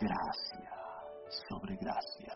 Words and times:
gracia 0.00 0.70
sobre 1.48 1.74
gracia. 1.76 2.32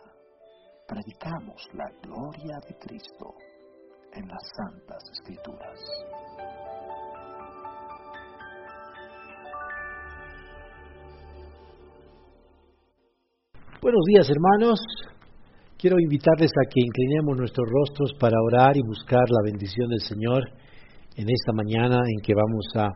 Predicamos 0.87 1.62
la 1.75 1.88
gloria 2.03 2.59
de 2.69 2.75
Cristo 2.79 3.35
en 4.12 4.27
las 4.27 4.43
Santas 4.57 5.03
Escrituras. 5.12 5.79
Buenos 13.81 14.03
días 14.07 14.29
hermanos. 14.29 14.81
Quiero 15.79 15.99
invitarles 16.00 16.50
a 16.50 16.68
que 16.68 16.81
inclinemos 16.81 17.36
nuestros 17.36 17.67
rostros 17.68 18.13
para 18.18 18.36
orar 18.40 18.76
y 18.76 18.82
buscar 18.82 19.25
la 19.29 19.43
bendición 19.44 19.89
del 19.89 20.00
Señor 20.00 20.43
en 21.17 21.29
esta 21.29 21.53
mañana 21.53 21.96
en 21.96 22.22
que 22.22 22.35
vamos 22.35 22.67
a 22.76 22.89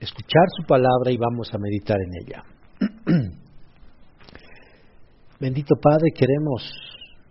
escuchar 0.00 0.44
su 0.56 0.66
palabra 0.66 1.10
y 1.10 1.16
vamos 1.16 1.52
a 1.52 1.58
meditar 1.58 1.96
en 2.00 2.26
ella. 2.26 2.55
Bendito 5.38 5.74
Padre, 5.76 6.12
queremos 6.16 6.62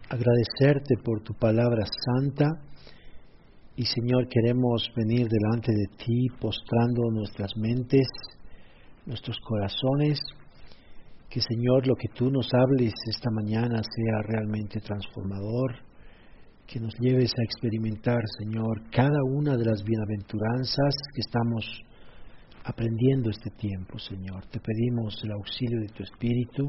agradecerte 0.07 0.95
por 1.03 1.23
tu 1.23 1.33
palabra 1.33 1.85
santa 2.05 2.51
y 3.75 3.83
Señor, 3.83 4.27
queremos 4.29 4.91
venir 4.95 5.27
delante 5.27 5.71
de 5.71 5.87
ti 5.97 6.27
postrando 6.39 7.09
nuestras 7.11 7.57
mentes, 7.57 8.05
nuestros 9.07 9.37
corazones, 9.39 10.19
que 11.31 11.41
Señor, 11.41 11.87
lo 11.87 11.95
que 11.95 12.09
tú 12.09 12.29
nos 12.29 12.47
hables 12.53 12.93
esta 13.09 13.31
mañana 13.31 13.81
sea 13.81 14.21
realmente 14.21 14.79
transformador, 14.81 15.79
que 16.67 16.79
nos 16.79 16.93
lleves 16.99 17.31
a 17.35 17.43
experimentar, 17.43 18.21
Señor, 18.37 18.83
cada 18.91 19.23
una 19.33 19.57
de 19.57 19.65
las 19.65 19.83
bienaventuranzas 19.83 20.93
que 21.11 21.21
estamos 21.21 21.65
aprendiendo 22.65 23.31
este 23.31 23.49
tiempo, 23.57 23.97
Señor. 23.97 24.45
Te 24.51 24.59
pedimos 24.59 25.19
el 25.23 25.31
auxilio 25.31 25.79
de 25.81 25.87
tu 25.87 26.03
Espíritu. 26.03 26.67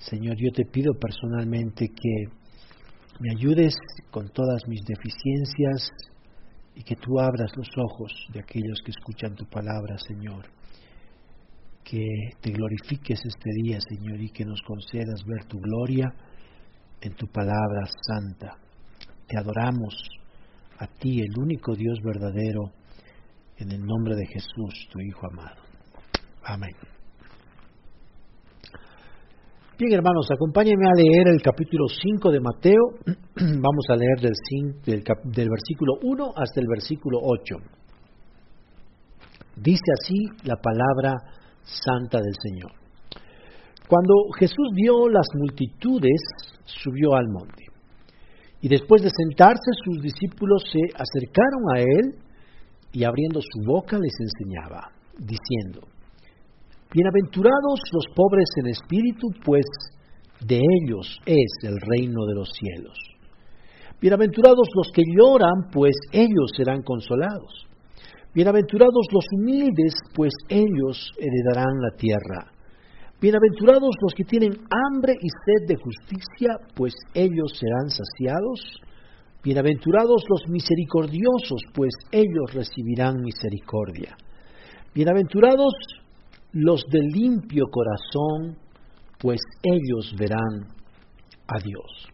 Señor, 0.00 0.36
yo 0.38 0.50
te 0.52 0.64
pido 0.64 0.94
personalmente 0.94 1.88
que 1.88 2.38
me 3.20 3.30
ayudes 3.36 3.74
con 4.10 4.28
todas 4.28 4.62
mis 4.68 4.80
deficiencias 4.84 5.90
y 6.74 6.82
que 6.84 6.94
tú 6.94 7.18
abras 7.18 7.50
los 7.56 7.68
ojos 7.76 8.12
de 8.32 8.40
aquellos 8.40 8.80
que 8.84 8.92
escuchan 8.92 9.34
tu 9.34 9.44
palabra, 9.46 9.98
Señor. 9.98 10.46
Que 11.82 12.04
te 12.40 12.52
glorifiques 12.52 13.20
este 13.24 13.50
día, 13.62 13.78
Señor, 13.80 14.20
y 14.20 14.30
que 14.30 14.44
nos 14.44 14.60
concedas 14.62 15.24
ver 15.26 15.46
tu 15.46 15.58
gloria 15.58 16.14
en 17.00 17.14
tu 17.14 17.26
palabra 17.26 17.86
santa. 18.06 18.56
Te 19.26 19.36
adoramos 19.36 19.94
a 20.78 20.86
ti, 20.86 21.20
el 21.20 21.36
único 21.36 21.74
Dios 21.74 21.98
verdadero, 22.04 22.72
en 23.56 23.72
el 23.72 23.80
nombre 23.80 24.14
de 24.14 24.26
Jesús, 24.26 24.88
tu 24.92 25.00
Hijo 25.00 25.26
amado. 25.32 25.62
Amén. 26.44 26.97
Bien, 29.78 29.92
hermanos, 29.92 30.26
acompáñenme 30.28 30.88
a 30.88 31.00
leer 31.00 31.28
el 31.28 31.40
capítulo 31.40 31.86
5 31.86 32.32
de 32.32 32.40
Mateo. 32.40 32.82
Vamos 33.36 33.86
a 33.88 33.94
leer 33.94 34.18
del, 34.18 35.48
versículo 35.48 35.92
1 36.02 36.32
hasta 36.34 36.60
el 36.60 36.66
versículo 36.66 37.18
8. 37.22 37.54
Dice 39.54 39.84
así 40.02 40.16
la 40.42 40.56
palabra 40.56 41.14
santa 41.62 42.18
del 42.18 42.34
Señor. 42.42 42.72
Cuando 43.86 44.14
Jesús 44.40 44.68
vio 44.74 45.08
las 45.08 45.28
multitudes, 45.36 46.22
subió 46.64 47.14
al 47.14 47.28
monte. 47.28 47.66
Y 48.60 48.68
después 48.68 49.00
de 49.02 49.10
sentarse, 49.10 49.70
sus 49.84 50.02
discípulos 50.02 50.64
se 50.72 50.80
acercaron 50.92 51.62
a 51.76 51.78
él 51.78 52.14
y 52.90 53.04
abriendo 53.04 53.40
su 53.40 53.64
boca 53.64 53.96
les 53.96 54.14
enseñaba, 54.18 54.90
diciendo, 55.20 55.86
Bienaventurados 56.90 57.80
los 57.92 58.04
pobres 58.16 58.48
en 58.56 58.68
espíritu, 58.68 59.28
pues 59.44 59.66
de 60.40 60.56
ellos 60.56 61.20
es 61.26 61.52
el 61.62 61.76
reino 61.82 62.24
de 62.24 62.34
los 62.34 62.48
cielos. 62.48 62.96
Bienaventurados 64.00 64.66
los 64.74 64.90
que 64.94 65.02
lloran, 65.04 65.68
pues 65.70 65.94
ellos 66.12 66.50
serán 66.56 66.80
consolados. 66.80 67.66
Bienaventurados 68.32 69.06
los 69.12 69.24
humildes, 69.36 69.96
pues 70.14 70.32
ellos 70.48 71.12
heredarán 71.18 71.76
la 71.78 71.94
tierra. 71.98 72.52
Bienaventurados 73.20 73.94
los 74.00 74.14
que 74.14 74.24
tienen 74.24 74.52
hambre 74.52 75.12
y 75.20 75.28
sed 75.28 75.68
de 75.68 75.76
justicia, 75.76 76.56
pues 76.74 76.94
ellos 77.12 77.52
serán 77.58 77.90
saciados. 77.90 78.80
Bienaventurados 79.44 80.24
los 80.26 80.48
misericordiosos, 80.48 81.60
pues 81.74 81.90
ellos 82.12 82.54
recibirán 82.54 83.20
misericordia. 83.20 84.16
Bienaventurados 84.94 85.74
los 86.52 86.82
de 86.90 87.00
limpio 87.00 87.66
corazón, 87.70 88.56
pues 89.18 89.40
ellos 89.62 90.14
verán 90.18 90.66
a 91.46 91.58
Dios. 91.58 92.08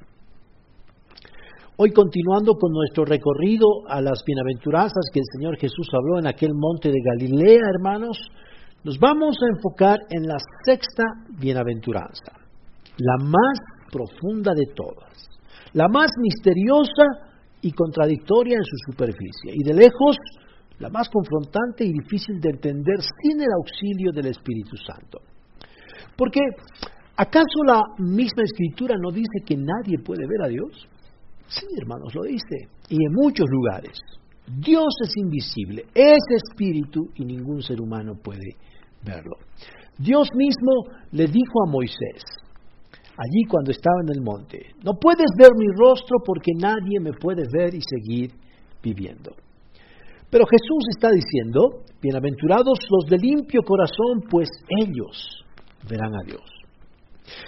Hoy 1.77 1.91
continuando 1.91 2.55
con 2.55 2.73
nuestro 2.73 3.05
recorrido 3.05 3.67
a 3.89 4.01
las 4.01 4.23
bienaventuranzas 4.25 5.11
que 5.13 5.19
el 5.19 5.27
Señor 5.33 5.57
Jesús 5.59 5.89
habló 5.93 6.21
en 6.21 6.29
aquel 6.29 6.53
monte 6.55 6.89
de 6.89 7.01
Galilea, 7.03 7.63
hermanos, 7.75 8.17
nos 8.85 8.99
vamos 8.99 9.37
a 9.43 9.57
enfocar 9.57 9.99
en 10.11 10.29
la 10.29 10.37
sexta 10.65 11.03
bienaventuranza, 11.39 12.33
la 12.99 13.25
más 13.25 13.59
profunda 13.91 14.53
de 14.55 14.67
todas, 14.75 15.29
la 15.73 15.89
más 15.89 16.11
misteriosa 16.21 17.33
y 17.61 17.73
contradictoria 17.73 18.57
en 18.57 18.65
su 18.65 18.93
superficie, 18.93 19.53
y 19.55 19.65
de 19.65 19.75
lejos 19.75 20.17
la 20.79 20.89
más 20.91 21.09
confrontante 21.09 21.85
y 21.85 21.93
difícil 21.93 22.41
de 22.41 22.51
entender 22.51 22.97
sin 23.23 23.41
el 23.41 23.49
auxilio 23.59 24.13
del 24.13 24.27
Espíritu 24.27 24.77
Santo. 24.77 25.21
Porque, 26.17 26.41
¿acaso 27.17 27.65
la 27.67 27.83
misma 27.99 28.43
escritura 28.43 28.97
no 29.01 29.11
dice 29.11 29.45
que 29.47 29.57
nadie 29.57 29.99
puede 30.05 30.27
ver 30.27 30.43
a 30.45 30.49
Dios? 30.49 30.89
Sí, 31.47 31.67
hermanos, 31.79 32.15
lo 32.15 32.23
dice, 32.23 32.69
y 32.89 32.97
en 32.97 33.13
muchos 33.13 33.47
lugares. 33.49 33.99
Dios 34.47 34.95
es 35.03 35.17
invisible, 35.17 35.87
es 35.95 36.19
espíritu 36.31 37.09
y 37.15 37.25
ningún 37.25 37.63
ser 37.63 37.81
humano 37.81 38.15
puede 38.23 38.57
verlo. 39.03 39.37
Dios 39.99 40.29
mismo 40.35 40.99
le 41.13 41.27
dijo 41.27 41.63
a 41.67 41.71
Moisés, 41.71 42.23
allí 43.17 43.45
cuando 43.49 43.71
estaba 43.71 44.01
en 44.03 44.17
el 44.17 44.23
monte, 44.23 44.59
no 44.85 44.95
puedes 45.01 45.27
ver 45.39 45.51
mi 45.57 45.67
rostro 45.79 46.19
porque 46.25 46.53
nadie 46.59 47.01
me 47.01 47.13
puede 47.13 47.45
ver 47.51 47.75
y 47.75 47.81
seguir 47.81 48.33
viviendo. 48.83 49.35
Pero 50.35 50.47
Jesús 50.51 50.83
está 50.91 51.11
diciendo, 51.15 51.85
bienaventurados 52.03 52.81
los 52.91 53.09
de 53.09 53.19
limpio 53.19 53.63
corazón, 53.63 54.27
pues 54.29 54.49
ellos 54.83 55.47
verán 55.89 56.13
a 56.13 56.27
Dios. 56.27 56.43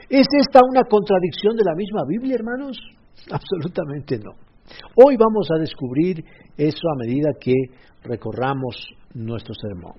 ¿Es 0.08 0.28
esta 0.38 0.60
una 0.62 0.84
contradicción 0.84 1.56
de 1.56 1.64
la 1.64 1.74
misma 1.74 2.02
Biblia, 2.06 2.36
hermanos? 2.36 2.78
Absolutamente 3.32 4.20
no. 4.20 4.38
Hoy 5.02 5.16
vamos 5.16 5.48
a 5.50 5.58
descubrir 5.58 6.22
eso 6.56 6.86
a 6.86 6.98
medida 7.04 7.30
que 7.40 7.54
recorramos 8.04 8.76
nuestro 9.14 9.52
sermón. 9.60 9.94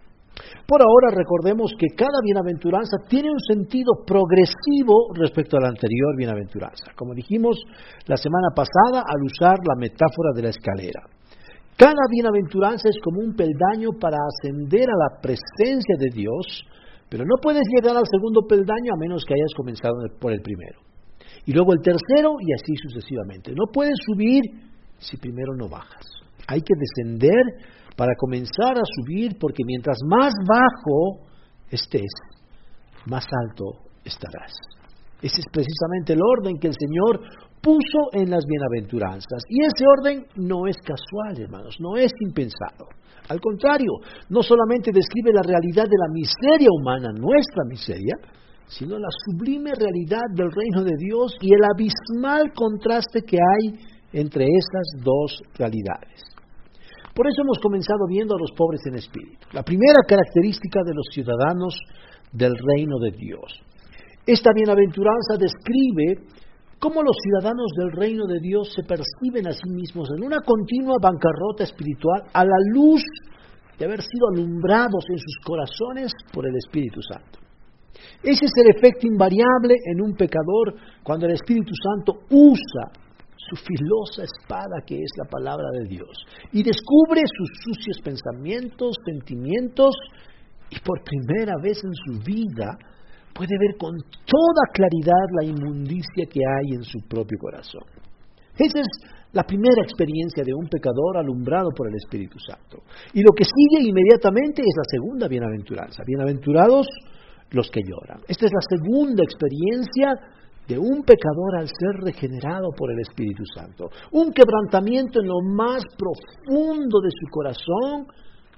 Por 0.66 0.82
ahora 0.82 1.14
recordemos 1.14 1.74
que 1.78 1.88
cada 1.94 2.24
bienaventuranza 2.24 3.04
tiene 3.10 3.32
un 3.32 3.40
sentido 3.52 4.06
progresivo 4.06 5.12
respecto 5.14 5.58
a 5.58 5.62
la 5.62 5.76
anterior 5.76 6.16
bienaventuranza, 6.16 6.94
como 6.96 7.14
dijimos 7.14 7.60
la 8.06 8.16
semana 8.16 8.56
pasada 8.56 9.04
al 9.06 9.24
usar 9.26 9.58
la 9.68 9.76
metáfora 9.76 10.32
de 10.34 10.44
la 10.44 10.50
escalera. 10.52 11.17
Cada 11.78 12.10
bienaventuranza 12.10 12.90
es 12.90 12.98
como 13.04 13.22
un 13.22 13.36
peldaño 13.36 13.92
para 14.00 14.18
ascender 14.18 14.90
a 14.90 14.98
la 14.98 15.22
presencia 15.22 15.96
de 16.00 16.10
Dios, 16.12 16.66
pero 17.08 17.24
no 17.24 17.36
puedes 17.40 17.64
llegar 17.70 17.96
al 17.96 18.08
segundo 18.10 18.42
peldaño 18.50 18.94
a 18.94 19.00
menos 19.00 19.24
que 19.24 19.36
hayas 19.36 19.54
comenzado 19.56 19.94
por 20.20 20.34
el 20.34 20.42
primero. 20.42 20.82
Y 21.46 21.54
luego 21.54 21.74
el 21.74 21.82
tercero 21.82 22.36
y 22.42 22.52
así 22.54 22.74
sucesivamente. 22.82 23.52
No 23.52 23.72
puedes 23.72 23.96
subir 24.08 24.42
si 24.98 25.18
primero 25.18 25.56
no 25.56 25.70
bajas. 25.70 26.06
Hay 26.48 26.62
que 26.62 26.74
descender 26.76 27.44
para 27.96 28.14
comenzar 28.18 28.78
a 28.78 28.84
subir 28.84 29.38
porque 29.40 29.64
mientras 29.64 29.98
más 30.10 30.34
bajo 30.48 31.28
estés, 31.70 32.12
más 33.06 33.26
alto 33.46 33.88
estarás. 34.04 34.54
Ese 35.22 35.40
es 35.40 35.46
precisamente 35.52 36.14
el 36.14 36.20
orden 36.22 36.58
que 36.60 36.68
el 36.68 36.76
Señor 36.76 37.22
puso 37.62 38.10
en 38.14 38.30
las 38.30 38.46
bienaventuranzas. 38.46 39.44
Y 39.50 39.62
ese 39.62 39.86
orden 39.86 40.26
no 40.36 40.68
es 40.68 40.78
casual, 40.78 41.42
hermanos, 41.42 41.76
no 41.80 41.96
es 41.98 42.12
impensado. 42.22 42.88
Al 43.30 43.42
contrario, 43.42 43.92
no 44.30 44.42
solamente 44.42 44.92
describe 44.94 45.34
la 45.34 45.42
realidad 45.42 45.84
de 45.84 45.98
la 45.98 46.14
miseria 46.14 46.70
humana, 46.72 47.10
nuestra 47.12 47.64
miseria, 47.68 48.16
sino 48.68 48.98
la 48.98 49.10
sublime 49.26 49.74
realidad 49.76 50.24
del 50.34 50.52
reino 50.52 50.84
de 50.84 50.96
Dios 50.98 51.36
y 51.42 51.54
el 51.54 51.62
abismal 51.64 52.52
contraste 52.54 53.22
que 53.22 53.38
hay 53.38 53.80
entre 54.14 54.46
esas 54.46 55.04
dos 55.04 55.42
realidades. 55.58 56.24
Por 57.14 57.28
eso 57.28 57.42
hemos 57.42 57.60
comenzado 57.60 58.06
viendo 58.08 58.36
a 58.36 58.40
los 58.40 58.52
pobres 58.52 58.82
en 58.86 58.96
espíritu, 58.96 59.48
la 59.52 59.64
primera 59.64 60.02
característica 60.08 60.82
de 60.86 60.94
los 60.94 61.08
ciudadanos 61.12 61.80
del 62.32 62.54
reino 62.56 63.00
de 63.00 63.12
Dios. 63.12 63.62
Esta 64.26 64.52
bienaventuranza 64.54 65.36
describe 65.40 66.28
cómo 66.80 67.02
los 67.02 67.16
ciudadanos 67.22 67.68
del 67.78 67.92
reino 67.92 68.26
de 68.26 68.40
Dios 68.40 68.72
se 68.74 68.84
perciben 68.84 69.48
a 69.48 69.54
sí 69.54 69.70
mismos 69.70 70.10
en 70.16 70.24
una 70.24 70.42
continua 70.42 70.98
bancarrota 71.02 71.64
espiritual 71.64 72.24
a 72.34 72.44
la 72.44 72.58
luz 72.74 73.02
de 73.78 73.86
haber 73.86 74.02
sido 74.02 74.28
alumbrados 74.34 75.06
en 75.10 75.18
sus 75.18 75.38
corazones 75.46 76.12
por 76.34 76.48
el 76.48 76.56
Espíritu 76.56 77.02
Santo. 77.02 77.40
Ese 78.24 78.46
es 78.46 78.52
el 78.58 78.76
efecto 78.76 79.08
invariable 79.08 79.76
en 79.86 80.02
un 80.02 80.16
pecador 80.16 80.76
cuando 81.04 81.26
el 81.26 81.34
Espíritu 81.34 81.74
Santo 81.76 82.20
usa 82.30 82.92
su 83.36 83.56
filosa 83.56 84.24
espada 84.24 84.82
que 84.86 84.96
es 84.96 85.12
la 85.18 85.30
palabra 85.30 85.70
de 85.72 85.88
Dios 85.88 86.26
y 86.52 86.64
descubre 86.64 87.22
sus 87.26 87.50
sucios 87.64 88.02
pensamientos, 88.04 88.96
sentimientos 89.06 89.96
y 90.70 90.80
por 90.80 91.02
primera 91.04 91.54
vez 91.62 91.82
en 91.84 91.94
su 91.94 92.24
vida 92.24 92.78
puede 93.38 93.56
ver 93.60 93.78
con 93.78 93.94
toda 94.26 94.64
claridad 94.74 95.30
la 95.40 95.46
inmundicia 95.46 96.26
que 96.26 96.42
hay 96.42 96.74
en 96.74 96.84
su 96.84 96.98
propio 97.08 97.38
corazón. 97.38 97.86
Esa 98.58 98.80
es 98.80 98.88
la 99.34 99.44
primera 99.44 99.84
experiencia 99.84 100.44
de 100.44 100.54
un 100.54 100.68
pecador 100.68 101.18
alumbrado 101.18 101.70
por 101.76 101.88
el 101.88 101.96
Espíritu 101.96 102.40
Santo. 102.40 102.82
Y 103.14 103.22
lo 103.22 103.32
que 103.38 103.44
sigue 103.46 103.88
inmediatamente 103.88 104.64
es 104.64 104.74
la 104.76 104.90
segunda 104.90 105.28
bienaventuranza. 105.28 106.04
Bienaventurados 106.04 106.88
los 107.52 107.70
que 107.70 107.82
lloran. 107.82 108.24
Esta 108.28 108.48
es 108.48 108.52
la 108.52 108.78
segunda 108.78 109.24
experiencia 109.24 110.16
de 110.68 110.80
un 110.80 111.04
pecador 111.04 111.58
al 111.60 111.68
ser 111.68 112.04
regenerado 112.04 112.72
por 112.76 112.92
el 112.92 113.00
Espíritu 113.00 113.44
Santo. 113.56 113.90
Un 114.12 114.34
quebrantamiento 114.34 115.22
en 115.22 115.28
lo 115.28 115.42
más 115.42 115.84
profundo 115.96 117.00
de 117.00 117.12
su 117.12 117.30
corazón 117.30 118.08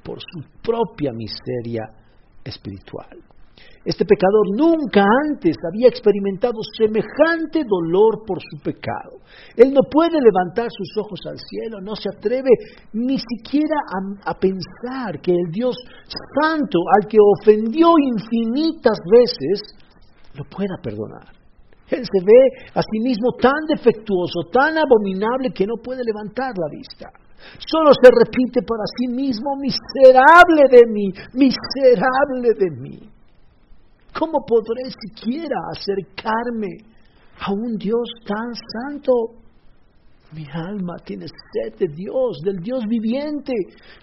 por 0.02 0.20
su 0.20 0.62
propia 0.64 1.12
miseria 1.12 1.84
espiritual. 2.44 3.20
Este 3.86 4.04
pecador 4.04 4.58
nunca 4.58 5.06
antes 5.30 5.56
había 5.72 5.88
experimentado 5.88 6.60
semejante 6.78 7.64
dolor 7.64 8.26
por 8.28 8.40
su 8.42 8.62
pecado. 8.62 9.24
Él 9.56 9.74
no 9.74 9.82
puede 9.90 10.20
levantar 10.20 10.68
sus 10.70 10.98
ojos 10.98 11.20
al 11.26 11.38
cielo, 11.40 11.80
no 11.80 11.96
se 11.96 12.10
atreve 12.10 12.50
ni 12.92 13.18
siquiera 13.18 13.76
a, 14.26 14.34
pensar 14.34 15.22
que 15.22 15.32
el 15.32 15.50
Dios 15.52 15.76
santo 16.42 16.80
al 17.00 17.08
que 17.08 17.18
ofendió 17.20 17.96
infinitas 17.98 19.00
veces 19.10 19.62
lo 20.36 20.44
pueda 20.44 20.76
perdonar. 20.84 21.32
Él 21.90 22.04
se 22.04 22.24
ve 22.24 22.70
a 22.76 22.82
sí 22.82 23.00
mismo 23.02 23.32
tan 23.42 23.66
defectuoso, 23.68 24.52
tan 24.52 24.78
abominable 24.78 25.52
que 25.56 25.66
no 25.66 25.76
puede 25.82 26.04
levantar 26.04 26.52
la 26.56 26.70
vista. 26.70 27.10
Solo 27.58 27.92
se 27.96 28.12
repite 28.12 28.62
para 28.62 28.84
sí 29.00 29.08
mismo, 29.08 29.56
miserable 29.56 30.64
de 30.70 30.86
mí, 30.92 31.08
miserable 31.34 32.54
de 32.60 32.70
mí. 32.78 33.19
¿Cómo 34.18 34.46
podré 34.46 34.90
siquiera 34.90 35.56
acercarme 35.72 36.78
a 37.40 37.52
un 37.52 37.78
Dios 37.78 38.10
tan 38.26 38.54
santo? 38.54 39.12
Mi 40.32 40.46
alma 40.54 40.98
tiene 41.04 41.26
sed 41.28 41.78
de 41.80 41.88
Dios, 41.96 42.40
del 42.44 42.58
Dios 42.58 42.84
viviente. 42.88 43.54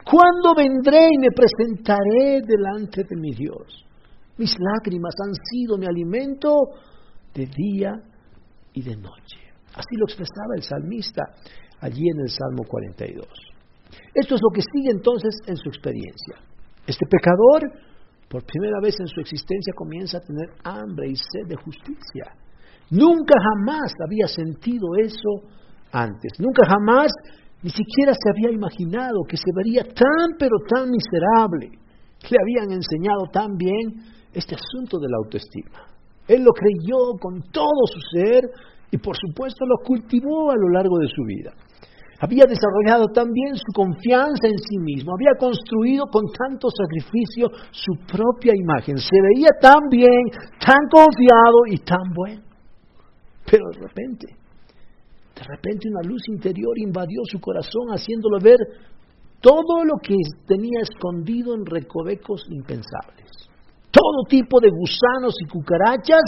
¿Cuándo 0.04 0.54
vendré 0.56 1.08
y 1.12 1.18
me 1.18 1.30
presentaré 1.30 2.42
delante 2.42 3.04
de 3.04 3.16
mi 3.16 3.32
Dios? 3.32 3.84
Mis 4.38 4.56
lágrimas 4.58 5.14
han 5.24 5.34
sido 5.34 5.78
mi 5.78 5.86
alimento 5.86 6.54
de 7.32 7.46
día 7.46 7.92
y 8.72 8.82
de 8.82 8.96
noche. 8.96 9.38
Así 9.74 9.96
lo 9.96 10.06
expresaba 10.06 10.56
el 10.56 10.62
salmista 10.62 11.22
allí 11.80 12.08
en 12.08 12.20
el 12.20 12.28
Salmo 12.28 12.64
42. 12.64 13.26
Esto 14.14 14.34
es 14.34 14.40
lo 14.42 14.50
que 14.52 14.62
sigue 14.62 14.90
entonces 14.90 15.36
en 15.46 15.56
su 15.56 15.68
experiencia. 15.68 16.36
Este 16.86 17.06
pecador 17.06 17.70
por 18.28 18.44
primera 18.44 18.80
vez 18.82 18.94
en 18.98 19.06
su 19.06 19.20
existencia 19.20 19.72
comienza 19.76 20.18
a 20.18 20.20
tener 20.20 20.50
hambre 20.64 21.08
y 21.08 21.16
sed 21.16 21.48
de 21.48 21.56
justicia. 21.56 22.34
Nunca 22.90 23.34
jamás 23.38 23.92
había 24.04 24.26
sentido 24.26 24.86
eso 24.98 25.48
antes. 25.92 26.32
Nunca 26.38 26.66
jamás 26.66 27.12
ni 27.62 27.70
siquiera 27.70 28.12
se 28.12 28.30
había 28.30 28.54
imaginado 28.54 29.22
que 29.28 29.36
se 29.36 29.50
vería 29.54 29.82
tan 29.82 30.36
pero 30.38 30.56
tan 30.68 30.90
miserable. 30.90 31.70
Le 32.28 32.38
habían 32.40 32.72
enseñado 32.72 33.26
tan 33.32 33.56
bien 33.56 34.02
este 34.32 34.54
asunto 34.54 34.98
de 34.98 35.08
la 35.08 35.16
autoestima. 35.24 35.86
Él 36.28 36.42
lo 36.42 36.52
creyó 36.52 37.16
con 37.20 37.40
todo 37.52 37.86
su 37.92 38.00
ser 38.12 38.44
y 38.90 38.98
por 38.98 39.16
supuesto 39.16 39.64
lo 39.66 39.78
cultivó 39.84 40.50
a 40.50 40.56
lo 40.56 40.68
largo 40.70 40.98
de 40.98 41.08
su 41.08 41.22
vida. 41.24 41.52
Había 42.18 42.44
desarrollado 42.48 43.08
también 43.12 43.56
su 43.56 43.72
confianza 43.74 44.48
en 44.48 44.56
sí 44.58 44.78
mismo, 44.78 45.12
había 45.12 45.36
construido 45.38 46.06
con 46.06 46.24
tanto 46.32 46.68
sacrificio 46.70 47.50
su 47.70 47.92
propia 48.06 48.54
imagen, 48.56 48.96
se 48.96 49.16
veía 49.34 49.50
tan 49.60 49.88
bien, 49.90 50.24
tan 50.58 50.80
confiado 50.90 51.66
y 51.68 51.78
tan 51.78 52.12
bueno. 52.14 52.42
Pero 53.44 53.64
de 53.70 53.86
repente, 53.86 54.26
de 55.36 55.42
repente 55.44 55.88
una 55.90 56.08
luz 56.08 56.22
interior 56.28 56.78
invadió 56.78 57.20
su 57.24 57.38
corazón 57.38 57.88
haciéndolo 57.92 58.38
ver 58.40 58.58
todo 59.40 59.84
lo 59.84 59.98
que 60.02 60.16
tenía 60.46 60.80
escondido 60.80 61.54
en 61.54 61.66
recovecos 61.66 62.42
impensables. 62.50 63.30
Todo 63.90 64.24
tipo 64.28 64.58
de 64.60 64.70
gusanos 64.70 65.34
y 65.40 65.48
cucarachas 65.48 66.24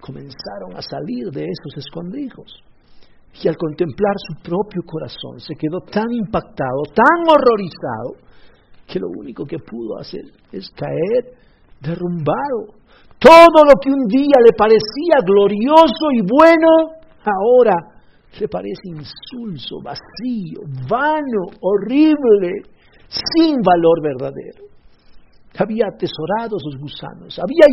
comenzaron 0.00 0.76
a 0.76 0.82
salir 0.82 1.30
de 1.30 1.44
esos 1.44 1.84
escondrijos. 1.84 2.62
Y 3.40 3.48
al 3.48 3.56
contemplar 3.56 4.14
su 4.28 4.42
propio 4.42 4.82
corazón 4.84 5.40
se 5.40 5.54
quedó 5.54 5.80
tan 5.80 6.12
impactado, 6.12 6.82
tan 6.94 7.28
horrorizado, 7.28 8.28
que 8.86 9.00
lo 9.00 9.08
único 9.08 9.44
que 9.46 9.58
pudo 9.58 9.98
hacer 9.98 10.22
es 10.52 10.68
caer 10.70 11.34
derrumbado. 11.80 12.76
Todo 13.18 13.64
lo 13.64 13.74
que 13.80 13.90
un 13.90 14.06
día 14.06 14.36
le 14.44 14.52
parecía 14.56 15.22
glorioso 15.24 16.10
y 16.12 16.20
bueno, 16.20 17.00
ahora 17.24 17.74
le 18.38 18.48
parece 18.48 18.88
insulso, 18.88 19.80
vacío, 19.82 20.60
vano, 20.88 21.56
horrible, 21.60 22.62
sin 23.08 23.60
valor 23.62 24.02
verdadero. 24.02 24.71
Había 25.58 25.84
atesorado 25.86 26.56
sus 26.58 26.78
gusanos, 26.80 27.38
había 27.38 27.66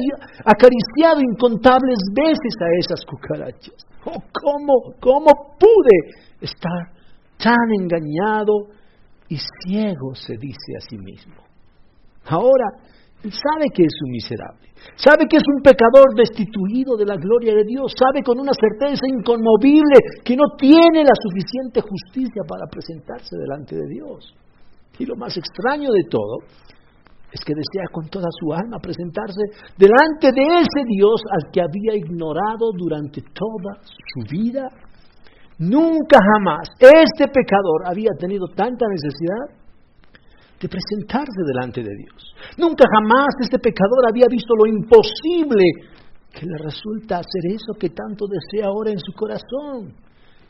acariciado 0.43 1.21
incontables 1.21 1.97
veces 2.13 2.53
a 2.59 2.67
esas 2.77 3.05
cucarachas. 3.05 3.87
Oh, 4.05 4.21
¿cómo, 4.33 4.95
¿Cómo 4.99 5.55
pude 5.57 6.25
estar 6.41 6.91
tan 7.37 7.71
engañado 7.79 8.67
y 9.29 9.37
ciego? 9.37 10.13
se 10.13 10.35
dice 10.37 10.75
a 10.77 10.81
sí 10.81 10.97
mismo. 10.97 11.35
Ahora, 12.25 12.67
él 13.23 13.31
sabe 13.31 13.67
que 13.73 13.83
es 13.83 13.95
un 14.05 14.11
miserable, 14.11 14.69
sabe 14.95 15.27
que 15.29 15.37
es 15.37 15.43
un 15.55 15.61
pecador 15.61 16.15
destituido 16.15 16.95
de 16.95 17.05
la 17.05 17.15
gloria 17.15 17.53
de 17.53 17.65
Dios, 17.65 17.91
sabe 17.97 18.23
con 18.23 18.39
una 18.39 18.51
certeza 18.53 19.03
inconmovible 19.07 20.23
que 20.23 20.37
no 20.37 20.55
tiene 20.57 21.03
la 21.03 21.15
suficiente 21.19 21.81
justicia 21.81 22.43
para 22.47 22.67
presentarse 22.67 23.35
delante 23.35 23.75
de 23.75 23.87
Dios. 23.87 24.33
Y 24.99 25.05
lo 25.05 25.15
más 25.15 25.35
extraño 25.35 25.91
de 25.91 26.03
todo 26.09 26.39
es 27.31 27.41
que 27.45 27.53
desea 27.53 27.85
con 27.91 28.09
toda 28.09 28.27
su 28.39 28.53
alma 28.53 28.79
presentarse 28.81 29.73
delante 29.77 30.31
de 30.33 30.65
ese 30.65 30.81
Dios 30.87 31.21
al 31.29 31.51
que 31.51 31.61
había 31.61 31.95
ignorado 31.95 32.71
durante 32.75 33.21
toda 33.21 33.77
su 33.83 34.21
vida. 34.29 34.67
Nunca 35.59 36.17
jamás 36.17 36.69
este 36.79 37.27
pecador 37.27 37.85
había 37.85 38.11
tenido 38.17 38.47
tanta 38.55 38.85
necesidad 38.87 39.59
de 40.59 40.67
presentarse 40.67 41.41
delante 41.45 41.81
de 41.81 41.95
Dios. 41.95 42.33
Nunca 42.57 42.85
jamás 42.91 43.29
este 43.41 43.59
pecador 43.59 44.09
había 44.09 44.25
visto 44.29 44.53
lo 44.55 44.65
imposible 44.65 45.63
que 46.31 46.45
le 46.45 46.57
resulta 46.63 47.17
hacer 47.17 47.51
eso 47.53 47.73
que 47.79 47.89
tanto 47.89 48.25
desea 48.27 48.67
ahora 48.67 48.91
en 48.91 48.99
su 48.99 49.13
corazón. 49.13 49.93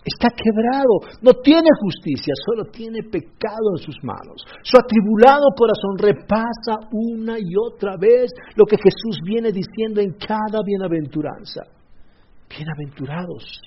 Está 0.04 0.30
quebrado, 0.30 1.20
no 1.22 1.34
tiene 1.44 1.68
justicia, 1.82 2.34
solo 2.46 2.72
tiene 2.72 3.04
pecado 3.04 3.76
en 3.76 3.84
sus 3.84 3.96
manos. 4.02 4.46
Su 4.64 4.78
atribulado 4.78 5.46
corazón 5.56 5.98
repasa 5.98 6.88
una 6.92 7.38
y 7.38 7.52
otra 7.56 7.98
vez 8.00 8.32
lo 8.56 8.66
que 8.66 8.78
Jesús 8.78 9.20
viene 9.26 9.52
diciendo 9.52 10.00
en 10.00 10.14
cada 10.14 10.64
bienaventuranza. 10.64 11.64
Bienaventurados 12.50 13.60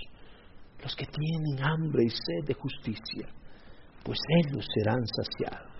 los 0.83 0.97
que 0.97 1.07
tienen 1.07 1.63
hambre 1.63 2.05
y 2.05 2.09
sed 2.09 2.47
de 2.47 2.55
justicia, 2.55 3.29
pues 4.03 4.19
ellos 4.43 4.65
serán 4.75 5.05
saciados. 5.07 5.71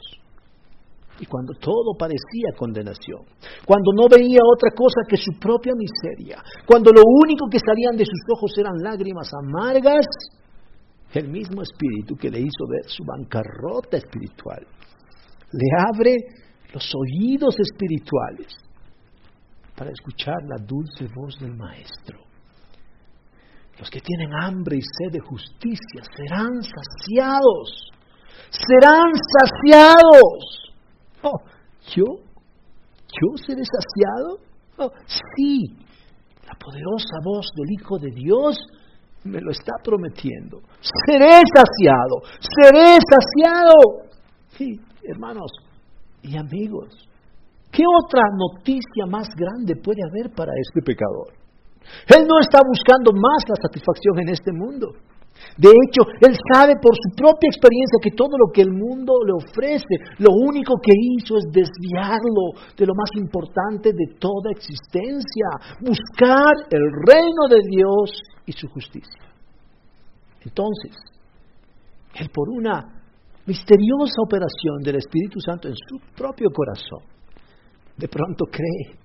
Y 1.19 1.27
cuando 1.27 1.53
todo 1.61 1.95
parecía 1.99 2.57
condenación, 2.57 3.21
cuando 3.67 3.93
no 3.93 4.09
veía 4.09 4.41
otra 4.43 4.71
cosa 4.75 5.03
que 5.09 5.17
su 5.17 5.33
propia 5.39 5.73
miseria, 5.77 6.43
cuando 6.67 6.91
lo 6.91 7.03
único 7.05 7.47
que 7.51 7.59
salían 7.59 7.97
de 7.97 8.07
sus 8.07 8.21
ojos 8.35 8.57
eran 8.59 8.79
lágrimas 8.83 9.31
amargas, 9.35 10.07
el 11.21 11.29
mismo 11.29 11.63
espíritu 11.63 12.17
que 12.17 12.31
le 12.31 12.41
hizo 12.41 12.67
ver 12.69 12.89
su 12.89 13.05
bancarrota 13.05 13.97
espiritual, 13.99 14.67
le 15.53 15.69
abre 15.95 16.17
los 16.73 16.91
oídos 16.95 17.55
espirituales 17.59 18.55
para 19.77 19.91
escuchar 19.91 20.37
la 20.49 20.65
dulce 20.65 21.07
voz 21.15 21.39
del 21.39 21.55
Maestro. 21.55 22.19
Los 23.79 23.91
que 23.91 24.01
tienen 24.01 24.33
hambre 24.35 24.77
y 24.77 24.81
sed 24.81 25.13
de 25.13 25.21
justicia 25.21 26.03
serán 26.17 26.63
saciados, 26.63 27.91
serán 28.51 29.13
saciados. 29.41 30.73
Oh, 31.23 31.41
¿Yo? 31.95 32.05
¿Yo 33.09 33.37
seré 33.45 33.63
saciado? 33.65 34.39
Oh, 34.79 34.91
sí, 35.07 35.77
la 36.47 36.55
poderosa 36.55 37.19
voz 37.25 37.47
del 37.57 37.73
Hijo 37.73 37.99
de 37.99 38.11
Dios 38.11 38.57
me 39.25 39.41
lo 39.41 39.51
está 39.51 39.73
prometiendo. 39.83 40.61
Seré 41.07 41.41
saciado, 41.55 42.23
seré 42.41 42.99
saciado. 43.09 44.11
Sí, 44.57 44.81
hermanos 45.05 45.51
y 46.23 46.37
amigos, 46.37 47.09
¿Qué 47.73 47.83
otra 48.05 48.21
noticia 48.37 49.07
más 49.09 49.27
grande 49.35 49.75
puede 49.77 50.03
haber 50.05 50.31
para 50.37 50.53
este 50.61 50.83
pecador? 50.83 51.33
Él 52.07 52.29
no 52.29 52.39
está 52.39 52.61
buscando 52.61 53.13
más 53.13 53.49
la 53.49 53.57
satisfacción 53.57 54.21
en 54.21 54.29
este 54.29 54.53
mundo. 54.53 54.93
De 55.57 55.69
hecho, 55.69 56.03
él 56.21 56.37
sabe 56.53 56.75
por 56.81 56.95
su 56.97 57.15
propia 57.15 57.49
experiencia 57.49 57.99
que 58.03 58.17
todo 58.17 58.37
lo 58.39 58.53
que 58.53 58.63
el 58.63 58.73
mundo 58.73 59.13
le 59.27 59.33
ofrece, 59.33 60.17
lo 60.19 60.33
único 60.33 60.75
que 60.83 60.93
hizo 60.93 61.37
es 61.37 61.45
desviarlo 61.53 62.57
de 62.77 62.87
lo 62.87 62.95
más 62.95 63.11
importante 63.17 63.93
de 63.93 64.17
toda 64.19 64.51
existencia, 64.51 65.77
buscar 65.81 66.53
el 66.71 66.83
reino 67.07 67.49
de 67.51 67.61
Dios 67.69 68.23
y 68.47 68.53
su 68.53 68.69
justicia. 68.69 69.23
Entonces, 70.45 70.97
él 72.15 72.31
por 72.33 72.49
una 72.49 73.03
misteriosa 73.47 74.23
operación 74.25 74.83
del 74.83 74.97
Espíritu 74.97 75.41
Santo 75.41 75.69
en 75.69 75.75
su 75.75 75.99
propio 76.17 76.49
corazón, 76.51 77.03
de 77.97 78.09
pronto 78.09 78.47
cree, 78.47 78.97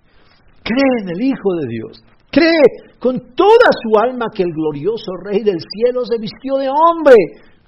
cree 0.64 1.04
en 1.04 1.10
el 1.10 1.22
Hijo 1.22 1.54
de 1.60 1.68
Dios, 1.68 2.04
cree 2.38 2.98
con 3.00 3.34
toda 3.36 3.70
su 3.82 4.00
alma 4.00 4.28
que 4.34 4.44
el 4.44 4.52
glorioso 4.54 5.12
Rey 5.24 5.44
del 5.44 5.60
cielo 5.60 6.06
se 6.06 6.18
vistió 6.20 6.58
de 6.58 6.70
hombre 6.70 7.16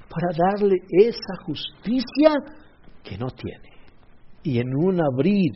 para 0.10 0.30
darle 0.52 0.78
esa 0.90 1.44
justicia 1.46 2.34
que 3.04 3.18
no 3.18 3.28
tiene. 3.32 3.70
Y 4.44 4.60
en 4.60 4.68
un 4.76 5.02
abrir 5.02 5.52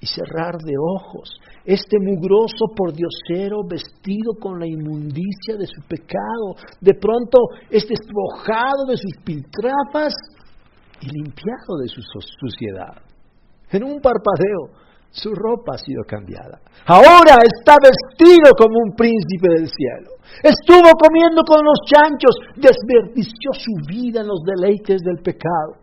y 0.00 0.06
cerrar 0.06 0.56
de 0.56 0.74
ojos, 0.78 1.30
este 1.64 1.98
mugroso 2.00 2.72
pordiosero 2.74 3.58
vestido 3.68 4.32
con 4.40 4.58
la 4.58 4.66
inmundicia 4.66 5.56
de 5.58 5.66
su 5.66 5.82
pecado, 5.86 6.56
de 6.80 6.94
pronto 6.94 7.38
es 7.70 7.86
despojado 7.86 8.86
de 8.88 8.96
sus 8.96 9.16
piltrafas 9.22 10.14
y 11.02 11.06
limpiado 11.06 11.76
de 11.82 11.88
su 11.88 12.00
suciedad. 12.02 13.02
En 13.70 13.84
un 13.84 14.00
parpadeo, 14.00 14.89
su 15.10 15.34
ropa 15.34 15.74
ha 15.74 15.78
sido 15.78 16.04
cambiada. 16.06 16.60
Ahora 16.86 17.36
está 17.42 17.76
vestido 17.82 18.54
como 18.56 18.78
un 18.84 18.94
príncipe 18.96 19.48
del 19.50 19.68
cielo. 19.68 20.10
Estuvo 20.42 20.90
comiendo 20.94 21.42
con 21.42 21.64
los 21.64 21.80
chanchos, 21.84 22.34
desperdició 22.56 23.52
su 23.52 23.72
vida 23.86 24.20
en 24.20 24.28
los 24.28 24.40
deleites 24.46 25.02
del 25.02 25.18
pecado. 25.22 25.82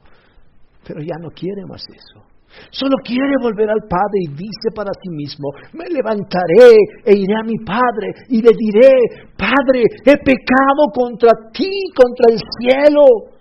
Pero 0.87 1.01
ya 1.01 1.19
no 1.19 1.29
quiere 1.31 1.65
más 1.67 1.83
eso. 1.91 2.23
Solo 2.71 2.95
quiere 3.03 3.35
volver 3.41 3.69
al 3.69 3.83
Padre 3.87 4.17
y 4.23 4.27
dice 4.29 4.71
para 4.73 4.89
sí 5.01 5.09
mismo, 5.11 5.49
me 5.73 5.85
levantaré 5.89 6.73
e 7.05 7.13
iré 7.13 7.35
a 7.35 7.45
mi 7.45 7.57
Padre 7.59 8.13
y 8.29 8.41
le 8.41 8.51
diré, 8.57 9.29
Padre, 9.37 9.83
he 10.05 10.17
pecado 10.17 10.87
contra 10.93 11.31
ti, 11.51 11.69
contra 11.93 12.33
el 12.33 12.39
cielo 12.57 13.36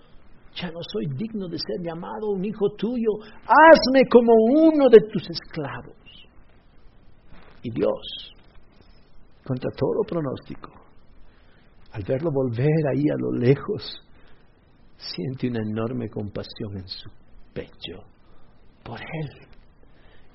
ya 0.57 0.71
no 0.71 0.81
soy 0.91 1.07
digno 1.17 1.49
de 1.49 1.59
ser 1.59 1.85
llamado 1.85 2.31
un 2.31 2.45
hijo 2.45 2.71
tuyo, 2.77 3.11
hazme 3.45 4.03
como 4.11 4.33
uno 4.33 4.89
de 4.89 5.01
tus 5.13 5.29
esclavos. 5.29 5.95
Y 7.63 7.71
Dios, 7.71 8.35
contra 9.45 9.71
todo 9.77 10.03
pronóstico, 10.07 10.73
al 11.93 12.03
verlo 12.05 12.31
volver 12.33 12.87
ahí 12.91 13.05
a 13.11 13.19
lo 13.19 13.33
lejos, 13.33 14.01
siente 14.97 15.49
una 15.49 15.61
enorme 15.61 16.09
compasión 16.09 16.79
en 16.79 16.89
su 16.89 17.11
pecho 17.53 18.03
por 18.83 18.99
él. 18.99 19.47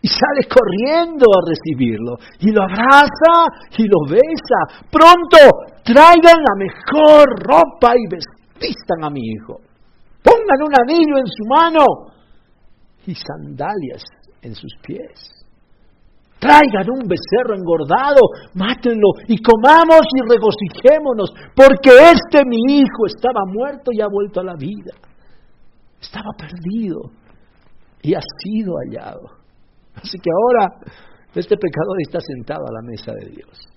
Y 0.03 0.07
sale 0.07 0.47
corriendo 0.49 1.25
a 1.29 1.47
recibirlo. 1.47 2.17
Y 2.39 2.51
lo 2.51 2.63
abraza 2.63 3.69
y 3.77 3.83
lo 3.83 3.99
besa. 4.09 4.87
Pronto, 4.89 5.37
traigan 5.83 6.41
la 6.41 6.55
mejor 6.57 7.27
ropa 7.37 7.93
y 7.95 8.07
vestistan 8.09 9.03
a 9.03 9.11
mi 9.11 9.21
hijo. 9.21 9.70
Pongan 10.23 10.61
un 10.61 10.73
anillo 10.79 11.17
en 11.17 11.27
su 11.27 11.43
mano 11.47 11.85
y 13.05 13.15
sandalias 13.15 14.03
en 14.41 14.55
sus 14.55 14.71
pies. 14.83 15.45
Traigan 16.39 16.89
un 16.89 17.07
becerro 17.07 17.55
engordado, 17.55 18.19
mátenlo 18.55 19.09
y 19.27 19.37
comamos 19.41 20.01
y 20.15 20.21
regocijémonos, 20.27 21.31
porque 21.55 21.91
este 22.11 22.43
mi 22.47 22.57
hijo 22.67 23.05
estaba 23.05 23.41
muerto 23.45 23.91
y 23.93 24.01
ha 24.01 24.07
vuelto 24.07 24.39
a 24.39 24.43
la 24.43 24.55
vida. 24.55 24.93
Estaba 26.01 26.31
perdido 26.35 27.11
y 28.01 28.15
ha 28.15 28.21
sido 28.39 28.73
hallado. 28.77 29.21
Así 29.93 30.17
que 30.17 30.29
ahora 30.31 30.67
este 31.35 31.55
pecador 31.55 31.97
está 32.01 32.19
sentado 32.19 32.65
a 32.67 32.73
la 32.73 32.81
mesa 32.89 33.11
de 33.13 33.29
Dios 33.35 33.70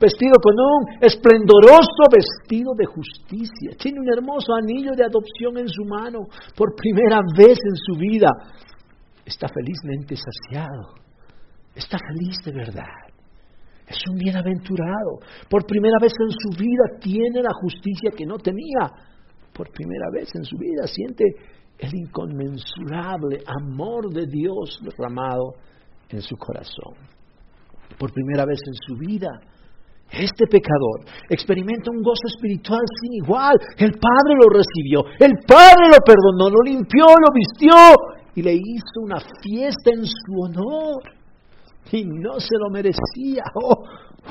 vestido 0.00 0.34
con 0.42 0.54
un 0.54 1.02
esplendoroso 1.02 2.04
vestido 2.10 2.72
de 2.76 2.86
justicia. 2.86 3.76
Tiene 3.78 4.00
un 4.00 4.12
hermoso 4.12 4.54
anillo 4.54 4.92
de 4.92 5.04
adopción 5.04 5.58
en 5.58 5.68
su 5.68 5.84
mano. 5.84 6.26
Por 6.56 6.74
primera 6.74 7.20
vez 7.36 7.58
en 7.58 7.76
su 7.76 7.98
vida 7.98 8.30
está 9.24 9.48
felizmente 9.48 10.14
saciado. 10.16 10.94
Está 11.74 11.98
feliz 11.98 12.36
de 12.44 12.52
verdad. 12.52 13.08
Es 13.86 13.98
un 14.10 14.16
bienaventurado. 14.16 15.20
Por 15.48 15.64
primera 15.64 15.96
vez 16.00 16.12
en 16.20 16.30
su 16.30 16.58
vida 16.58 16.98
tiene 17.00 17.42
la 17.42 17.52
justicia 17.62 18.10
que 18.16 18.26
no 18.26 18.38
tenía. 18.38 18.90
Por 19.52 19.70
primera 19.70 20.06
vez 20.12 20.28
en 20.34 20.44
su 20.44 20.56
vida 20.58 20.86
siente 20.86 21.24
el 21.78 21.94
inconmensurable 21.94 23.42
amor 23.46 24.12
de 24.12 24.26
Dios 24.26 24.80
derramado 24.82 25.54
en 26.08 26.20
su 26.20 26.36
corazón. 26.36 26.94
Por 27.98 28.12
primera 28.12 28.44
vez 28.44 28.60
en 28.66 28.74
su 28.74 28.96
vida 28.98 29.28
este 30.10 30.46
pecador 30.46 31.04
experimenta 31.28 31.90
un 31.90 32.02
gozo 32.02 32.26
espiritual 32.26 32.80
sin 33.00 33.14
igual. 33.24 33.54
El 33.76 33.92
Padre 33.92 34.34
lo 34.40 34.48
recibió, 34.48 35.04
el 35.18 35.32
Padre 35.46 35.88
lo 35.92 35.98
perdonó, 36.04 36.48
lo 36.48 36.62
limpió, 36.64 37.06
lo 37.06 37.32
vistió 37.34 37.74
y 38.34 38.42
le 38.42 38.54
hizo 38.54 39.00
una 39.02 39.20
fiesta 39.20 39.90
en 39.92 40.04
su 40.06 40.40
honor. 40.40 41.02
Y 41.92 42.04
no 42.04 42.38
se 42.40 42.56
lo 42.58 42.70
merecía. 42.70 43.44
Oh, 43.54 43.84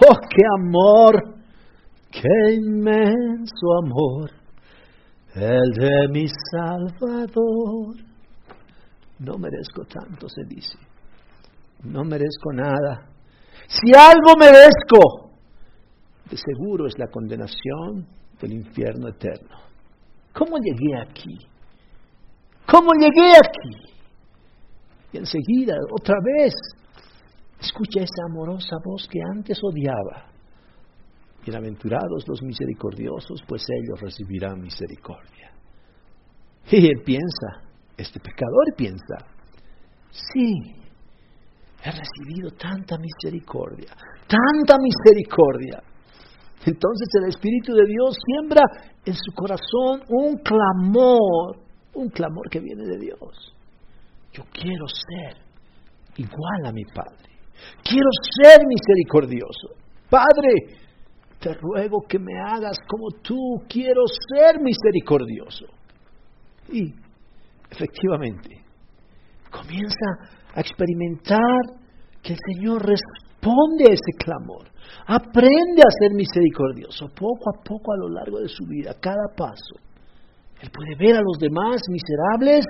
oh, 0.08 0.18
qué 0.30 0.44
amor, 0.60 1.36
qué 2.12 2.54
inmenso 2.54 3.68
amor, 3.84 4.32
el 5.36 5.72
de 5.74 6.08
mi 6.10 6.28
Salvador. 6.52 7.96
No 9.20 9.38
merezco 9.38 9.84
tanto, 9.86 10.28
se 10.30 10.44
dice. 10.48 10.78
No 11.84 12.04
merezco 12.04 12.52
nada. 12.54 13.10
Si 13.68 13.92
algo 13.96 14.36
merezco, 14.40 15.27
de 16.30 16.38
seguro 16.38 16.88
es 16.88 16.98
la 16.98 17.08
condenación 17.08 18.08
del 18.40 18.54
infierno 18.54 19.10
eterno. 19.10 19.58
¿Cómo 20.34 20.58
llegué 20.58 20.96
aquí? 21.02 21.38
¿Cómo 22.70 22.92
llegué 22.94 23.32
aquí? 23.38 23.94
Y 25.14 25.18
enseguida, 25.18 25.76
otra 25.92 26.16
vez, 26.24 26.54
escucha 27.60 28.02
esa 28.02 28.26
amorosa 28.30 28.76
voz 28.84 29.08
que 29.10 29.20
antes 29.34 29.58
odiaba. 29.64 30.32
Bienaventurados 31.44 32.28
los 32.28 32.42
misericordiosos, 32.44 33.42
pues 33.48 33.66
ellos 33.70 34.02
recibirán 34.02 34.60
misericordia. 34.60 35.54
Y 36.70 36.86
él 36.88 37.02
piensa, 37.06 37.64
este 37.96 38.20
pecador 38.20 38.76
piensa, 38.76 39.16
sí, 40.12 40.54
he 41.82 41.92
recibido 41.92 42.52
tanta 42.58 42.98
misericordia, 42.98 43.96
tanta 44.28 44.78
misericordia. 44.78 45.82
Entonces 46.68 47.08
el 47.22 47.30
Espíritu 47.30 47.74
de 47.74 47.86
Dios 47.86 48.18
siembra 48.26 48.62
en 49.06 49.14
su 49.14 49.32
corazón 49.34 50.04
un 50.10 50.36
clamor, 50.40 51.56
un 51.94 52.10
clamor 52.10 52.50
que 52.50 52.60
viene 52.60 52.84
de 52.84 52.98
Dios. 52.98 53.56
Yo 54.34 54.44
quiero 54.52 54.86
ser 54.86 55.38
igual 56.18 56.66
a 56.66 56.74
mi 56.74 56.84
Padre. 56.84 57.30
Quiero 57.82 58.10
ser 58.44 58.60
misericordioso. 58.68 59.70
Padre, 60.10 60.78
te 61.40 61.54
ruego 61.54 62.02
que 62.06 62.20
me 62.20 62.34
hagas 62.38 62.78
como 62.86 63.12
tú. 63.22 63.64
Quiero 63.70 64.02
ser 64.36 64.60
misericordioso. 64.60 65.68
Y 66.70 66.94
efectivamente, 67.72 68.62
comienza 69.50 70.36
a 70.54 70.60
experimentar 70.60 71.40
que 72.22 72.34
el 72.34 72.40
Señor 72.54 72.86
responde 72.86 73.27
a 73.50 73.94
ese 73.94 74.18
clamor. 74.18 74.68
Aprende 75.08 75.82
a 75.82 75.92
ser 76.00 76.14
misericordioso 76.14 77.08
poco 77.08 77.50
a 77.50 77.64
poco 77.64 77.94
a 77.94 77.98
lo 77.98 78.10
largo 78.10 78.40
de 78.40 78.48
su 78.48 78.66
vida, 78.66 78.96
cada 79.00 79.28
paso. 79.36 79.76
Él 80.62 80.70
puede 80.72 80.96
ver 80.98 81.18
a 81.18 81.22
los 81.22 81.38
demás 81.40 81.82
miserables, 81.90 82.66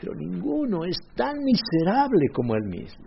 pero 0.00 0.14
ninguno 0.14 0.84
es 0.84 0.96
tan 1.14 1.36
miserable 1.42 2.28
como 2.32 2.54
él 2.54 2.64
mismo. 2.64 3.06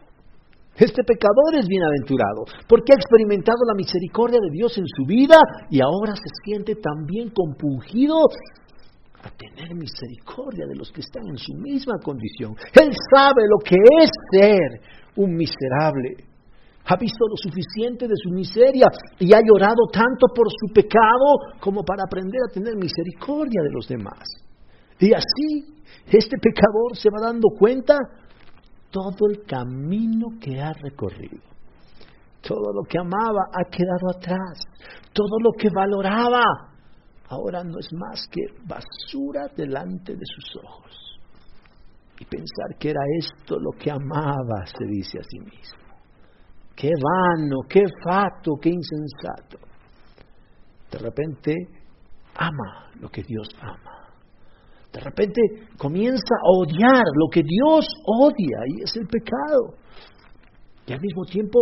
Este 0.76 1.04
pecador 1.04 1.56
es 1.56 1.68
bienaventurado 1.68 2.46
porque 2.68 2.94
ha 2.94 3.00
experimentado 3.00 3.60
la 3.68 3.76
misericordia 3.76 4.40
de 4.42 4.52
Dios 4.52 4.78
en 4.78 4.86
su 4.88 5.06
vida 5.06 5.38
y 5.70 5.82
ahora 5.82 6.16
se 6.16 6.30
siente 6.46 6.76
también 6.76 7.32
compungido 7.32 8.16
a 9.22 9.30
tener 9.32 9.76
misericordia 9.76 10.66
de 10.66 10.76
los 10.76 10.90
que 10.92 11.02
están 11.02 11.28
en 11.28 11.38
su 11.38 11.54
misma 11.56 11.96
condición. 12.02 12.56
Él 12.82 12.92
sabe 13.14 13.42
lo 13.50 13.58
que 13.60 13.76
es 14.02 14.10
ser 14.32 14.82
un 15.18 15.36
miserable 15.36 16.29
ha 16.91 16.96
visto 16.98 17.27
lo 17.27 17.36
suficiente 17.38 18.08
de 18.08 18.15
su 18.15 18.31
miseria 18.31 18.88
y 19.19 19.31
ha 19.34 19.41
llorado 19.41 19.86
tanto 19.93 20.27
por 20.34 20.48
su 20.50 20.74
pecado 20.74 21.60
como 21.60 21.84
para 21.84 22.03
aprender 22.03 22.41
a 22.50 22.51
tener 22.51 22.75
misericordia 22.75 23.62
de 23.62 23.72
los 23.72 23.88
demás. 23.88 24.27
Y 25.00 25.13
así 25.13 25.79
este 26.08 26.38
pecador 26.38 26.98
se 26.98 27.10
va 27.10 27.27
dando 27.27 27.50
cuenta 27.50 27.96
todo 28.89 29.29
el 29.29 29.46
camino 29.46 30.29
que 30.41 30.60
ha 30.60 30.74
recorrido. 30.74 31.43
Todo 32.41 32.74
lo 32.74 32.84
que 32.89 32.98
amaba 32.98 33.43
ha 33.53 33.69
quedado 33.69 34.10
atrás. 34.17 34.60
Todo 35.13 35.38
lo 35.43 35.51
que 35.51 35.69
valoraba 35.69 36.41
ahora 37.27 37.63
no 37.63 37.77
es 37.77 37.89
más 37.93 38.25
que 38.31 38.41
basura 38.65 39.48
delante 39.55 40.13
de 40.13 40.25
sus 40.25 40.63
ojos. 40.63 41.19
Y 42.19 42.25
pensar 42.25 42.77
que 42.79 42.89
era 42.89 43.01
esto 43.19 43.60
lo 43.60 43.72
que 43.77 43.91
amaba, 43.91 44.65
se 44.65 44.86
dice 44.88 45.19
a 45.19 45.24
sí 45.24 45.39
mismo. 45.39 45.88
Qué 46.80 46.92
vano, 46.92 47.58
qué 47.68 47.84
fato, 48.02 48.54
qué 48.62 48.70
insensato. 48.70 49.60
De 50.90 50.98
repente 50.98 51.54
ama 52.36 52.90
lo 53.02 53.10
que 53.10 53.22
Dios 53.22 53.50
ama. 53.60 54.08
De 54.94 55.02
repente 55.02 55.42
comienza 55.78 56.36
a 56.42 56.58
odiar 56.58 57.04
lo 57.16 57.28
que 57.30 57.44
Dios 57.44 57.86
odia 58.06 58.60
y 58.68 58.84
es 58.84 58.96
el 58.96 59.08
pecado. 59.08 59.76
Y 60.88 60.94
al 60.94 61.02
mismo 61.02 61.26
tiempo, 61.26 61.60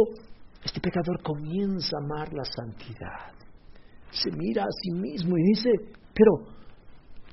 este 0.64 0.80
pecador 0.80 1.20
comienza 1.24 1.98
a 1.98 2.04
amar 2.06 2.32
la 2.32 2.46
santidad. 2.46 3.34
Se 4.12 4.30
mira 4.32 4.66
a 4.66 4.72
sí 4.84 4.92
mismo 4.92 5.36
y 5.36 5.42
dice, 5.42 5.70
pero, 6.14 6.57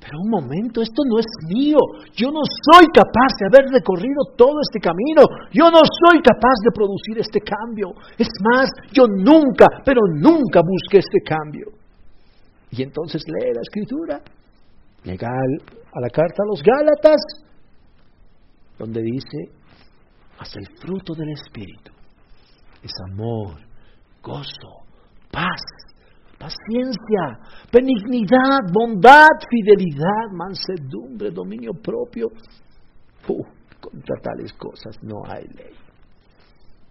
pero 0.05 0.21
un 0.21 0.29
momento, 0.29 0.83
esto 0.83 1.01
no 1.09 1.19
es 1.19 1.25
mío. 1.49 1.79
Yo 2.15 2.29
no 2.31 2.43
soy 2.45 2.85
capaz 2.93 3.33
de 3.41 3.47
haber 3.49 3.73
recorrido 3.73 4.37
todo 4.37 4.61
este 4.61 4.79
camino. 4.79 5.25
Yo 5.51 5.71
no 5.71 5.81
soy 5.81 6.21
capaz 6.21 6.61
de 6.63 6.71
producir 6.75 7.19
este 7.19 7.41
cambio. 7.41 7.89
Es 8.19 8.29
más, 8.53 8.69
yo 8.93 9.07
nunca, 9.09 9.67
pero 9.83 10.03
nunca 10.21 10.61
busqué 10.61 10.99
este 10.99 11.21
cambio. 11.25 11.73
Y 12.71 12.83
entonces 12.83 13.23
lee 13.27 13.55
la 13.55 13.63
escritura 13.63 14.21
legal 15.05 15.51
a 15.95 16.01
la 16.01 16.11
carta 16.11 16.43
a 16.43 16.51
los 16.51 16.63
Gálatas, 16.63 17.21
donde 18.79 19.01
dice, 19.01 19.57
hasta 20.39 20.59
el 20.59 20.69
fruto 20.81 21.15
del 21.15 21.31
Espíritu 21.31 21.93
es 22.83 22.93
amor, 23.11 23.57
gozo, 24.23 24.85
paz, 25.31 25.63
paciencia, 26.45 27.41
benignidad, 27.73 28.71
bondad, 28.71 29.33
fidelidad, 29.49 30.31
mansedumbre, 30.33 31.31
dominio 31.31 31.73
propio. 31.73 32.29
contra 33.81 34.17
tales 34.23 34.53
cosas 34.55 34.97
no 35.03 35.23
hay 35.27 35.47
ley. 35.49 35.75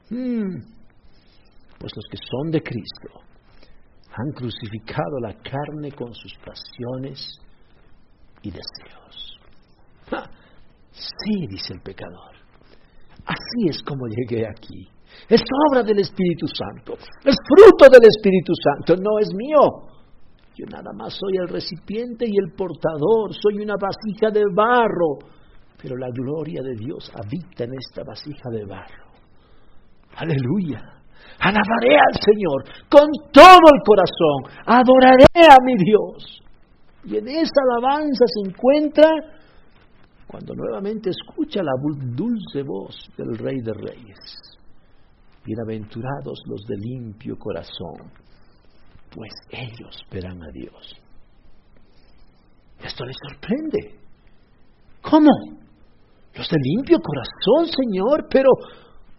Hmm. 0.10 0.56
Pues 1.80 1.92
los 1.96 2.06
que 2.10 2.18
son 2.18 2.52
de 2.52 2.62
Cristo 2.62 3.22
han 4.16 4.32
crucificado 4.32 5.20
la 5.22 5.34
carne 5.34 5.92
con 5.92 6.14
sus 6.14 6.34
pasiones 6.38 7.40
y 8.42 8.52
deseos. 8.52 9.40
Sí, 10.92 11.48
dice 11.48 11.74
el 11.74 11.82
pecador. 11.82 12.36
Así 13.26 13.70
es 13.70 13.82
como 13.84 14.06
llegué 14.08 14.48
aquí. 14.48 14.88
Es 15.28 15.42
obra 15.70 15.84
del 15.84 16.00
Espíritu 16.00 16.48
Santo. 16.48 16.94
Es 17.24 17.36
fruto 17.48 17.90
del 17.92 18.08
Espíritu 18.08 18.54
Santo. 18.56 18.96
No 19.02 19.20
es 19.20 19.30
mío. 19.34 19.94
Yo 20.56 20.66
nada 20.70 20.92
más 20.94 21.14
soy 21.14 21.38
el 21.42 21.48
recipiente 21.48 22.26
y 22.28 22.34
el 22.38 22.54
portador. 22.56 23.34
Soy 23.34 23.64
una 23.64 23.76
vasija 23.76 24.30
de 24.32 24.44
barro. 24.54 25.20
Pero 25.82 25.98
la 25.98 26.10
gloria 26.14 26.62
de 26.62 26.76
Dios 26.76 27.12
habita 27.14 27.66
en 27.66 27.72
esta 27.74 28.04
vasija 28.04 28.50
de 28.52 28.66
barro. 28.66 29.12
Aleluya. 30.16 30.82
Alabaré 31.40 31.98
al 31.98 32.20
Señor 32.22 32.64
con 32.90 33.08
todo 33.32 33.66
el 33.74 33.82
corazón. 33.86 34.64
Adoraré 34.66 35.50
a 35.50 35.58
mi 35.66 35.76
Dios. 35.84 36.42
Y 37.06 37.18
en 37.18 37.28
esa 37.28 37.60
alabanza 37.70 38.26
se 38.28 38.50
encuentra 38.50 39.10
cuando 40.28 40.54
nuevamente 40.56 41.10
escucha 41.10 41.62
la 41.62 41.74
dulce 42.16 42.64
voz 42.64 42.96
del 43.18 43.38
Rey 43.38 43.58
de 43.62 43.74
Reyes. 43.74 44.53
Bienaventurados 45.46 46.42
los 46.46 46.66
de 46.66 46.78
limpio 46.78 47.38
corazón, 47.38 48.12
pues 49.14 49.32
ellos 49.50 50.06
verán 50.12 50.42
a 50.42 50.52
Dios. 50.54 50.96
Esto 52.82 53.06
les 53.06 53.16
sorprende. 53.28 54.00
¿Cómo? 55.02 55.30
Los 56.36 56.50
de 56.50 56.58
limpio 56.60 56.98
corazón, 57.00 57.68
Señor, 57.68 58.28
pero 58.30 58.50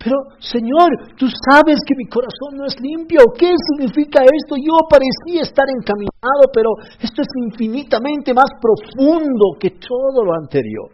pero, 0.05 0.17
Señor, 0.39 1.17
tú 1.17 1.27
sabes 1.49 1.79
que 1.87 1.95
mi 1.97 2.05
corazón 2.05 2.59
no 2.59 2.67
es 2.67 2.77
limpio. 2.79 3.21
¿Qué 3.39 3.51
significa 3.73 4.21
esto? 4.21 4.57
Yo 4.57 4.77
parecía 4.91 5.41
estar 5.41 5.65
encaminado, 5.81 6.45
pero 6.53 6.69
esto 7.01 7.23
es 7.23 7.29
infinitamente 7.49 8.35
más 8.35 8.51
profundo 8.61 9.57
que 9.59 9.71
todo 9.71 10.23
lo 10.23 10.35
anterior. 10.35 10.91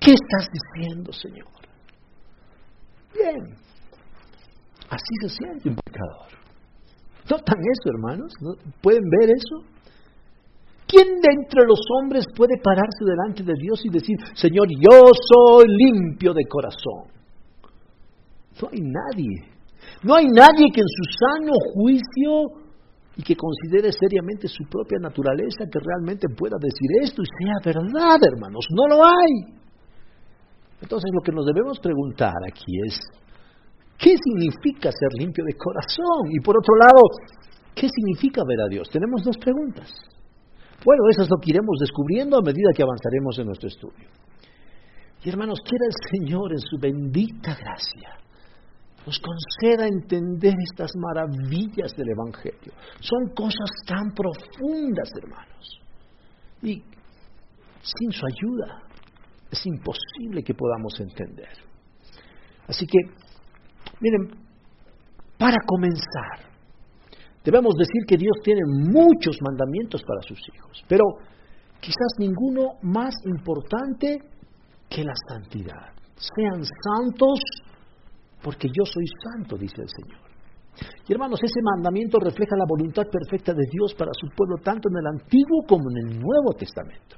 ¿Qué 0.00 0.12
estás 0.12 0.48
diciendo, 0.50 1.12
Señor? 1.12 1.57
Bien, 3.18 3.56
así 4.88 5.14
se 5.22 5.28
siente 5.28 5.68
un 5.68 5.76
pecador. 5.76 6.28
¿Notan 7.30 7.58
eso, 7.58 7.90
hermanos? 7.94 8.32
¿Pueden 8.80 9.04
ver 9.10 9.30
eso? 9.30 9.64
¿Quién 10.86 11.20
de 11.20 11.28
entre 11.30 11.66
los 11.66 11.80
hombres 11.98 12.24
puede 12.34 12.56
pararse 12.62 13.04
delante 13.04 13.42
de 13.42 13.52
Dios 13.60 13.84
y 13.84 13.90
decir, 13.90 14.16
Señor, 14.34 14.68
yo 14.80 15.10
soy 15.12 15.66
limpio 15.68 16.32
de 16.32 16.44
corazón? 16.48 17.12
No 18.60 18.68
hay 18.72 18.80
nadie. 18.80 19.58
No 20.02 20.14
hay 20.14 20.26
nadie 20.28 20.72
que 20.72 20.80
en 20.80 20.88
su 20.88 21.04
sano 21.20 21.52
juicio 21.74 22.64
y 23.16 23.22
que 23.22 23.36
considere 23.36 23.92
seriamente 23.92 24.48
su 24.48 24.64
propia 24.64 24.98
naturaleza 24.98 25.66
que 25.70 25.78
realmente 25.78 26.28
pueda 26.34 26.56
decir 26.58 26.88
esto 27.02 27.20
y 27.20 27.26
sea 27.26 27.72
verdad, 27.74 28.18
hermanos. 28.32 28.64
No 28.70 28.96
lo 28.96 29.04
hay. 29.04 29.57
Entonces 30.80 31.10
lo 31.12 31.20
que 31.20 31.32
nos 31.32 31.44
debemos 31.46 31.78
preguntar 31.80 32.34
aquí 32.46 32.72
es, 32.86 33.00
¿qué 33.98 34.14
significa 34.16 34.90
ser 34.92 35.10
limpio 35.18 35.44
de 35.44 35.54
corazón? 35.54 36.30
Y 36.30 36.40
por 36.40 36.56
otro 36.56 36.74
lado, 36.76 37.02
¿qué 37.74 37.88
significa 37.88 38.42
ver 38.46 38.60
a 38.60 38.68
Dios? 38.68 38.88
Tenemos 38.90 39.22
dos 39.24 39.36
preguntas. 39.38 39.90
Bueno, 40.84 41.02
eso 41.10 41.22
es 41.22 41.30
lo 41.30 41.38
que 41.38 41.50
iremos 41.50 41.78
descubriendo 41.80 42.38
a 42.38 42.42
medida 42.42 42.70
que 42.74 42.82
avanzaremos 42.82 43.38
en 43.38 43.46
nuestro 43.46 43.68
estudio. 43.68 44.08
Y 45.24 45.28
hermanos, 45.28 45.58
quiera 45.64 45.84
el 45.84 46.20
Señor 46.20 46.52
en 46.52 46.60
su 46.60 46.78
bendita 46.78 47.56
gracia 47.56 48.18
nos 49.08 49.20
conceda 49.20 49.86
entender 49.86 50.54
estas 50.70 50.90
maravillas 50.96 51.96
del 51.96 52.10
Evangelio. 52.10 52.74
Son 53.00 53.32
cosas 53.34 53.70
tan 53.86 54.12
profundas, 54.12 55.08
hermanos. 55.16 55.80
Y 56.62 56.82
sin 57.80 58.12
su 58.12 58.26
ayuda 58.26 58.82
es 59.50 59.66
imposible 59.66 60.42
que 60.42 60.54
podamos 60.54 60.98
entender. 61.00 61.48
Así 62.66 62.86
que, 62.86 62.98
miren, 64.00 64.30
para 65.38 65.56
comenzar, 65.66 66.50
debemos 67.44 67.74
decir 67.76 68.02
que 68.06 68.16
Dios 68.16 68.36
tiene 68.42 68.60
muchos 68.66 69.36
mandamientos 69.40 70.02
para 70.02 70.20
sus 70.22 70.38
hijos, 70.54 70.84
pero 70.88 71.04
quizás 71.80 72.18
ninguno 72.18 72.74
más 72.82 73.14
importante 73.24 74.18
que 74.88 75.04
la 75.04 75.14
santidad. 75.28 75.92
Sean 76.16 76.62
santos 76.64 77.38
porque 78.42 78.68
yo 78.68 78.84
soy 78.84 79.04
santo, 79.24 79.56
dice 79.56 79.82
el 79.82 79.88
Señor. 79.88 80.28
Y 81.08 81.12
hermanos, 81.12 81.40
ese 81.42 81.60
mandamiento 81.62 82.18
refleja 82.20 82.54
la 82.56 82.66
voluntad 82.68 83.04
perfecta 83.10 83.52
de 83.52 83.64
Dios 83.70 83.94
para 83.94 84.12
su 84.12 84.28
pueblo, 84.36 84.56
tanto 84.62 84.88
en 84.88 84.96
el 84.98 85.06
Antiguo 85.06 85.64
como 85.66 85.90
en 85.90 86.08
el 86.08 86.20
Nuevo 86.20 86.52
Testamento. 86.56 87.16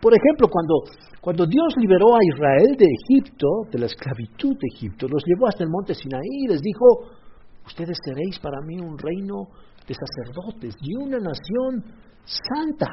Por 0.00 0.14
ejemplo, 0.14 0.48
cuando, 0.48 0.74
cuando 1.20 1.46
Dios 1.46 1.74
liberó 1.76 2.14
a 2.14 2.24
Israel 2.24 2.76
de 2.76 2.86
Egipto, 2.86 3.46
de 3.70 3.78
la 3.78 3.86
esclavitud 3.86 4.56
de 4.56 4.68
Egipto, 4.74 5.06
los 5.08 5.22
llevó 5.26 5.48
hasta 5.48 5.64
el 5.64 5.70
monte 5.70 5.94
Sinaí 5.94 6.44
y 6.44 6.48
les 6.48 6.60
dijo, 6.60 6.84
ustedes 7.66 7.98
seréis 8.04 8.38
para 8.38 8.60
mí 8.62 8.80
un 8.80 8.96
reino 8.96 9.48
de 9.86 9.94
sacerdotes 9.94 10.74
y 10.80 10.96
una 10.96 11.18
nación 11.18 11.84
santa. 12.24 12.86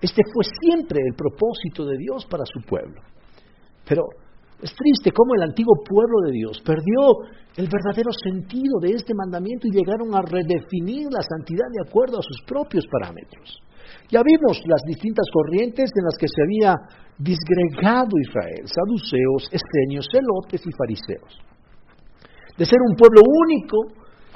Este 0.00 0.22
fue 0.32 0.44
siempre 0.60 1.00
el 1.04 1.14
propósito 1.14 1.84
de 1.86 1.96
Dios 1.96 2.26
para 2.26 2.44
su 2.44 2.60
pueblo. 2.60 3.00
Pero 3.88 4.02
es 4.60 4.74
triste 4.74 5.12
cómo 5.12 5.34
el 5.34 5.42
antiguo 5.42 5.74
pueblo 5.84 6.26
de 6.26 6.32
Dios 6.32 6.60
perdió 6.64 7.24
el 7.56 7.68
verdadero 7.68 8.10
sentido 8.12 8.78
de 8.80 8.90
este 8.90 9.14
mandamiento 9.14 9.66
y 9.66 9.70
llegaron 9.70 10.14
a 10.14 10.22
redefinir 10.22 11.06
la 11.10 11.22
santidad 11.22 11.66
de 11.72 11.88
acuerdo 11.88 12.18
a 12.18 12.22
sus 12.22 12.42
propios 12.46 12.84
parámetros. 12.90 13.62
Ya 14.10 14.22
vimos 14.22 14.60
las 14.66 14.82
distintas 14.86 15.26
corrientes 15.32 15.90
en 15.94 16.04
las 16.04 16.16
que 16.18 16.28
se 16.28 16.42
había 16.42 16.74
disgregado 17.18 18.14
Israel, 18.18 18.64
saduceos, 18.66 19.50
esenios, 19.50 20.06
celotes 20.10 20.62
y 20.64 20.72
fariseos. 20.72 21.32
De 22.56 22.64
ser 22.64 22.78
un 22.88 22.96
pueblo 22.96 23.22
único, 23.22 23.78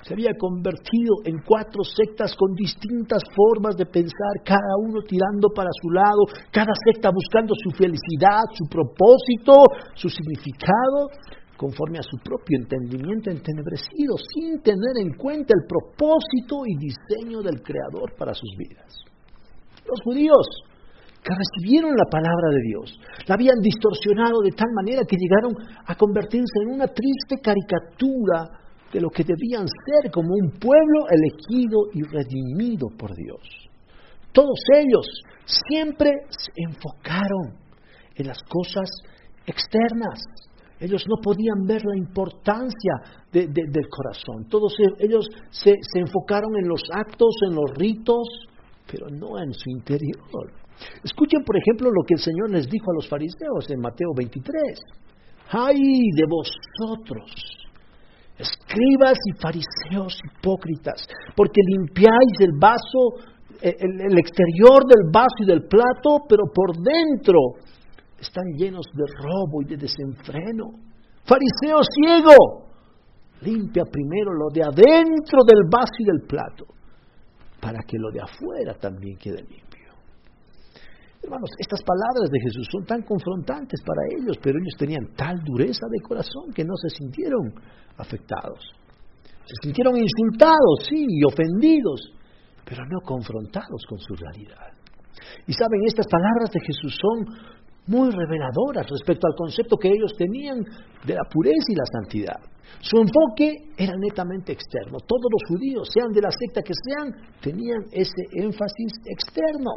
se 0.03 0.15
había 0.15 0.35
convertido 0.37 1.23
en 1.25 1.39
cuatro 1.47 1.85
sectas 1.85 2.35
con 2.35 2.55
distintas 2.55 3.23
formas 3.35 3.77
de 3.77 3.87
pensar, 3.87 4.43
cada 4.45 4.75
uno 4.79 5.01
tirando 5.03 5.49
para 5.55 5.71
su 5.81 5.91
lado, 5.91 6.27
cada 6.51 6.73
secta 6.85 7.11
buscando 7.11 7.55
su 7.55 7.71
felicidad, 7.71 8.43
su 8.53 8.67
propósito, 8.69 9.63
su 9.95 10.09
significado, 10.09 11.11
conforme 11.57 11.99
a 11.99 12.03
su 12.03 12.17
propio 12.19 12.59
entendimiento 12.59 13.31
entenebrecido, 13.31 14.19
sin 14.35 14.61
tener 14.63 14.99
en 14.99 15.15
cuenta 15.15 15.55
el 15.55 15.67
propósito 15.69 16.67
y 16.67 16.75
diseño 16.77 17.41
del 17.41 17.63
Creador 17.63 18.15
para 18.19 18.35
sus 18.35 18.51
vidas. 18.59 19.12
Los 19.93 20.01
judíos 20.05 20.47
que 21.23 21.35
recibieron 21.37 21.93
la 21.95 22.09
palabra 22.11 22.49
de 22.51 22.63
Dios, 22.67 22.99
la 23.29 23.35
habían 23.35 23.61
distorsionado 23.61 24.41
de 24.41 24.51
tal 24.57 24.69
manera 24.75 25.05
que 25.05 25.17
llegaron 25.17 25.53
a 25.85 25.95
convertirse 25.95 26.65
en 26.65 26.73
una 26.73 26.87
triste 26.87 27.37
caricatura 27.43 28.49
de 28.91 29.01
lo 29.03 29.11
que 29.11 29.23
debían 29.23 29.67
ser 29.69 30.11
como 30.11 30.31
un 30.35 30.59
pueblo 30.59 31.05
elegido 31.11 31.93
y 31.93 32.03
redimido 32.05 32.89
por 32.99 33.15
Dios. 33.15 33.39
Todos 34.33 34.59
ellos 34.75 35.07
siempre 35.45 36.11
se 36.31 36.53
enfocaron 36.57 37.53
en 38.17 38.27
las 38.27 38.43
cosas 38.45 38.89
externas. 39.47 40.25
Ellos 40.81 41.05
no 41.07 41.17
podían 41.23 41.67
ver 41.67 41.83
la 41.85 41.99
importancia 41.99 42.95
del 43.31 43.89
corazón. 43.91 44.49
Todos 44.49 44.75
ellos 44.99 45.29
se 45.51 45.77
enfocaron 45.95 46.57
en 46.57 46.67
los 46.67 46.83
actos, 46.91 47.37
en 47.47 47.55
los 47.55 47.71
ritos, 47.77 48.27
pero 48.93 49.09
no 49.09 49.43
en 49.43 49.53
su 49.55 49.71
interior. 49.71 50.53
Escuchen, 51.03 51.43
por 51.45 51.57
ejemplo, 51.57 51.91
lo 51.91 52.05
que 52.07 52.15
el 52.15 52.21
Señor 52.21 52.51
les 52.51 52.69
dijo 52.69 52.91
a 52.91 52.95
los 52.95 53.09
fariseos 53.09 53.71
en 53.71 53.81
Mateo 53.81 54.11
23. 54.15 54.53
¡Ay 55.51 55.81
de 56.15 56.25
vosotros! 56.29 57.63
escribas 58.43 59.19
y 59.27 59.33
fariseos 59.41 60.19
hipócritas, 60.25 61.07
porque 61.37 61.61
limpiáis 61.67 62.35
el 62.41 62.53
vaso, 62.59 63.31
el, 63.61 64.19
exterior 64.19 64.85
del 64.89 65.11
vaso 65.13 65.37
y 65.41 65.47
del 65.47 65.63
plato, 65.69 66.25
pero 66.29 66.45
por 66.53 66.75
dentro 66.77 67.39
están 68.19 68.45
llenos 68.57 68.87
de 68.95 69.05
robo 69.23 69.63
y 69.63 69.67
de 69.67 69.77
desenfreno. 69.77 70.71
Fariseo 71.25 71.81
ciego, 71.83 72.35
limpia 73.43 73.85
primero 73.85 74.33
lo 74.33 74.49
de 74.53 74.63
adentro 74.63 75.39
del 75.47 75.63
vaso 75.71 75.95
y 75.99 76.05
del 76.05 76.27
plato, 76.27 76.67
para 77.63 77.79
que 77.87 77.97
lo 77.97 78.11
de 78.11 78.21
afuera 78.21 78.75
también 78.75 79.17
quede 79.17 79.39
limpio. 79.39 79.95
Hermanos, 81.23 81.51
estas 81.61 81.79
palabras 81.87 82.29
de 82.29 82.41
Jesús 82.41 82.67
son 82.73 82.85
tan 82.85 83.03
confrontantes 83.03 83.81
para 83.87 84.03
ellos, 84.19 84.37
pero 84.43 84.59
ellos 84.59 84.75
tenían 84.77 85.15
tal 85.15 85.39
dureza 85.45 85.87
de 85.89 86.01
corazón 86.03 86.51
que 86.53 86.65
no 86.65 86.75
se 86.75 86.91
sintieron 86.91 87.55
afectados. 87.97 88.59
Se 89.47 89.55
sintieron 89.63 89.95
insultados, 89.97 90.91
sí, 90.91 91.07
y 91.09 91.23
ofendidos, 91.23 92.11
pero 92.65 92.83
no 92.87 92.99
confrontados 93.07 93.87
con 93.89 93.99
su 94.01 94.17
realidad. 94.17 94.75
Y 95.47 95.53
saben, 95.53 95.87
estas 95.87 96.09
palabras 96.09 96.51
de 96.51 96.61
Jesús 96.67 96.99
son 96.99 97.62
muy 97.87 98.11
reveladoras 98.11 98.87
respecto 98.89 99.27
al 99.27 99.35
concepto 99.37 99.77
que 99.77 99.89
ellos 99.89 100.13
tenían 100.17 100.59
de 101.05 101.15
la 101.15 101.25
pureza 101.31 101.67
y 101.69 101.75
la 101.75 101.87
santidad. 101.87 102.41
Su 102.81 102.99
enfoque 102.99 103.53
era 103.77 103.95
netamente 103.97 104.53
externo. 104.53 104.99
Todos 105.07 105.31
los 105.31 105.43
judíos, 105.49 105.89
sean 105.93 106.11
de 106.13 106.23
la 106.23 106.31
secta 106.31 106.63
que 106.63 106.73
sean, 106.75 107.13
tenían 107.41 107.83
ese 107.93 108.23
énfasis 108.33 108.93
externo. 109.07 109.71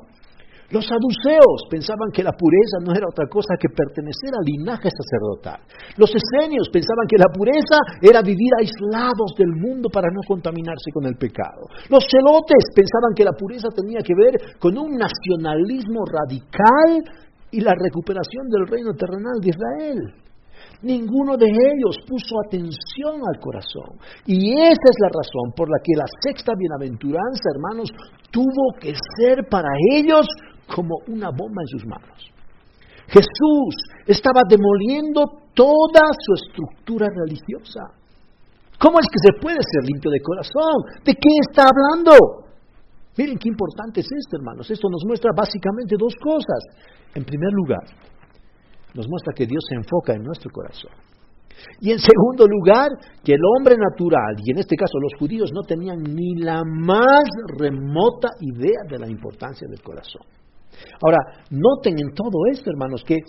Los 0.71 0.81
saduceos 0.89 1.69
pensaban 1.69 2.09
que 2.09 2.25
la 2.25 2.33
pureza 2.33 2.81
no 2.81 2.89
era 2.91 3.05
otra 3.05 3.29
cosa 3.29 3.53
que 3.61 3.69
pertenecer 3.69 4.33
al 4.33 4.45
linaje 4.45 4.89
sacerdotal. 4.89 5.61
Los 5.93 6.09
esenios 6.09 6.73
pensaban 6.73 7.05
que 7.05 7.21
la 7.21 7.29
pureza 7.29 7.77
era 8.01 8.25
vivir 8.25 8.49
aislados 8.57 9.37
del 9.37 9.53
mundo 9.53 9.89
para 9.93 10.09
no 10.09 10.25
contaminarse 10.25 10.89
con 10.89 11.05
el 11.05 11.13
pecado. 11.21 11.69
Los 11.85 12.09
celotes 12.09 12.65
pensaban 12.73 13.13
que 13.13 13.29
la 13.29 13.37
pureza 13.37 13.69
tenía 13.69 14.01
que 14.01 14.17
ver 14.17 14.57
con 14.57 14.73
un 14.73 14.97
nacionalismo 14.97 16.01
radical 16.09 17.05
y 17.55 17.61
la 17.61 17.71
recuperación 17.73 18.49
del 18.51 18.67
reino 18.67 18.91
terrenal 18.93 19.39
de 19.39 19.49
Israel. 19.49 19.99
Ninguno 20.81 21.37
de 21.37 21.47
ellos 21.47 21.95
puso 22.05 22.35
atención 22.45 23.23
al 23.23 23.39
corazón. 23.39 23.95
Y 24.25 24.53
esa 24.59 24.87
es 24.91 24.97
la 24.99 25.07
razón 25.07 25.55
por 25.55 25.69
la 25.69 25.79
que 25.81 25.95
la 25.95 26.05
sexta 26.19 26.51
bienaventuranza, 26.57 27.49
hermanos, 27.55 27.89
tuvo 28.29 28.75
que 28.79 28.93
ser 29.17 29.47
para 29.49 29.69
ellos 29.93 30.27
como 30.67 30.95
una 31.07 31.29
bomba 31.29 31.61
en 31.63 31.79
sus 31.79 31.85
manos. 31.87 32.31
Jesús 33.07 33.75
estaba 34.05 34.41
demoliendo 34.49 35.23
toda 35.53 36.03
su 36.19 36.33
estructura 36.33 37.07
religiosa. 37.07 37.81
¿Cómo 38.79 38.99
es 38.99 39.07
que 39.07 39.31
se 39.31 39.39
puede 39.39 39.59
ser 39.61 39.85
limpio 39.85 40.11
de 40.11 40.19
corazón? 40.19 40.75
¿De 41.05 41.13
qué 41.13 41.29
está 41.47 41.69
hablando? 41.71 42.44
Miren 43.17 43.37
qué 43.37 43.49
importante 43.49 44.01
es 44.01 44.07
esto, 44.07 44.37
hermanos. 44.37 44.69
Esto 44.69 44.89
nos 44.89 45.03
muestra 45.05 45.31
básicamente 45.35 45.95
dos 45.97 46.13
cosas. 46.21 46.59
En 47.13 47.23
primer 47.23 47.51
lugar, 47.53 47.83
nos 48.93 49.07
muestra 49.07 49.33
que 49.33 49.45
Dios 49.45 49.63
se 49.69 49.75
enfoca 49.75 50.13
en 50.13 50.23
nuestro 50.23 50.51
corazón. 50.51 50.91
Y 51.79 51.91
en 51.91 51.99
segundo 51.99 52.45
lugar, 52.47 52.89
que 53.23 53.33
el 53.33 53.41
hombre 53.57 53.75
natural, 53.77 54.35
y 54.43 54.51
en 54.51 54.59
este 54.59 54.75
caso 54.75 54.99
los 54.99 55.13
judíos, 55.17 55.51
no 55.53 55.61
tenían 55.61 56.03
ni 56.03 56.35
la 56.35 56.61
más 56.63 57.23
remota 57.57 58.29
idea 58.41 58.81
de 58.89 58.99
la 58.99 59.09
importancia 59.09 59.67
del 59.69 59.81
corazón. 59.81 60.21
Ahora, 61.01 61.17
noten 61.49 61.97
en 61.97 62.13
todo 62.13 62.45
esto, 62.51 62.69
hermanos, 62.69 63.03
que 63.05 63.19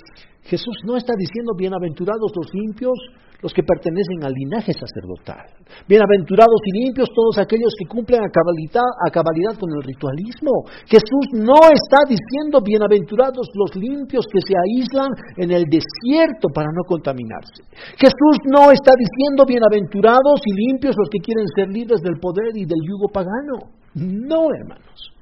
Jesús 0.43 0.77
no 0.85 0.97
está 0.97 1.13
diciendo 1.17 1.53
bienaventurados 1.57 2.33
los 2.35 2.53
limpios, 2.53 2.95
los 3.43 3.53
que 3.53 3.63
pertenecen 3.63 4.25
al 4.25 4.33
linaje 4.33 4.73
sacerdotal. 4.73 5.45
Bienaventurados 5.89 6.61
y 6.65 6.85
limpios 6.85 7.09
todos 7.15 7.39
aquellos 7.39 7.73
que 7.79 7.87
cumplen 7.87 8.23
a 8.23 8.31
cabalidad, 8.31 9.57
con 9.59 9.71
el 9.71 9.83
ritualismo. 9.83 10.65
Jesús 10.87 11.25
no 11.33 11.69
está 11.73 12.05
diciendo 12.09 12.61
bienaventurados 12.65 13.49
los 13.55 13.75
limpios 13.77 14.27
que 14.31 14.41
se 14.41 14.55
aíslan 14.57 15.09
en 15.37 15.51
el 15.51 15.65
desierto 15.65 16.49
para 16.53 16.69
no 16.73 16.83
contaminarse. 16.87 17.63
Jesús 17.97 18.37
no 18.45 18.71
está 18.71 18.93
diciendo 18.97 19.45
bienaventurados 19.47 20.41
y 20.45 20.53
limpios 20.69 20.95
los 20.97 21.09
que 21.11 21.19
quieren 21.19 21.47
ser 21.55 21.69
libres 21.69 22.01
del 22.03 22.19
poder 22.21 22.57
y 22.57 22.65
del 22.65 22.81
yugo 22.87 23.09
pagano. 23.09 23.73
No, 23.95 24.53
hermanos. 24.53 25.16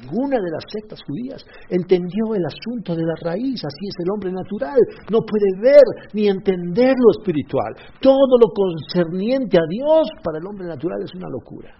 Ninguna 0.00 0.36
de 0.40 0.50
las 0.50 0.64
sectas 0.72 1.00
judías 1.06 1.44
entendió 1.68 2.34
el 2.34 2.44
asunto 2.46 2.94
de 2.94 3.04
la 3.04 3.14
raíz, 3.22 3.60
así 3.64 3.84
es 3.88 3.96
el 4.04 4.10
hombre 4.10 4.32
natural, 4.32 4.78
no 5.10 5.20
puede 5.20 5.50
ver 5.60 5.84
ni 6.14 6.28
entender 6.28 6.94
lo 6.96 7.10
espiritual. 7.18 7.74
Todo 8.00 8.38
lo 8.40 8.48
concerniente 8.48 9.58
a 9.58 9.66
Dios 9.68 10.08
para 10.22 10.38
el 10.38 10.46
hombre 10.46 10.66
natural 10.66 11.02
es 11.04 11.14
una 11.14 11.28
locura. 11.28 11.74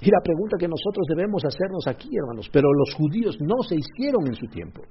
Y 0.00 0.10
la 0.10 0.20
pregunta 0.22 0.56
que 0.58 0.68
nosotros 0.68 1.06
debemos 1.08 1.44
hacernos 1.44 1.86
aquí, 1.86 2.10
hermanos, 2.16 2.48
pero 2.52 2.68
los 2.72 2.94
judíos 2.94 3.36
no 3.40 3.62
se 3.62 3.76
hicieron 3.76 4.26
en 4.26 4.34
su 4.34 4.46
tiempo, 4.46 4.82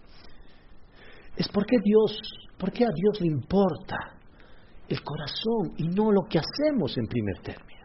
es 1.35 1.47
por 1.49 1.65
qué 1.65 1.77
Dios, 1.83 2.19
por 2.57 2.71
qué 2.71 2.85
a 2.85 2.91
Dios 2.93 3.19
le 3.21 3.27
importa 3.27 3.97
el 4.87 5.01
corazón 5.03 5.73
y 5.77 5.87
no 5.87 6.11
lo 6.11 6.21
que 6.29 6.39
hacemos 6.39 6.97
en 6.97 7.07
primer 7.07 7.39
término. 7.39 7.83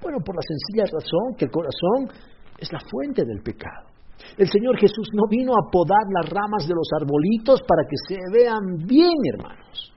Bueno, 0.00 0.18
por 0.24 0.36
la 0.36 0.42
sencilla 0.42 0.84
razón 0.92 1.34
que 1.36 1.46
el 1.46 1.50
corazón 1.50 2.33
es 2.64 2.72
la 2.72 2.80
fuente 2.90 3.22
del 3.24 3.42
pecado. 3.42 3.94
El 4.36 4.48
Señor 4.48 4.76
Jesús 4.78 5.08
no 5.12 5.28
vino 5.30 5.52
a 5.52 5.70
podar 5.70 6.04
las 6.10 6.28
ramas 6.28 6.66
de 6.66 6.74
los 6.74 6.88
arbolitos 7.00 7.60
para 7.62 7.84
que 7.84 7.96
se 8.08 8.18
vean 8.32 8.86
bien, 8.86 9.14
hermanos. 9.32 9.92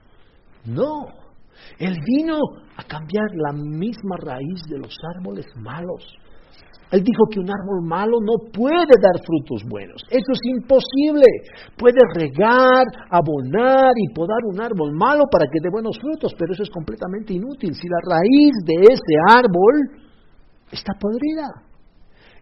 No, 0.64 1.06
Él 1.78 1.96
vino 2.04 2.38
a 2.76 2.84
cambiar 2.84 3.26
la 3.34 3.52
misma 3.52 4.16
raíz 4.20 4.62
de 4.68 4.78
los 4.78 4.94
árboles 5.16 5.46
malos. 5.56 6.04
Él 6.90 7.02
dijo 7.04 7.24
que 7.30 7.40
un 7.40 7.50
árbol 7.50 7.84
malo 7.84 8.16
no 8.22 8.50
puede 8.50 8.96
dar 9.00 9.20
frutos 9.20 9.62
buenos. 9.68 10.00
Eso 10.08 10.32
es 10.32 10.40
imposible. 10.56 11.26
Puede 11.76 12.00
regar, 12.14 12.84
abonar 13.10 13.92
y 13.96 14.14
podar 14.14 14.40
un 14.46 14.60
árbol 14.60 14.92
malo 14.94 15.24
para 15.30 15.44
que 15.52 15.60
dé 15.62 15.68
buenos 15.70 15.98
frutos, 16.00 16.32
pero 16.38 16.52
eso 16.52 16.62
es 16.62 16.70
completamente 16.70 17.34
inútil 17.34 17.74
si 17.74 17.86
la 17.88 18.00
raíz 18.08 18.52
de 18.64 18.94
ese 18.94 19.14
árbol 19.28 20.08
está 20.72 20.92
podrida. 20.98 21.67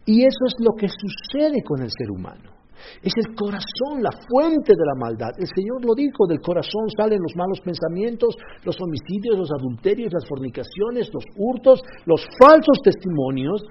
Y 0.07 0.23
eso 0.23 0.45
es 0.47 0.55
lo 0.61 0.73
que 0.75 0.89
sucede 0.89 1.63
con 1.63 1.83
el 1.83 1.91
ser 1.91 2.11
humano. 2.11 2.57
Es 3.03 3.13
el 3.17 3.35
corazón 3.35 4.03
la 4.03 4.13
fuente 4.29 4.73
de 4.73 4.87
la 4.87 4.95
maldad. 4.95 5.31
El 5.39 5.49
Señor 5.55 5.85
lo 5.85 5.95
dijo, 5.95 6.27
del 6.29 6.41
corazón 6.41 6.89
salen 6.97 7.21
los 7.21 7.35
malos 7.35 7.61
pensamientos, 7.61 8.37
los 8.65 8.77
homicidios, 8.81 9.39
los 9.39 9.51
adulterios, 9.51 10.13
las 10.13 10.27
fornicaciones, 10.29 11.11
los 11.13 11.25
hurtos, 11.37 11.83
los 12.07 12.25
falsos 12.39 12.79
testimonios, 12.85 13.63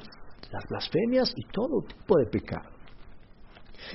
las 0.52 0.64
blasfemias 0.70 1.34
y 1.36 1.44
todo 1.52 1.82
tipo 1.88 2.18
de 2.18 2.26
pecado. 2.26 2.70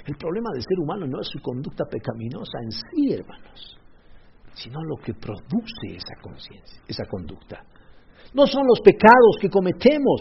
El 0.07 0.16
problema 0.16 0.50
del 0.53 0.62
ser 0.62 0.79
humano 0.79 1.07
no 1.07 1.20
es 1.20 1.29
su 1.29 1.40
conducta 1.40 1.85
pecaminosa 1.85 2.59
en 2.62 2.70
sí, 2.70 3.12
hermanos, 3.12 3.79
sino 4.55 4.83
lo 4.85 4.96
que 4.96 5.14
produce 5.14 5.96
esa 5.96 6.14
conciencia, 6.22 6.81
esa 6.87 7.05
conducta. 7.07 7.64
No 8.33 8.46
son 8.46 8.66
los 8.66 8.81
pecados 8.81 9.37
que 9.40 9.50
cometemos, 9.50 10.20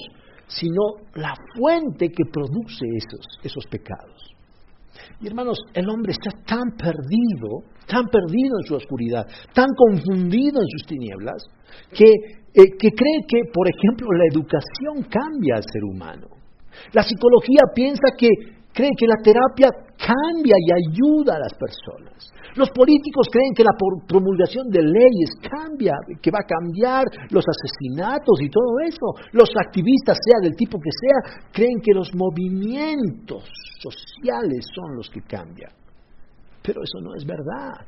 sino 0.49 1.07
la 1.15 1.33
fuente 1.55 2.09
que 2.09 2.25
produce 2.25 2.85
esos, 2.97 3.25
esos 3.43 3.65
pecados. 3.67 4.35
Y 5.21 5.27
hermanos, 5.27 5.59
el 5.73 5.87
hombre 5.89 6.11
está 6.11 6.31
tan 6.45 6.75
perdido, 6.75 7.63
tan 7.87 8.05
perdido 8.07 8.57
en 8.59 8.67
su 8.67 8.75
oscuridad, 8.75 9.25
tan 9.53 9.67
confundido 9.77 10.59
en 10.59 10.67
sus 10.67 10.87
tinieblas, 10.87 11.43
que, 11.93 12.05
eh, 12.05 12.77
que 12.77 12.89
cree 12.91 13.21
que, 13.27 13.51
por 13.53 13.67
ejemplo, 13.67 14.07
la 14.11 14.25
educación 14.31 15.07
cambia 15.09 15.55
al 15.55 15.63
ser 15.63 15.83
humano. 15.83 16.27
La 16.93 17.03
psicología 17.03 17.61
piensa 17.73 18.15
que, 18.17 18.29
cree 18.73 18.91
que 18.97 19.07
la 19.07 19.21
terapia 19.23 19.69
cambia 19.99 20.55
y 20.57 20.71
ayuda 20.71 21.35
a 21.35 21.39
las 21.39 21.53
personas. 21.53 22.31
Los 22.55 22.71
políticos 22.71 23.27
creen 23.31 23.53
que 23.53 23.63
la 23.63 23.75
promulgación 24.07 24.69
de 24.69 24.81
leyes 24.81 25.31
cambia, 25.41 25.93
que 26.21 26.31
va 26.31 26.39
a 26.41 26.47
cambiar 26.47 27.05
los 27.29 27.43
asesinatos 27.45 28.41
y 28.41 28.49
todo 28.49 28.79
eso. 28.87 29.29
Los 29.33 29.49
activistas, 29.55 30.17
sea 30.23 30.39
del 30.41 30.55
tipo 30.55 30.79
que 30.79 30.89
sea, 30.89 31.47
creen 31.51 31.79
que 31.83 31.93
los 31.93 32.09
movimientos 32.15 33.43
sociales 33.79 34.65
son 34.73 34.95
los 34.95 35.09
que 35.09 35.21
cambian. 35.21 35.71
Pero 36.63 36.81
eso 36.81 36.99
no 37.01 37.13
es 37.15 37.25
verdad. 37.25 37.85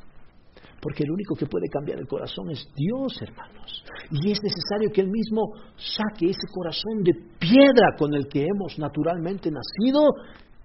Porque 0.80 1.04
el 1.04 1.12
único 1.12 1.34
que 1.36 1.46
puede 1.46 1.68
cambiar 1.68 1.98
el 1.98 2.08
corazón 2.08 2.50
es 2.50 2.66
Dios, 2.74 3.20
hermanos. 3.22 3.84
Y 4.10 4.32
es 4.32 4.38
necesario 4.42 4.90
que 4.92 5.00
Él 5.00 5.10
mismo 5.10 5.42
saque 5.76 6.26
ese 6.26 6.46
corazón 6.52 7.02
de 7.04 7.12
piedra 7.38 7.94
con 7.96 8.12
el 8.14 8.26
que 8.26 8.42
hemos 8.42 8.78
naturalmente 8.78 9.50
nacido 9.50 10.02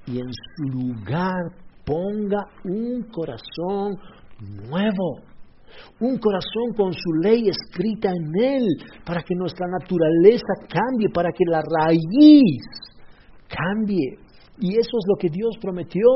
y 0.07 0.19
en 0.19 0.31
su 0.31 0.63
lugar 0.63 1.51
ponga 1.85 2.45
un 2.63 3.03
corazón 3.11 3.97
nuevo. 4.69 5.21
Un 5.99 6.17
corazón 6.17 6.73
con 6.75 6.91
su 6.93 7.13
ley 7.21 7.49
escrita 7.49 8.09
en 8.09 8.43
él, 8.43 8.67
para 9.05 9.21
que 9.21 9.35
nuestra 9.35 9.67
naturaleza 9.67 10.53
cambie, 10.67 11.09
para 11.13 11.31
que 11.31 11.43
la 11.45 11.61
raíz 11.61 12.63
cambie. 13.47 14.17
Y 14.59 14.71
eso 14.71 14.97
es 14.97 15.05
lo 15.07 15.15
que 15.19 15.29
Dios 15.29 15.55
prometió 15.61 16.07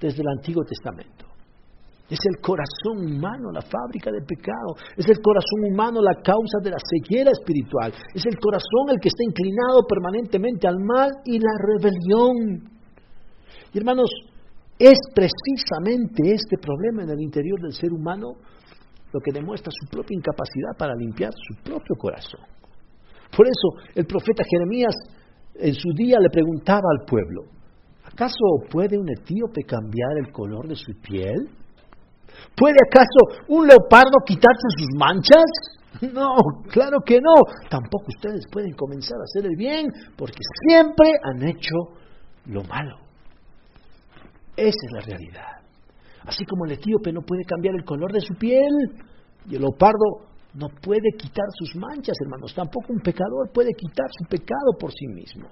desde 0.00 0.22
el 0.22 0.28
Antiguo 0.28 0.64
Testamento. 0.64 1.26
Es 2.08 2.18
el 2.28 2.40
corazón 2.40 3.16
humano 3.16 3.50
la 3.50 3.62
fábrica 3.62 4.10
del 4.10 4.24
pecado. 4.24 4.76
Es 4.96 5.08
el 5.08 5.20
corazón 5.20 5.72
humano 5.72 6.00
la 6.02 6.20
causa 6.22 6.58
de 6.62 6.70
la 6.70 6.76
ceguera 6.78 7.30
espiritual. 7.30 7.92
Es 8.14 8.24
el 8.26 8.38
corazón 8.38 8.90
el 8.90 9.00
que 9.00 9.08
está 9.08 9.24
inclinado 9.24 9.86
permanentemente 9.88 10.68
al 10.68 10.76
mal 10.78 11.10
y 11.24 11.38
la 11.38 11.54
rebelión. 11.58 12.73
Y 13.74 13.78
hermanos, 13.78 14.08
es 14.78 14.98
precisamente 15.14 16.32
este 16.32 16.56
problema 16.58 17.02
en 17.02 17.10
el 17.10 17.20
interior 17.20 17.60
del 17.60 17.72
ser 17.72 17.92
humano 17.92 18.34
lo 19.12 19.20
que 19.20 19.32
demuestra 19.32 19.70
su 19.70 19.90
propia 19.90 20.16
incapacidad 20.16 20.76
para 20.78 20.94
limpiar 20.94 21.32
su 21.32 21.62
propio 21.62 21.96
corazón. 21.96 22.40
Por 23.36 23.46
eso 23.46 23.90
el 23.94 24.06
profeta 24.06 24.44
Jeremías 24.48 24.94
en 25.56 25.74
su 25.74 25.92
día 25.92 26.18
le 26.20 26.30
preguntaba 26.30 26.82
al 26.98 27.04
pueblo, 27.06 27.42
¿acaso 28.04 28.36
puede 28.70 28.96
un 28.96 29.08
etíope 29.10 29.62
cambiar 29.62 30.18
el 30.24 30.32
color 30.32 30.68
de 30.68 30.76
su 30.76 30.92
piel? 31.00 31.48
¿Puede 32.56 32.76
acaso 32.88 33.44
un 33.48 33.66
leopardo 33.66 34.18
quitarse 34.24 34.68
sus 34.78 34.88
manchas? 34.96 35.44
No, 36.12 36.34
claro 36.72 36.98
que 37.06 37.20
no. 37.20 37.34
Tampoco 37.70 38.06
ustedes 38.08 38.44
pueden 38.50 38.72
comenzar 38.72 39.16
a 39.20 39.22
hacer 39.22 39.48
el 39.48 39.56
bien 39.56 39.86
porque 40.16 40.40
siempre 40.66 41.12
han 41.22 41.48
hecho 41.48 41.76
lo 42.46 42.64
malo. 42.64 43.03
Esa 44.56 44.68
es 44.68 44.92
la 44.92 45.00
realidad. 45.00 45.64
Así 46.24 46.44
como 46.44 46.64
el 46.64 46.72
etíope 46.72 47.12
no 47.12 47.20
puede 47.22 47.44
cambiar 47.44 47.74
el 47.74 47.84
color 47.84 48.12
de 48.12 48.20
su 48.20 48.34
piel 48.34 48.72
y 49.48 49.56
el 49.56 49.62
leopardo 49.62 50.32
no 50.54 50.68
puede 50.68 51.10
quitar 51.18 51.46
sus 51.58 51.76
manchas, 51.76 52.16
hermanos. 52.24 52.54
Tampoco 52.54 52.92
un 52.92 53.00
pecador 53.00 53.50
puede 53.52 53.72
quitar 53.74 54.06
su 54.18 54.28
pecado 54.28 54.72
por 54.78 54.92
sí 54.92 55.06
mismo. 55.08 55.48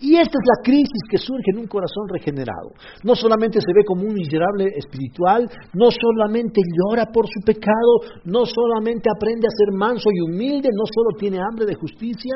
Y 0.00 0.16
esta 0.16 0.38
es 0.38 0.46
la 0.56 0.62
crisis 0.62 1.02
que 1.10 1.18
surge 1.18 1.50
en 1.52 1.58
un 1.58 1.66
corazón 1.66 2.08
regenerado. 2.08 2.72
No 3.04 3.14
solamente 3.14 3.60
se 3.60 3.72
ve 3.74 3.84
como 3.84 4.02
un 4.02 4.14
miserable 4.14 4.66
espiritual, 4.76 5.48
no 5.74 5.88
solamente 5.90 6.60
llora 6.74 7.06
por 7.06 7.26
su 7.26 7.40
pecado, 7.44 8.22
no 8.24 8.44
solamente 8.44 9.08
aprende 9.14 9.46
a 9.46 9.56
ser 9.56 9.76
manso 9.76 10.08
y 10.12 10.20
humilde, 10.20 10.68
no 10.72 10.84
solo 10.86 11.16
tiene 11.18 11.38
hambre 11.38 11.66
de 11.66 11.74
justicia, 11.74 12.34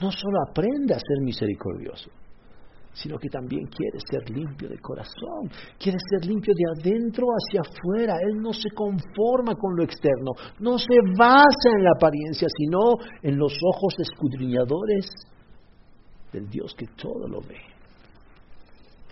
no 0.00 0.10
solo 0.10 0.38
aprende 0.48 0.94
a 0.94 0.98
ser 0.98 1.24
misericordioso, 1.24 2.10
sino 3.02 3.18
que 3.18 3.28
también 3.28 3.66
quiere 3.66 3.98
ser 4.10 4.28
limpio 4.30 4.68
de 4.68 4.78
corazón, 4.78 5.50
quiere 5.78 5.98
ser 6.10 6.28
limpio 6.28 6.52
de 6.54 6.80
adentro 6.80 7.26
hacia 7.28 7.62
afuera. 7.62 8.14
Él 8.22 8.40
no 8.40 8.52
se 8.52 8.70
conforma 8.70 9.54
con 9.54 9.76
lo 9.76 9.84
externo, 9.84 10.32
no 10.58 10.78
se 10.78 10.96
basa 11.16 11.70
en 11.76 11.84
la 11.84 11.92
apariencia, 11.96 12.48
sino 12.56 12.96
en 13.22 13.38
los 13.38 13.54
ojos 13.74 13.94
escudriñadores 13.98 15.06
del 16.32 16.48
Dios 16.48 16.74
que 16.76 16.86
todo 16.88 17.26
lo 17.26 17.40
ve. 17.40 17.58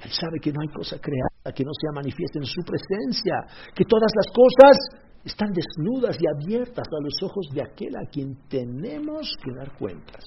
Él 0.04 0.10
sabe 0.10 0.38
que 0.40 0.52
no 0.52 0.60
hay 0.60 0.68
cosa 0.68 0.98
creada 1.00 1.28
que 1.54 1.64
no 1.64 1.72
sea 1.72 1.92
manifiesta 1.94 2.38
en 2.38 2.44
su 2.44 2.62
presencia, 2.62 3.34
que 3.74 3.84
todas 3.84 4.12
las 4.14 4.26
cosas 4.32 4.76
están 5.24 5.50
desnudas 5.52 6.16
y 6.20 6.26
abiertas 6.26 6.86
a 6.86 7.02
los 7.02 7.14
ojos 7.22 7.48
de 7.52 7.62
aquel 7.62 7.96
a 7.96 8.08
quien 8.10 8.36
tenemos 8.48 9.32
que 9.42 9.52
dar 9.52 9.76
cuentas. 9.76 10.24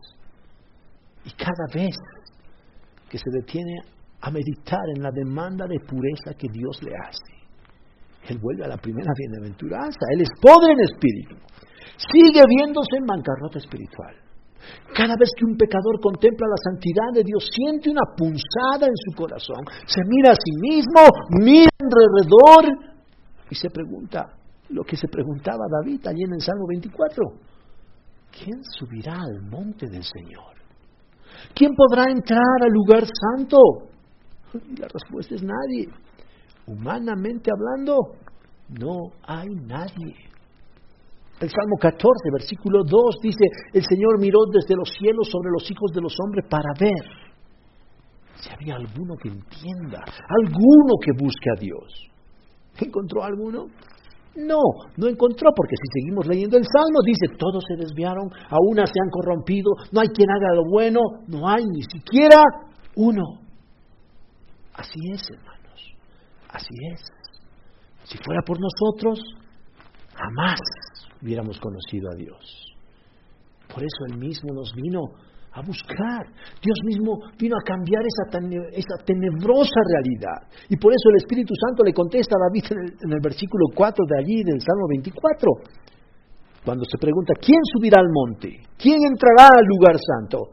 Y 1.25 1.31
cada 1.31 1.67
vez 1.73 1.95
que 3.11 3.17
se 3.17 3.29
detiene 3.29 3.75
a 4.21 4.31
meditar 4.31 4.87
en 4.95 5.03
la 5.03 5.11
demanda 5.11 5.67
de 5.67 5.83
pureza 5.83 6.31
que 6.37 6.47
Dios 6.47 6.79
le 6.81 6.95
hace. 6.95 7.35
Él 8.29 8.39
vuelve 8.39 8.63
a 8.63 8.69
la 8.69 8.77
primera 8.77 9.11
bienaventuranza. 9.17 9.99
Él 10.13 10.21
es 10.21 10.29
pobre 10.39 10.71
en 10.71 10.79
espíritu. 10.79 11.35
Sigue 11.97 12.41
viéndose 12.47 12.95
en 12.95 13.05
bancarrota 13.05 13.59
espiritual. 13.59 14.15
Cada 14.95 15.15
vez 15.19 15.29
que 15.35 15.43
un 15.43 15.57
pecador 15.57 15.99
contempla 15.99 16.47
la 16.47 16.71
santidad 16.71 17.11
de 17.13 17.23
Dios, 17.23 17.49
siente 17.51 17.89
una 17.89 18.07
punzada 18.15 18.87
en 18.87 18.95
su 18.95 19.17
corazón. 19.17 19.65
Se 19.85 20.01
mira 20.07 20.31
a 20.31 20.35
sí 20.35 20.53
mismo, 20.61 21.03
mira 21.43 21.69
alrededor 21.81 22.95
y 23.49 23.55
se 23.55 23.69
pregunta 23.69 24.37
lo 24.69 24.83
que 24.83 24.95
se 24.95 25.09
preguntaba 25.09 25.65
David 25.67 26.07
allí 26.07 26.23
en 26.23 26.35
el 26.35 26.41
Salmo 26.41 26.65
24. 26.69 27.23
¿Quién 28.31 28.63
subirá 28.63 29.19
al 29.19 29.41
monte 29.41 29.87
del 29.89 30.03
Señor? 30.03 30.60
¿Quién 31.53 31.71
podrá 31.75 32.09
entrar 32.11 32.57
al 32.63 32.71
lugar 32.71 33.03
santo? 33.05 33.57
La 34.77 34.87
respuesta 34.87 35.35
es 35.35 35.43
nadie. 35.43 35.87
Humanamente 36.67 37.51
hablando, 37.51 37.95
no 38.69 39.11
hay 39.23 39.49
nadie. 39.49 40.15
El 41.39 41.49
Salmo 41.49 41.75
14, 41.79 42.05
versículo 42.33 42.83
2 42.83 43.15
dice, 43.23 43.45
el 43.73 43.83
Señor 43.83 44.19
miró 44.19 44.39
desde 44.51 44.75
los 44.75 44.89
cielos 44.89 45.27
sobre 45.29 45.49
los 45.51 45.69
hijos 45.71 45.91
de 45.93 46.01
los 46.01 46.15
hombres 46.23 46.45
para 46.47 46.69
ver 46.79 47.31
si 48.35 48.49
había 48.51 48.75
alguno 48.75 49.15
que 49.17 49.29
entienda, 49.29 50.03
alguno 50.29 50.93
que 51.03 51.11
busque 51.17 51.49
a 51.55 51.59
Dios. 51.59 52.11
¿Encontró 52.79 53.23
alguno? 53.23 53.67
No, 54.35 54.61
no 54.95 55.07
encontró, 55.07 55.51
porque 55.55 55.75
si 55.75 55.99
seguimos 55.99 56.25
leyendo 56.25 56.57
el 56.57 56.63
Salmo, 56.63 56.99
dice, 57.05 57.35
todos 57.37 57.63
se 57.67 57.75
desviaron, 57.75 58.31
a 58.49 58.55
una 58.65 58.85
se 58.85 58.93
han 59.03 59.09
corrompido, 59.09 59.71
no 59.91 59.99
hay 59.99 60.07
quien 60.07 60.29
haga 60.29 60.55
lo 60.55 60.69
bueno, 60.69 60.99
no 61.27 61.49
hay 61.49 61.65
ni 61.65 61.81
siquiera 61.83 62.41
uno. 62.95 63.41
Así 64.73 64.99
es, 65.11 65.21
hermanos, 65.29 65.95
así 66.49 66.73
es. 66.93 67.01
Si 68.03 68.17
fuera 68.17 68.41
por 68.45 68.57
nosotros, 68.59 69.19
jamás 70.15 70.59
hubiéramos 71.21 71.59
conocido 71.59 72.09
a 72.11 72.15
Dios. 72.15 72.75
Por 73.67 73.83
eso 73.83 74.05
Él 74.09 74.17
mismo 74.17 74.53
nos 74.53 74.73
vino 74.73 75.01
a 75.53 75.61
buscar. 75.61 76.25
Dios 76.61 76.79
mismo 76.85 77.19
vino 77.37 77.55
a 77.57 77.63
cambiar 77.65 78.03
esa, 78.05 78.37
esa 78.71 79.03
tenebrosa 79.03 79.79
realidad. 79.91 80.47
Y 80.69 80.77
por 80.77 80.93
eso 80.93 81.09
el 81.09 81.17
Espíritu 81.17 81.53
Santo 81.67 81.83
le 81.83 81.93
contesta 81.93 82.35
a 82.35 82.47
David 82.47 82.65
en 82.71 82.79
el, 82.79 82.91
en 83.03 83.11
el 83.11 83.21
versículo 83.21 83.65
4 83.75 84.05
de 84.07 84.17
allí, 84.19 84.43
del 84.43 84.61
Salmo 84.61 84.87
24. 84.89 85.81
Cuando 86.63 86.85
se 86.85 86.97
pregunta, 86.97 87.33
¿quién 87.41 87.59
subirá 87.73 87.99
al 87.99 88.09
monte? 88.11 88.61
¿Quién 88.77 89.03
entrará 89.03 89.49
al 89.57 89.65
lugar 89.65 89.97
santo? 89.99 90.51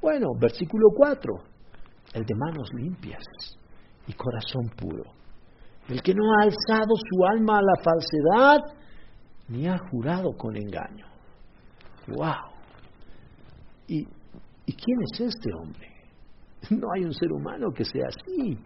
Bueno, 0.00 0.28
versículo 0.40 0.88
4, 0.96 1.34
el 2.14 2.24
de 2.24 2.34
manos 2.34 2.68
limpias 2.74 3.24
y 4.06 4.12
corazón 4.12 4.70
puro. 4.76 5.02
El 5.88 6.00
que 6.02 6.14
no 6.14 6.22
ha 6.32 6.44
alzado 6.44 6.94
su 6.94 7.24
alma 7.24 7.58
a 7.58 7.62
la 7.62 7.82
falsedad, 7.82 8.60
ni 9.48 9.66
ha 9.66 9.78
jurado 9.90 10.30
con 10.36 10.56
engaño. 10.56 11.06
¡Wow! 12.06 12.52
Y 13.88 14.06
¿Y 14.68 14.74
quién 14.74 14.98
es 15.00 15.20
este 15.20 15.50
hombre? 15.58 15.88
No 16.70 16.88
hay 16.94 17.04
un 17.04 17.14
ser 17.14 17.32
humano 17.32 17.72
que 17.72 17.84
sea 17.84 18.08
así. 18.08 18.58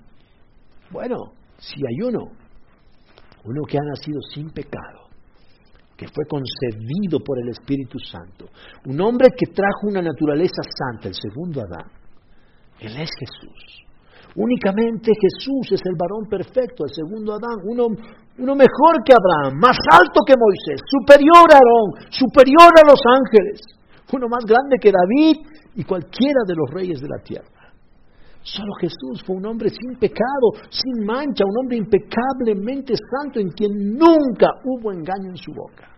Bueno, 0.90 1.16
si 1.58 1.76
hay 1.76 2.08
uno, 2.08 2.26
uno 3.44 3.62
que 3.68 3.78
ha 3.78 3.82
nacido 3.82 4.18
sin 4.34 4.50
pecado, 4.50 5.06
que 5.96 6.08
fue 6.08 6.24
concebido 6.26 7.20
por 7.24 7.38
el 7.38 7.50
Espíritu 7.50 8.00
Santo, 8.00 8.46
un 8.86 9.00
hombre 9.00 9.28
que 9.36 9.52
trajo 9.52 9.86
una 9.86 10.02
naturaleza 10.02 10.62
santa, 10.64 11.06
el 11.06 11.14
segundo 11.14 11.60
Adán. 11.60 11.88
Él 12.80 12.96
es 12.96 13.10
Jesús. 13.20 13.86
Únicamente 14.34 15.12
Jesús 15.14 15.70
es 15.70 15.82
el 15.86 15.94
varón 15.94 16.26
perfecto, 16.28 16.82
el 16.82 16.90
segundo 16.90 17.34
Adán, 17.34 17.62
uno, 17.62 17.86
uno 18.38 18.54
mejor 18.56 19.04
que 19.04 19.14
Abraham, 19.14 19.60
más 19.60 19.76
alto 19.92 20.18
que 20.26 20.34
Moisés, 20.34 20.80
superior 20.82 21.46
a 21.52 21.54
Aarón, 21.54 22.10
superior 22.10 22.72
a 22.74 22.90
los 22.90 23.00
ángeles, 23.06 23.60
uno 24.16 24.28
más 24.28 24.44
grande 24.44 24.76
que 24.80 24.92
David 24.92 25.46
y 25.74 25.84
cualquiera 25.84 26.40
de 26.46 26.54
los 26.54 26.70
reyes 26.70 27.00
de 27.00 27.08
la 27.08 27.22
tierra. 27.22 27.62
Solo 28.42 28.72
Jesús 28.80 29.22
fue 29.24 29.36
un 29.36 29.46
hombre 29.46 29.70
sin 29.70 29.98
pecado, 29.98 30.66
sin 30.68 31.06
mancha, 31.06 31.44
un 31.44 31.58
hombre 31.58 31.76
impecablemente 31.76 32.94
santo 32.96 33.38
en 33.38 33.50
quien 33.50 33.94
nunca 33.94 34.48
hubo 34.64 34.90
engaño 34.90 35.30
en 35.30 35.36
su 35.36 35.52
boca. 35.52 35.88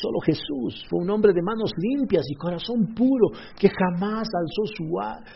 Solo 0.00 0.20
Jesús 0.20 0.86
fue 0.88 1.00
un 1.00 1.10
hombre 1.10 1.32
de 1.32 1.42
manos 1.42 1.72
limpias 1.76 2.24
y 2.28 2.34
corazón 2.34 2.94
puro 2.94 3.30
que 3.58 3.68
jamás 3.68 4.28
alzó 4.32 4.74
su, 4.76 4.84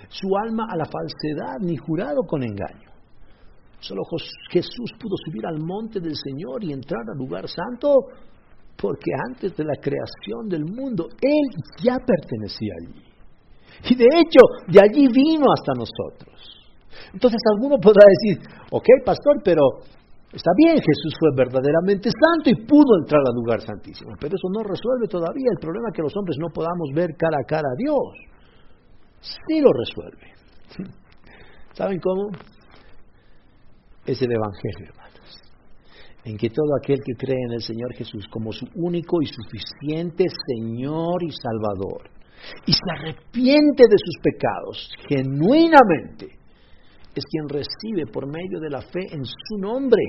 su 0.09 0.29
alma 0.37 0.67
a 0.71 0.77
la 0.77 0.85
falsedad 0.85 1.59
ni 1.61 1.77
jurado 1.77 2.23
con 2.23 2.43
engaño. 2.43 2.91
Solo 3.81 4.03
Jesús 4.51 4.91
pudo 5.01 5.17
subir 5.25 5.47
al 5.47 5.59
monte 5.59 6.01
del 6.01 6.15
Señor 6.17 6.63
y 6.63 6.73
entrar 6.73 7.03
al 7.11 7.19
lugar 7.19 7.49
santo 7.49 8.07
porque 8.77 9.11
antes 9.29 9.57
de 9.57 9.65
la 9.65 9.77
creación 9.77 10.49
del 10.49 10.65
mundo 10.65 11.09
Él 11.21 11.49
ya 11.83 11.97
pertenecía 11.99 12.73
allí. 12.81 13.03
Y 13.91 13.95
de 13.95 14.05
hecho, 14.05 14.41
de 14.69 14.81
allí 14.81 15.09
vino 15.09 15.47
hasta 15.53 15.73
nosotros. 15.75 16.37
Entonces 17.13 17.41
alguno 17.55 17.79
podrá 17.79 18.05
decir, 18.09 18.43
ok, 18.71 18.87
pastor, 19.05 19.43
pero 19.45 19.63
está 20.33 20.51
bien, 20.57 20.77
Jesús 20.77 21.15
fue 21.19 21.31
verdaderamente 21.37 22.11
santo 22.11 22.51
y 22.51 22.67
pudo 22.67 22.99
entrar 23.01 23.21
al 23.21 23.35
lugar 23.35 23.61
santísimo, 23.61 24.13
pero 24.21 24.35
eso 24.35 24.49
no 24.53 24.63
resuelve 24.63 25.09
todavía 25.09 25.49
el 25.53 25.61
problema 25.61 25.91
que 25.93 26.03
los 26.03 26.17
hombres 26.17 26.37
no 26.41 26.49
podamos 26.49 26.91
ver 26.95 27.17
cara 27.17 27.39
a 27.41 27.47
cara 27.47 27.69
a 27.69 27.77
Dios. 27.77 28.37
Sí 29.21 29.61
lo 29.61 29.71
resuelve. 29.73 30.33
¿Saben 31.75 32.01
cómo? 32.01 32.31
Es 34.05 34.21
el 34.23 34.33
Evangelio. 34.33 35.06
En 36.27 36.37
que 36.37 36.51
todo 36.51 36.75
aquel 36.77 36.99
que 37.05 37.15
cree 37.15 37.45
en 37.47 37.53
el 37.53 37.63
Señor 37.63 37.95
Jesús 37.95 38.27
como 38.29 38.51
su 38.51 38.67
único 38.75 39.23
y 39.23 39.27
suficiente 39.27 40.25
Señor 40.49 41.23
y 41.23 41.31
Salvador, 41.31 42.11
y 42.67 42.73
se 42.73 42.81
arrepiente 42.99 43.85
de 43.89 43.97
sus 43.97 44.17
pecados 44.23 44.91
genuinamente, 45.09 46.37
es 47.15 47.25
quien 47.31 47.49
recibe 47.49 48.11
por 48.13 48.27
medio 48.27 48.59
de 48.59 48.71
la 48.71 48.81
fe 48.81 49.07
en 49.15 49.25
su 49.25 49.57
nombre 49.59 50.03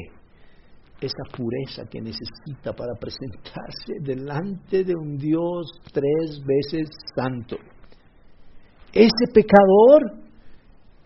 esa 1.00 1.24
pureza 1.32 1.88
que 1.88 2.02
necesita 2.02 2.74
para 2.74 2.96
presentarse 3.00 3.94
delante 4.02 4.84
de 4.84 4.96
un 4.96 5.18
Dios 5.18 5.68
tres 5.94 6.42
veces 6.44 6.90
santo. 7.16 7.58
Ese 8.92 9.32
pecador 9.32 10.18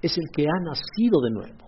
es 0.02 0.17
el 0.17 0.24
que 0.34 0.43
ha 0.43 0.63
nacido 0.63 1.19
de 1.21 1.32
nuevo, 1.32 1.61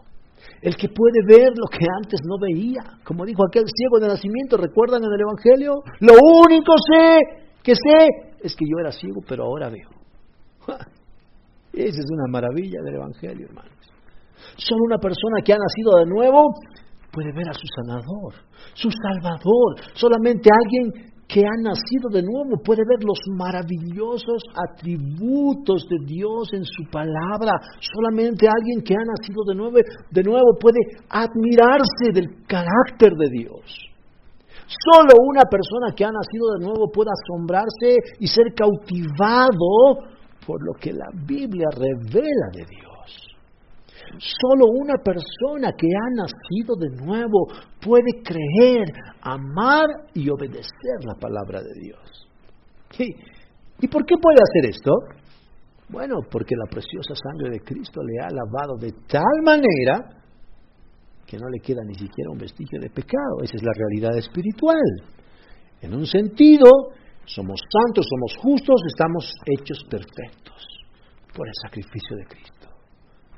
el 0.63 0.75
que 0.77 0.87
puede 0.87 1.19
ver 1.27 1.49
lo 1.49 1.67
que 1.67 1.85
antes 2.01 2.21
no 2.25 2.35
veía. 2.39 2.81
Como 3.03 3.25
dijo 3.25 3.43
aquel 3.45 3.65
ciego 3.67 3.99
de 3.99 4.07
nacimiento, 4.07 4.55
¿recuerdan 4.55 5.03
en 5.03 5.11
el 5.11 5.21
Evangelio? 5.21 5.83
Lo 5.99 6.13
único 6.45 6.73
sé 6.89 7.19
que 7.61 7.75
sé 7.75 8.07
es 8.41 8.55
que 8.55 8.65
yo 8.65 8.79
era 8.79 8.91
ciego, 8.91 9.21
pero 9.27 9.43
ahora 9.43 9.69
veo. 9.69 9.89
Esa 11.73 11.99
es 11.99 12.05
una 12.09 12.31
maravilla 12.31 12.81
del 12.81 12.95
Evangelio, 12.95 13.47
hermanos. 13.47 13.73
Solo 14.55 14.83
una 14.85 14.97
persona 14.99 15.41
que 15.43 15.51
ha 15.51 15.57
nacido 15.57 15.99
de 15.99 16.05
nuevo 16.05 16.53
puede 17.11 17.33
ver 17.33 17.49
a 17.49 17.53
su 17.53 17.67
sanador, 17.75 18.33
su 18.73 18.89
salvador. 18.89 19.75
Solamente 19.93 20.49
alguien 20.49 21.12
que 21.33 21.41
ha 21.41 21.57
nacido 21.57 22.13
de 22.13 22.21
nuevo 22.21 22.61
puede 22.63 22.83
ver 22.87 23.03
los 23.03 23.17
maravillosos 23.35 24.43
atributos 24.53 25.87
de 25.89 26.05
Dios 26.05 26.53
en 26.53 26.63
su 26.63 26.83
palabra. 26.91 27.57
Solamente 27.81 28.47
alguien 28.47 28.83
que 28.85 28.93
ha 28.93 29.01
nacido 29.01 29.41
de 29.47 29.55
nuevo, 29.55 29.77
de 30.11 30.23
nuevo 30.23 30.53
puede 30.61 30.77
admirarse 31.09 32.13
del 32.13 32.45
carácter 32.45 33.13
de 33.17 33.29
Dios. 33.31 33.65
Solo 34.67 35.09
una 35.27 35.41
persona 35.49 35.95
que 35.95 36.05
ha 36.05 36.11
nacido 36.11 36.53
de 36.59 36.65
nuevo 36.65 36.91
puede 36.91 37.09
asombrarse 37.09 37.97
y 38.19 38.27
ser 38.27 38.53
cautivado 38.53 40.05
por 40.45 40.63
lo 40.63 40.73
que 40.79 40.93
la 40.93 41.09
Biblia 41.25 41.67
revela 41.73 42.47
de 42.53 42.65
Dios. 42.69 42.92
Solo 44.17 44.65
una 44.67 44.95
persona 45.03 45.73
que 45.77 45.87
ha 45.87 46.09
nacido 46.15 46.75
de 46.75 46.89
nuevo 47.03 47.47
puede 47.81 48.21
creer, 48.23 48.85
amar 49.21 49.87
y 50.13 50.29
obedecer 50.29 51.03
la 51.05 51.15
palabra 51.15 51.61
de 51.61 51.73
Dios. 51.79 52.27
¿Y 53.79 53.87
por 53.87 54.05
qué 54.05 54.15
puede 54.21 54.37
hacer 54.41 54.69
esto? 54.69 54.91
Bueno, 55.89 56.19
porque 56.29 56.55
la 56.55 56.69
preciosa 56.69 57.13
sangre 57.15 57.51
de 57.51 57.59
Cristo 57.59 58.01
le 58.03 58.23
ha 58.23 58.29
lavado 58.29 58.77
de 58.79 58.91
tal 59.07 59.43
manera 59.43 59.99
que 61.25 61.37
no 61.37 61.49
le 61.49 61.59
queda 61.59 61.81
ni 61.83 61.95
siquiera 61.95 62.31
un 62.31 62.37
vestigio 62.37 62.79
de 62.79 62.89
pecado. 62.89 63.41
Esa 63.43 63.55
es 63.55 63.63
la 63.63 63.73
realidad 63.75 64.17
espiritual. 64.17 64.77
En 65.81 65.93
un 65.93 66.05
sentido, 66.05 66.65
somos 67.25 67.59
santos, 67.69 68.05
somos 68.09 68.37
justos, 68.41 68.81
estamos 68.87 69.33
hechos 69.45 69.83
perfectos 69.89 70.65
por 71.35 71.47
el 71.47 71.53
sacrificio 71.63 72.17
de 72.17 72.25
Cristo. 72.25 72.52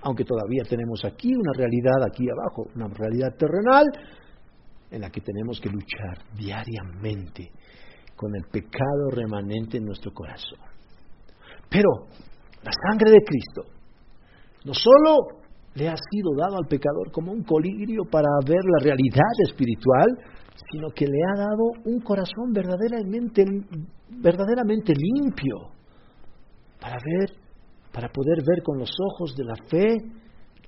Aunque 0.06 0.24
todavía 0.24 0.62
tenemos 0.70 1.04
aquí 1.04 1.34
una 1.34 1.52
realidad 1.58 2.04
aquí 2.06 2.26
abajo, 2.30 2.70
una 2.76 2.88
realidad 2.94 3.36
terrenal 3.38 3.86
en 4.92 5.02
la 5.02 5.10
que 5.10 5.20
tenemos 5.20 5.60
que 5.60 5.70
luchar 5.70 6.20
diariamente 6.38 7.52
con 8.16 8.32
el 8.36 8.44
pecado 8.52 9.10
remanente 9.10 9.78
en 9.78 9.86
nuestro 9.86 10.14
corazón. 10.14 10.60
Pero 11.68 11.90
la 12.62 12.72
sangre 12.88 13.10
de 13.10 13.24
Cristo 13.26 13.64
no 14.64 14.76
solo 14.76 15.42
le 15.74 15.90
ha 15.90 15.96
sido 15.96 16.36
dado 16.38 16.58
al 16.58 16.68
pecador 16.68 17.12
como 17.12 17.32
un 17.32 17.44
colibrio 17.44 18.04
para 18.06 18.30
ver 18.48 18.62
la 18.64 18.84
realidad 18.84 19.34
espiritual, 19.48 20.08
sino 20.72 20.90
que 20.90 21.08
le 21.08 21.18
ha 21.34 21.40
dado 21.40 21.84
un 21.84 22.00
corazón 22.02 22.54
verdaderamente, 22.54 23.44
verdaderamente 24.10 24.94
limpio 24.94 25.72
para 26.80 26.98
ver, 27.04 27.45
para 27.96 28.10
poder 28.10 28.44
ver 28.46 28.62
con 28.62 28.78
los 28.78 28.92
ojos 29.00 29.34
de 29.38 29.46
la 29.46 29.56
fe 29.70 29.96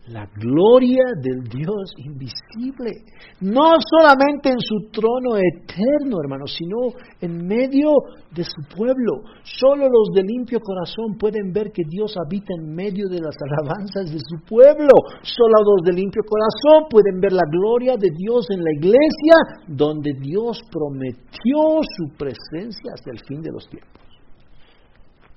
la 0.07 0.25
gloria 0.33 1.03
del 1.21 1.43
Dios 1.49 1.91
invisible, 1.97 3.03
no 3.41 3.73
solamente 3.83 4.47
en 4.47 4.59
su 4.61 4.89
trono 4.89 5.35
eterno, 5.35 6.23
hermanos, 6.23 6.55
sino 6.57 6.95
en 7.19 7.45
medio 7.45 7.91
de 8.31 8.45
su 8.45 8.61
pueblo. 8.73 9.19
Solo 9.43 9.89
los 9.89 10.15
de 10.15 10.23
limpio 10.23 10.61
corazón 10.61 11.17
pueden 11.19 11.51
ver 11.51 11.73
que 11.73 11.83
Dios 11.85 12.15
habita 12.15 12.53
en 12.57 12.73
medio 12.73 13.09
de 13.09 13.19
las 13.19 13.35
alabanzas 13.35 14.09
de 14.09 14.19
su 14.19 14.45
pueblo. 14.47 14.95
Solo 15.23 15.59
los 15.75 15.83
de 15.83 15.91
limpio 15.91 16.23
corazón 16.23 16.87
pueden 16.89 17.19
ver 17.19 17.33
la 17.33 17.43
gloria 17.51 17.97
de 17.97 18.09
Dios 18.15 18.47
en 18.49 18.63
la 18.63 18.71
iglesia, 18.71 19.67
donde 19.67 20.13
Dios 20.21 20.61
prometió 20.71 21.83
su 21.83 22.15
presencia 22.17 22.93
hasta 22.93 23.11
el 23.11 23.19
fin 23.27 23.41
de 23.41 23.51
los 23.51 23.67
tiempos. 23.67 24.01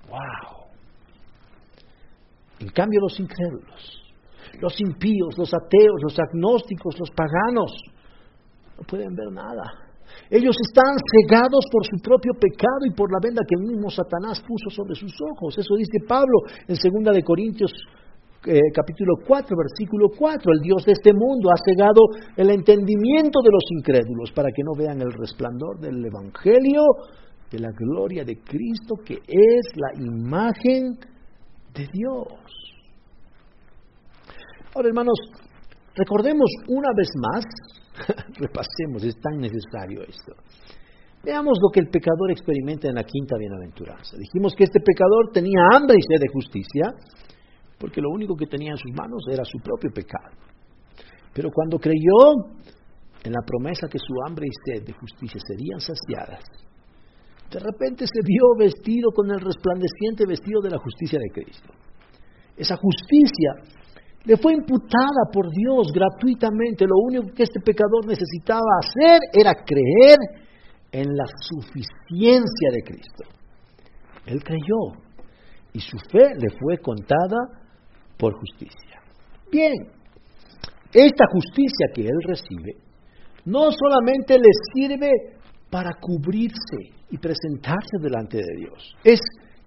¡Wow! 0.09 0.60
En 2.61 2.68
cambio, 2.68 3.01
los 3.01 3.18
incrédulos 3.18 4.01
los 4.59 4.75
impíos, 4.81 5.37
los 5.38 5.53
ateos, 5.55 6.03
los 6.03 6.16
agnósticos, 6.18 6.99
los 6.99 7.11
paganos, 7.11 7.70
no 8.77 8.83
pueden 8.85 9.14
ver 9.14 9.31
nada. 9.33 9.62
Ellos 10.29 10.57
están 10.59 10.96
cegados 10.99 11.64
por 11.70 11.87
su 11.87 12.03
propio 12.03 12.33
pecado 12.35 12.83
y 12.87 12.94
por 12.94 13.12
la 13.12 13.20
venda 13.23 13.42
que 13.46 13.55
el 13.61 13.70
mismo 13.70 13.90
Satanás 13.90 14.42
puso 14.42 14.70
sobre 14.70 14.94
sus 14.94 15.12
ojos. 15.23 15.57
Eso 15.57 15.77
dice 15.77 16.05
Pablo 16.07 16.42
en 16.66 16.75
2 16.75 17.14
de 17.14 17.23
Corintios 17.23 17.73
eh, 18.46 18.59
capítulo 18.75 19.14
4, 19.27 19.57
versículo 19.57 20.09
4. 20.16 20.53
El 20.53 20.61
Dios 20.61 20.85
de 20.85 20.92
este 20.92 21.12
mundo 21.12 21.51
ha 21.51 21.61
cegado 21.62 22.01
el 22.37 22.51
entendimiento 22.51 23.40
de 23.42 23.51
los 23.53 23.64
incrédulos 23.70 24.33
para 24.33 24.51
que 24.51 24.62
no 24.64 24.75
vean 24.75 25.01
el 25.01 25.12
resplandor 25.12 25.79
del 25.79 26.05
Evangelio 26.05 26.83
de 27.51 27.59
la 27.59 27.70
gloria 27.70 28.25
de 28.25 28.37
Cristo, 28.42 28.94
que 29.05 29.14
es 29.14 29.66
la 29.77 30.03
imagen 30.03 30.96
de 31.81 31.88
Dios. 31.93 32.27
Ahora, 34.75 34.88
hermanos, 34.88 35.19
recordemos 35.95 36.49
una 36.69 36.90
vez 36.97 37.09
más, 37.16 37.45
repasemos, 38.37 39.03
es 39.05 39.16
tan 39.21 39.38
necesario 39.38 40.03
esto. 40.03 40.35
Veamos 41.23 41.59
lo 41.61 41.71
que 41.71 41.81
el 41.81 41.88
pecador 41.88 42.31
experimenta 42.31 42.88
en 42.88 42.95
la 42.95 43.05
quinta 43.05 43.37
bienaventuranza. 43.37 44.16
Dijimos 44.16 44.55
que 44.55 44.64
este 44.64 44.81
pecador 44.81 45.33
tenía 45.33 45.61
hambre 45.75 45.97
y 45.99 46.03
sed 46.03 46.21
de 46.21 46.33
justicia, 46.33 46.95
porque 47.79 48.01
lo 48.01 48.11
único 48.11 48.37
que 48.37 48.47
tenía 48.47 48.71
en 48.71 48.79
sus 48.79 48.93
manos 48.93 49.23
era 49.31 49.45
su 49.45 49.59
propio 49.59 49.90
pecado. 49.93 50.37
Pero 51.35 51.51
cuando 51.53 51.79
creyó 51.79 52.57
en 53.23 53.33
la 53.33 53.43
promesa 53.45 53.87
que 53.88 53.99
su 53.99 54.14
hambre 54.27 54.47
y 54.47 54.71
sed 54.71 54.87
de 54.87 54.93
justicia 54.93 55.40
serían 55.47 55.81
saciadas, 55.81 56.43
de 57.51 57.59
repente 57.59 58.07
se 58.07 58.21
vio 58.25 58.55
vestido 58.57 59.11
con 59.11 59.29
el 59.31 59.41
resplandeciente 59.41 60.25
vestido 60.27 60.61
de 60.63 60.71
la 60.71 60.79
justicia 60.79 61.19
de 61.19 61.43
Cristo. 61.43 61.73
Esa 62.57 62.77
justicia 62.77 63.55
le 64.25 64.37
fue 64.37 64.53
imputada 64.53 65.27
por 65.33 65.51
Dios 65.51 65.91
gratuitamente. 65.93 66.85
Lo 66.87 66.97
único 67.07 67.35
que 67.35 67.43
este 67.43 67.61
pecador 67.61 68.07
necesitaba 68.07 68.79
hacer 68.79 69.19
era 69.33 69.53
creer 69.55 70.19
en 70.93 71.09
la 71.17 71.25
suficiencia 71.27 72.71
de 72.73 72.83
Cristo. 72.85 73.25
Él 74.27 74.43
creyó 74.45 75.03
y 75.73 75.81
su 75.81 75.99
fe 75.99 76.35
le 76.39 76.51
fue 76.51 76.79
contada 76.79 77.39
por 78.16 78.35
justicia. 78.35 79.01
Bien, 79.51 79.72
esta 80.93 81.24
justicia 81.33 81.87
que 81.95 82.03
él 82.03 82.18
recibe 82.27 82.77
no 83.47 83.70
solamente 83.72 84.39
le 84.39 84.51
sirve 84.72 85.11
para 85.70 85.95
cubrirse 86.01 86.99
y 87.11 87.19
presentarse 87.19 87.99
delante 88.01 88.39
de 88.39 88.57
Dios, 88.59 88.95
es 89.05 89.21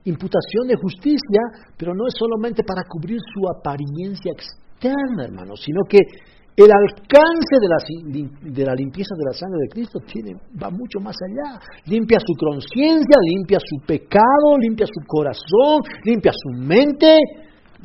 imputación 0.06 0.68
de 0.68 0.76
justicia, 0.76 1.41
pero 1.78 1.94
no 1.94 2.08
es 2.08 2.14
solamente 2.18 2.64
para 2.64 2.84
cubrir 2.88 3.20
su 3.34 3.48
apariencia 3.48 4.32
externa, 4.32 5.26
hermano, 5.26 5.56
sino 5.56 5.84
que 5.88 6.00
el 6.56 6.70
alcance 6.72 7.56
de 7.60 7.68
la, 7.68 8.52
de 8.54 8.66
la, 8.66 8.76
limpieza 8.76 9.16
de 9.18 9.26
la 9.26 9.34
sangre 9.34 9.58
de 9.64 9.70
Cristo 9.70 10.00
tiene, 10.06 10.34
va 10.62 10.70
mucho 10.70 11.00
más 11.00 11.16
allá. 11.18 11.60
Limpia 11.86 12.20
su 12.20 12.34
conciencia, 12.38 13.18
limpia 13.26 13.58
su 13.60 13.84
pecado, 13.88 14.58
limpia 14.60 14.86
su 14.86 15.02
corazón, 15.08 15.82
limpia 16.04 16.32
su 16.32 16.62
mente, 16.62 17.18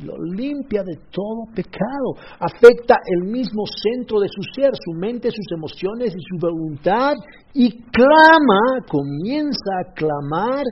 lo 0.03 0.13
limpia 0.33 0.83
de 0.83 0.95
todo 1.11 1.45
pecado, 1.53 2.15
afecta 2.39 2.95
el 3.05 3.29
mismo 3.29 3.63
centro 3.65 4.19
de 4.19 4.27
su 4.27 4.41
ser, 4.55 4.71
su 4.73 4.97
mente, 4.97 5.29
sus 5.29 5.45
emociones 5.55 6.13
y 6.15 6.21
su 6.21 6.37
voluntad, 6.39 7.13
y 7.53 7.69
clama, 7.69 8.85
comienza 8.87 9.71
a 9.81 9.93
clamar 9.93 10.63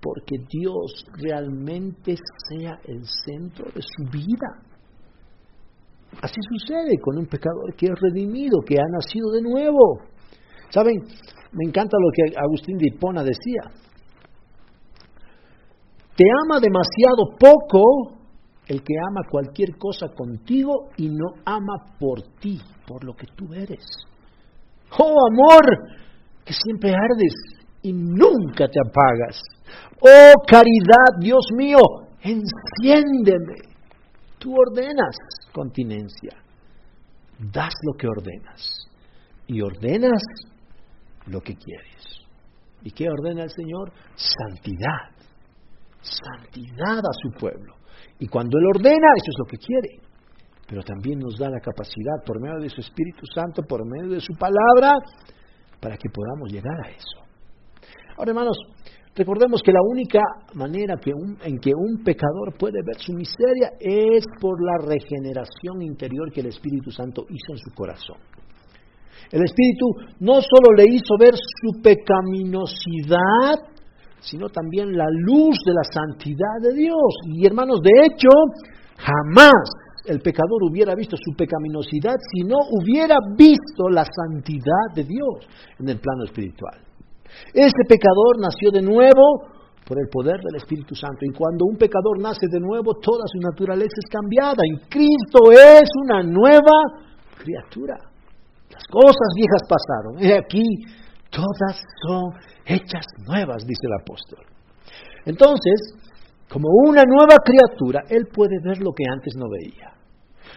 porque 0.00 0.36
Dios 0.48 1.04
realmente 1.20 2.14
sea 2.48 2.78
el 2.84 3.02
centro 3.24 3.66
de 3.74 3.82
su 3.82 4.10
vida. 4.10 4.66
Así 6.22 6.36
sucede 6.48 6.98
con 7.02 7.18
un 7.18 7.26
pecador 7.26 7.74
que 7.76 7.86
es 7.86 7.92
redimido, 8.00 8.60
que 8.66 8.76
ha 8.78 8.86
nacido 8.90 9.32
de 9.32 9.42
nuevo. 9.42 10.00
¿Saben? 10.70 10.96
Me 11.52 11.64
encanta 11.68 11.96
lo 11.98 12.10
que 12.12 12.38
Agustín 12.38 12.78
de 12.78 12.88
Hipona 12.88 13.22
decía. 13.22 13.62
Te 16.16 16.24
ama 16.44 16.60
demasiado 16.60 17.36
poco 17.38 18.15
el 18.66 18.82
que 18.82 18.94
ama 19.08 19.22
cualquier 19.30 19.76
cosa 19.78 20.08
contigo 20.08 20.90
y 20.96 21.08
no 21.08 21.42
ama 21.44 21.96
por 21.98 22.22
ti, 22.40 22.60
por 22.86 23.04
lo 23.04 23.14
que 23.14 23.26
tú 23.36 23.52
eres. 23.54 23.84
Oh 24.98 25.14
amor, 25.30 25.64
que 26.44 26.52
siempre 26.52 26.90
ardes 26.90 27.34
y 27.82 27.92
nunca 27.92 28.68
te 28.68 28.80
apagas. 28.80 29.40
Oh 30.00 30.32
caridad, 30.46 31.18
Dios 31.20 31.46
mío, 31.56 31.78
enciéndeme. 32.20 33.54
Tú 34.38 34.54
ordenas 34.54 35.16
continencia, 35.52 36.36
das 37.38 37.72
lo 37.82 37.96
que 37.96 38.06
ordenas 38.06 38.88
y 39.46 39.60
ordenas 39.60 40.22
lo 41.26 41.40
que 41.40 41.54
quieres. 41.54 41.96
¿Y 42.82 42.90
qué 42.90 43.08
ordena 43.08 43.42
el 43.42 43.50
Señor? 43.50 43.92
Santidad. 44.14 45.10
Santidad 46.00 46.98
a 46.98 47.12
su 47.20 47.30
pueblo. 47.38 47.75
Y 48.18 48.28
cuando 48.28 48.58
Él 48.58 48.66
ordena, 48.74 49.08
eso 49.16 49.30
es 49.30 49.38
lo 49.38 49.44
que 49.44 49.58
quiere. 49.58 50.00
Pero 50.66 50.82
también 50.82 51.18
nos 51.18 51.38
da 51.38 51.48
la 51.48 51.60
capacidad, 51.60 52.24
por 52.24 52.40
medio 52.40 52.58
de 52.58 52.68
su 52.68 52.80
Espíritu 52.80 53.24
Santo, 53.34 53.62
por 53.62 53.84
medio 53.86 54.14
de 54.14 54.20
su 54.20 54.34
palabra, 54.34 54.94
para 55.80 55.96
que 55.96 56.08
podamos 56.08 56.50
llegar 56.50 56.74
a 56.84 56.90
eso. 56.90 57.20
Ahora, 58.18 58.30
hermanos, 58.30 58.56
recordemos 59.14 59.62
que 59.62 59.72
la 59.72 59.82
única 59.82 60.20
manera 60.54 60.94
en 61.44 61.58
que 61.58 61.72
un 61.74 62.02
pecador 62.02 62.56
puede 62.58 62.80
ver 62.84 62.96
su 62.98 63.12
miseria 63.12 63.72
es 63.78 64.24
por 64.40 64.56
la 64.60 64.78
regeneración 64.86 65.82
interior 65.82 66.32
que 66.32 66.40
el 66.40 66.46
Espíritu 66.46 66.90
Santo 66.90 67.26
hizo 67.28 67.52
en 67.52 67.58
su 67.58 67.70
corazón. 67.74 68.16
El 69.30 69.42
Espíritu 69.44 69.86
no 70.20 70.40
solo 70.40 70.72
le 70.76 70.84
hizo 70.88 71.16
ver 71.18 71.34
su 71.34 71.82
pecaminosidad, 71.82 73.75
sino 74.28 74.48
también 74.48 74.96
la 74.96 75.06
luz 75.10 75.56
de 75.64 75.72
la 75.72 75.84
santidad 75.84 76.58
de 76.60 76.74
Dios. 76.74 77.14
Y 77.26 77.46
hermanos, 77.46 77.80
de 77.82 78.06
hecho, 78.06 78.28
jamás 78.98 79.54
el 80.06 80.20
pecador 80.20 80.62
hubiera 80.70 80.94
visto 80.94 81.16
su 81.16 81.36
pecaminosidad 81.36 82.16
si 82.32 82.44
no 82.44 82.56
hubiera 82.70 83.16
visto 83.36 83.88
la 83.90 84.04
santidad 84.04 84.94
de 84.94 85.04
Dios 85.04 85.46
en 85.78 85.88
el 85.88 85.98
plano 85.98 86.24
espiritual. 86.24 86.80
Ese 87.52 87.82
pecador 87.88 88.40
nació 88.40 88.70
de 88.70 88.82
nuevo 88.82 89.56
por 89.86 89.98
el 89.98 90.08
poder 90.10 90.40
del 90.42 90.56
Espíritu 90.56 90.94
Santo. 90.94 91.20
Y 91.22 91.32
cuando 91.32 91.64
un 91.64 91.76
pecador 91.76 92.18
nace 92.20 92.46
de 92.50 92.58
nuevo, 92.58 92.94
toda 92.94 93.24
su 93.26 93.38
naturaleza 93.38 93.94
es 94.02 94.10
cambiada. 94.10 94.58
En 94.66 94.88
Cristo 94.88 95.52
es 95.52 95.88
una 96.02 96.22
nueva 96.22 97.06
criatura. 97.38 97.94
Las 98.70 98.82
cosas 98.90 99.28
viejas 99.36 99.62
pasaron. 99.68 100.18
He 100.18 100.34
aquí, 100.36 100.66
todas 101.30 101.82
son 102.06 102.32
hechas 102.64 103.04
nuevas, 103.26 103.66
dice 103.66 103.86
el 103.86 104.00
apóstol. 104.00 104.44
Entonces, 105.24 105.94
como 106.48 106.68
una 106.86 107.02
nueva 107.04 107.36
criatura, 107.44 108.04
él 108.08 108.28
puede 108.32 108.56
ver 108.62 108.78
lo 108.78 108.92
que 108.92 109.04
antes 109.10 109.34
no 109.36 109.46
veía. 109.50 109.96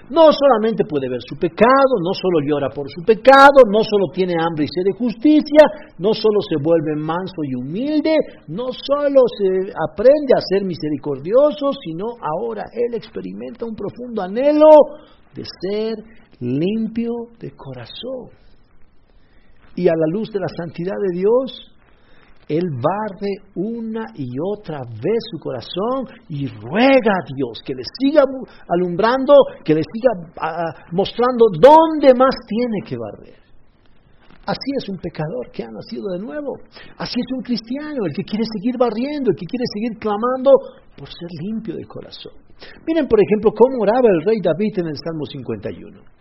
No 0.10 0.32
solamente 0.32 0.86
puede 0.86 1.10
ver 1.10 1.20
su 1.22 1.36
pecado, 1.36 1.94
no 2.02 2.14
solo 2.14 2.40
llora 2.46 2.70
por 2.70 2.90
su 2.90 3.04
pecado, 3.04 3.62
no 3.68 3.84
solo 3.84 4.06
tiene 4.14 4.34
hambre 4.40 4.66
y 4.66 4.68
sed 4.68 4.86
de 4.86 4.98
justicia, 4.98 5.94
no 5.98 6.14
solo 6.14 6.40
se 6.48 6.56
vuelve 6.62 6.96
manso 6.96 7.42
y 7.44 7.56
humilde, 7.56 8.16
no 8.48 8.68
solo 8.72 9.22
se 9.38 9.72
aprende 9.92 10.34
a 10.36 10.42
ser 10.42 10.64
misericordioso, 10.64 11.72
sino 11.84 12.06
ahora 12.22 12.64
él 12.74 12.96
experimenta 12.96 13.66
un 13.66 13.76
profundo 13.76 14.22
anhelo 14.22 14.70
de 15.36 15.44
ser 15.62 15.96
limpio 16.40 17.12
de 17.40 17.52
corazón. 17.52 18.30
Y 19.80 19.88
a 19.88 19.96
la 19.96 20.12
luz 20.12 20.30
de 20.30 20.42
la 20.42 20.52
santidad 20.60 21.00
de 21.00 21.20
Dios, 21.20 21.72
Él 22.50 22.68
barre 22.84 23.32
una 23.56 24.12
y 24.14 24.28
otra 24.44 24.80
vez 24.80 25.22
su 25.32 25.40
corazón 25.40 26.04
y 26.28 26.48
ruega 26.48 27.16
a 27.16 27.24
Dios 27.34 27.64
que 27.64 27.74
le 27.74 27.84
siga 27.98 28.24
alumbrando, 28.68 29.36
que 29.64 29.76
le 29.76 29.82
siga 29.88 30.36
mostrando 30.92 31.46
dónde 31.64 32.14
más 32.14 32.36
tiene 32.46 32.84
que 32.84 32.98
barrer. 33.00 33.40
Así 34.46 34.70
es 34.76 34.90
un 34.90 34.98
pecador 34.98 35.50
que 35.54 35.64
ha 35.64 35.72
nacido 35.72 36.12
de 36.12 36.20
nuevo. 36.20 36.60
Así 36.98 37.16
es 37.16 37.32
un 37.38 37.42
cristiano, 37.42 38.04
el 38.04 38.14
que 38.14 38.26
quiere 38.26 38.44
seguir 38.52 38.76
barriendo, 38.78 39.32
el 39.32 39.38
que 39.38 39.46
quiere 39.46 39.64
seguir 39.72 39.98
clamando 39.98 40.52
por 40.98 41.08
ser 41.08 41.30
limpio 41.40 41.78
de 41.78 41.86
corazón. 41.86 42.34
Miren, 42.86 43.08
por 43.08 43.22
ejemplo, 43.24 43.54
cómo 43.56 43.80
oraba 43.80 44.10
el 44.12 44.26
rey 44.26 44.42
David 44.44 44.80
en 44.80 44.88
el 44.88 44.98
Salmo 44.98 45.24
51 45.24 46.20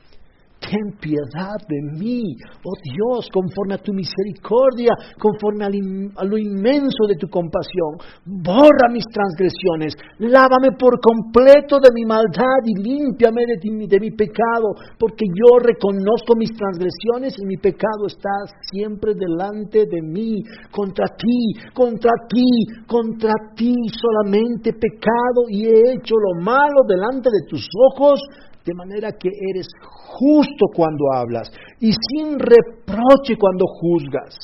ten 0.61 0.99
piedad 1.01 1.59
de 1.69 1.81
mí, 1.99 2.37
oh 2.65 2.77
Dios, 2.83 3.29
conforme 3.33 3.75
a 3.75 3.83
tu 3.83 3.93
misericordia, 3.93 4.93
conforme 5.19 5.65
a 5.65 6.25
lo 6.25 6.37
inmenso 6.37 7.07
de 7.07 7.17
tu 7.17 7.29
compasión. 7.29 7.99
Borra 8.25 8.91
mis 8.93 9.05
transgresiones, 9.07 9.95
lávame 10.19 10.77
por 10.79 11.01
completo 11.01 11.79
de 11.81 11.91
mi 11.95 12.05
maldad 12.05 12.61
y 12.67 12.83
límpiame 12.83 13.43
de, 13.47 13.87
de 13.87 14.01
mi 14.01 14.11
pecado, 14.11 14.75
porque 14.99 15.25
yo 15.27 15.59
reconozco 15.59 16.35
mis 16.37 16.51
transgresiones 16.53 17.35
y 17.39 17.47
mi 17.47 17.57
pecado 17.57 18.07
está 18.07 18.31
siempre 18.71 19.15
delante 19.15 19.87
de 19.87 20.03
mí. 20.03 20.43
Contra 20.71 21.07
ti, 21.17 21.55
contra 21.73 22.11
ti, 22.29 22.49
contra 22.87 23.33
ti 23.55 23.75
solamente 23.95 24.73
pecado 24.73 25.47
y 25.49 25.67
he 25.67 25.95
hecho 25.95 26.15
lo 26.15 26.43
malo 26.43 26.83
delante 26.87 27.31
de 27.31 27.47
tus 27.49 27.67
ojos 27.93 28.21
de 28.69 28.75
manera 28.75 29.13
que 29.13 29.31
eres 29.51 29.67
justo 29.81 30.67
cuando 30.75 31.05
hablas 31.15 31.51
y 31.81 31.91
sin 31.93 32.39
reproche 32.39 33.37
cuando 33.39 33.65
juzgas. 33.67 34.37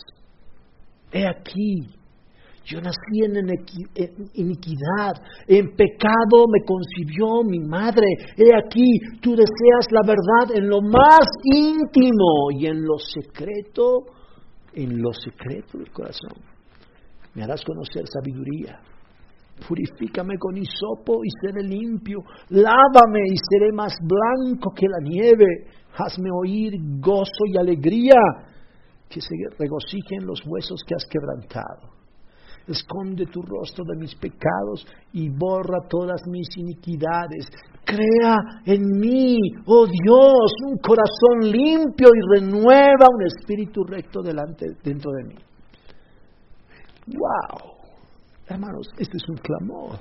He 1.12 1.26
aquí, 1.26 1.86
yo 2.64 2.80
nací 2.80 3.22
en 3.22 3.36
iniquidad, 4.32 5.12
en 5.46 5.76
pecado 5.76 6.46
me 6.50 6.64
concibió 6.64 7.44
mi 7.44 7.58
madre. 7.58 8.06
He 8.36 8.56
aquí, 8.56 8.98
tú 9.20 9.32
deseas 9.32 9.90
la 9.90 10.00
verdad 10.06 10.56
en 10.56 10.70
lo 10.70 10.80
más 10.80 11.28
íntimo 11.44 12.50
y 12.58 12.66
en 12.66 12.82
lo 12.82 12.98
secreto, 12.98 14.06
en 14.72 15.02
lo 15.02 15.12
secreto 15.12 15.76
del 15.76 15.92
corazón. 15.92 16.32
Me 17.34 17.44
harás 17.44 17.62
conocer 17.62 18.04
sabiduría 18.08 18.80
Purifícame 19.66 20.36
con 20.38 20.56
hisopo 20.56 21.24
y 21.24 21.28
seré 21.40 21.62
limpio. 21.62 22.18
Lávame 22.50 23.20
y 23.30 23.36
seré 23.36 23.72
más 23.72 23.94
blanco 24.02 24.72
que 24.74 24.86
la 24.88 24.98
nieve. 25.00 25.46
Hazme 25.96 26.28
oír 26.32 26.74
gozo 27.00 27.46
y 27.46 27.56
alegría, 27.56 28.20
que 29.08 29.20
se 29.20 29.34
regocijen 29.58 30.26
los 30.26 30.42
huesos 30.44 30.80
que 30.86 30.94
has 30.94 31.04
quebrantado. 31.06 31.94
Esconde 32.66 33.26
tu 33.26 33.42
rostro 33.42 33.84
de 33.84 33.96
mis 34.00 34.14
pecados 34.16 34.86
y 35.12 35.28
borra 35.28 35.86
todas 35.88 36.22
mis 36.26 36.48
iniquidades. 36.56 37.46
Crea 37.84 38.36
en 38.64 38.98
mí, 38.98 39.38
oh 39.66 39.86
Dios, 39.86 40.52
un 40.66 40.78
corazón 40.78 41.52
limpio 41.52 42.08
y 42.08 42.40
renueva 42.40 43.06
un 43.08 43.26
espíritu 43.26 43.84
recto 43.84 44.22
delante, 44.22 44.66
dentro 44.82 45.12
de 45.12 45.24
mí. 45.24 45.34
¡Wow! 47.06 47.73
Hermanos, 48.46 48.88
este 48.98 49.16
es 49.16 49.28
un 49.28 49.36
clamor. 49.36 49.98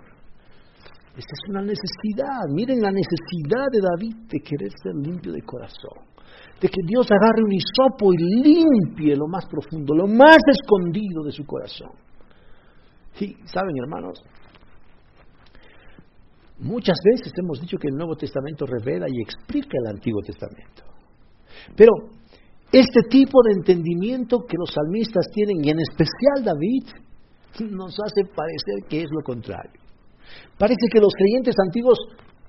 Esta 1.16 1.34
es 1.34 1.50
una 1.50 1.62
necesidad. 1.62 2.42
Miren 2.50 2.82
la 2.82 2.92
necesidad 2.92 3.68
de 3.72 3.80
David 3.82 4.16
de 4.28 4.40
querer 4.40 4.72
ser 4.82 4.96
limpio 4.96 5.32
de 5.32 5.42
corazón. 5.44 6.12
De 6.60 6.68
que 6.68 6.82
Dios 6.86 7.08
agarre 7.12 7.44
un 7.44 7.54
hisopo 7.54 8.14
y 8.14 8.18
limpie 8.44 9.16
lo 9.16 9.28
más 9.28 9.46
profundo, 9.46 9.94
lo 9.96 10.08
más 10.08 10.38
escondido 10.48 11.24
de 11.24 11.32
su 11.32 11.46
corazón. 11.46 11.92
Sí, 13.14 13.36
saben, 13.46 13.76
hermanos, 13.78 14.24
muchas 16.60 16.98
veces 17.04 17.32
hemos 17.38 17.62
dicho 17.62 17.78
que 17.78 17.90
el 17.90 17.96
Nuevo 17.96 18.16
Testamento 18.16 18.66
revela 18.66 19.06
y 19.08 19.22
explica 19.22 19.78
el 19.84 19.96
Antiguo 19.96 20.22
Testamento. 20.22 20.84
Pero 21.76 21.92
este 22.72 23.02
tipo 23.08 23.40
de 23.44 23.54
entendimiento 23.54 24.40
que 24.48 24.58
los 24.58 24.74
salmistas 24.74 25.28
tienen, 25.32 25.64
y 25.64 25.70
en 25.70 25.80
especial 25.80 26.44
David, 26.44 26.86
nos 27.60 27.96
hace 28.00 28.24
parecer 28.36 28.90
que 28.90 29.02
es 29.02 29.10
lo 29.12 29.22
contrario. 29.24 29.80
Parece 30.58 30.88
que 30.92 31.00
los 31.00 31.14
creyentes 31.14 31.56
antiguos 31.66 32.00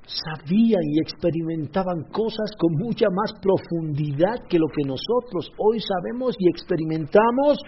sabían 0.07 0.83
y 0.85 1.01
experimentaban 1.01 2.05
cosas 2.13 2.51
con 2.59 2.73
mucha 2.75 3.07
más 3.11 3.33
profundidad 3.41 4.47
que 4.49 4.59
lo 4.59 4.67
que 4.69 4.85
nosotros 4.85 5.51
hoy 5.59 5.81
sabemos 5.81 6.35
y 6.39 6.49
experimentamos, 6.49 7.59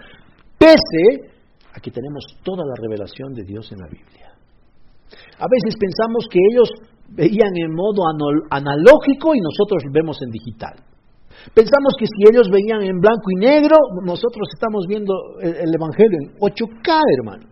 pese 0.59 1.33
a 1.73 1.81
que 1.81 1.91
tenemos 1.91 2.25
toda 2.43 2.65
la 2.65 2.75
revelación 2.81 3.33
de 3.33 3.45
Dios 3.45 3.71
en 3.73 3.79
la 3.79 3.89
Biblia. 3.89 4.33
A 5.39 5.47
veces 5.49 5.77
pensamos 5.79 6.27
que 6.31 6.39
ellos 6.53 6.71
veían 7.09 7.57
en 7.57 7.75
modo 7.75 8.03
analógico 8.51 9.35
y 9.35 9.41
nosotros 9.41 9.83
vemos 9.93 10.21
en 10.23 10.31
digital. 10.31 10.75
Pensamos 11.55 11.95
que 11.99 12.07
si 12.07 12.33
ellos 12.33 12.49
veían 12.51 12.83
en 12.83 12.99
blanco 12.99 13.31
y 13.31 13.41
negro, 13.41 13.77
nosotros 14.05 14.49
estamos 14.53 14.87
viendo 14.89 15.15
el, 15.41 15.73
Evangelio 15.75 16.19
en 16.23 16.35
8K, 16.39 17.01
hermanos. 17.19 17.51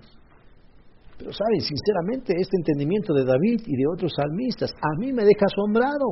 Pero 1.17 1.33
saben, 1.33 1.61
sinceramente, 1.61 2.35
este 2.37 2.57
entendimiento 2.59 3.15
de 3.15 3.25
David 3.25 3.61
y 3.67 3.77
de 3.77 3.87
otros 3.93 4.13
salmistas 4.15 4.71
a 4.73 4.99
mí 4.99 5.13
me 5.13 5.23
deja 5.23 5.47
asombrado 5.47 6.07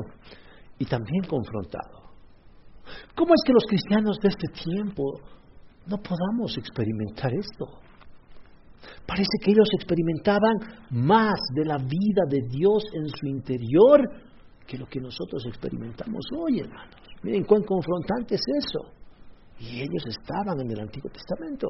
y 0.79 0.85
también 0.85 1.25
confrontado. 1.25 2.03
¿Cómo 3.17 3.35
es 3.35 3.43
que 3.45 3.53
los 3.53 3.65
cristianos 3.65 4.17
de 4.23 4.29
este 4.29 4.49
tiempo 4.65 5.21
no 5.87 5.97
podamos 5.99 6.57
experimentar 6.57 7.33
esto? 7.35 7.67
Parece 9.07 9.39
que 9.43 9.51
ellos 9.51 9.69
experimentaban 9.75 10.55
más 10.91 11.39
de 11.55 11.65
la 11.65 11.79
vida 11.79 12.23
de 12.29 12.41
Dios 12.49 12.85
en 12.95 13.09
su 13.09 13.27
interior 13.27 14.01
que 14.67 14.79
lo 14.79 14.87
que 14.87 15.01
nosotros 15.01 15.45
experimentamos 15.47 16.25
hoy, 16.39 16.61
hermanos. 16.61 16.97
Miren 17.23 17.45
cuán 17.45 17.63
confrontante 17.63 18.35
es 18.35 18.43
eso. 18.59 18.93
Y 19.59 19.81
ellos 19.81 20.05
estaban 20.07 20.61
en 20.61 20.71
el 20.71 20.81
Antiguo 20.81 21.11
Testamento. 21.11 21.69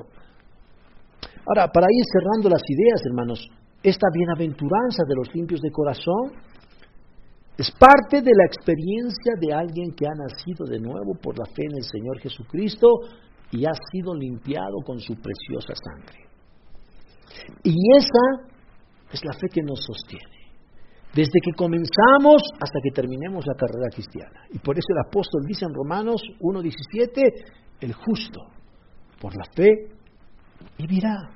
Ahora, 1.47 1.71
para 1.71 1.87
ir 1.91 2.05
cerrando 2.11 2.49
las 2.49 2.63
ideas, 2.69 3.03
hermanos, 3.05 3.49
esta 3.83 4.07
bienaventuranza 4.15 5.03
de 5.07 5.15
los 5.17 5.35
limpios 5.35 5.61
de 5.61 5.71
corazón 5.71 6.33
es 7.59 7.71
parte 7.73 8.23
de 8.23 8.31
la 8.35 8.47
experiencia 8.47 9.35
de 9.39 9.53
alguien 9.53 9.93
que 9.95 10.07
ha 10.07 10.15
nacido 10.15 10.65
de 10.67 10.79
nuevo 10.79 11.15
por 11.21 11.39
la 11.39 11.45
fe 11.47 11.65
en 11.69 11.77
el 11.77 11.85
Señor 11.85 12.19
Jesucristo 12.21 12.89
y 13.51 13.67
ha 13.67 13.75
sido 13.91 14.15
limpiado 14.15 14.79
con 14.87 14.99
su 14.99 15.15
preciosa 15.15 15.75
sangre. 15.75 16.27
Y 17.63 17.77
esa 17.97 18.53
es 19.13 19.23
la 19.25 19.33
fe 19.35 19.49
que 19.53 19.63
nos 19.63 19.81
sostiene. 19.85 20.42
Desde 21.15 21.41
que 21.45 21.53
comenzamos 21.53 22.43
hasta 22.55 22.79
que 22.83 22.91
terminemos 22.91 23.47
la 23.47 23.55
carrera 23.55 23.89
cristiana. 23.93 24.47
Y 24.51 24.59
por 24.59 24.79
eso 24.79 24.87
el 24.91 25.07
apóstol 25.07 25.43
dice 25.47 25.67
en 25.67 25.75
Romanos 25.75 26.23
1.17, 26.41 27.33
el 27.81 27.93
justo, 27.93 28.41
por 29.21 29.37
la 29.37 29.45
fe, 29.55 29.69
vivirá. 30.79 31.31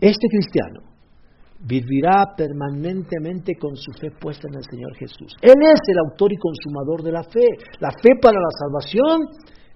Este 0.00 0.26
cristiano 0.28 0.94
vivirá 1.60 2.34
permanentemente 2.36 3.54
con 3.56 3.76
su 3.76 3.92
fe 3.92 4.10
puesta 4.10 4.48
en 4.48 4.56
el 4.56 4.64
Señor 4.64 4.94
Jesús. 4.96 5.34
Él 5.40 5.54
es 5.62 5.80
el 5.88 5.98
autor 6.10 6.32
y 6.32 6.36
consumador 6.36 7.02
de 7.02 7.12
la 7.12 7.22
fe. 7.22 7.46
La 7.80 7.90
fe 7.90 8.10
para 8.20 8.38
la 8.38 8.50
salvación, 8.58 9.20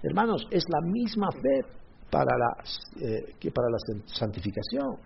hermanos, 0.03 0.45
es 0.51 0.63
la 0.69 0.81
misma 0.91 1.29
fe 1.31 1.79
para 2.11 2.37
la, 2.37 3.07
eh, 3.07 3.35
que 3.39 3.51
para 3.51 3.69
la 3.69 3.77
santificación. 4.05 4.97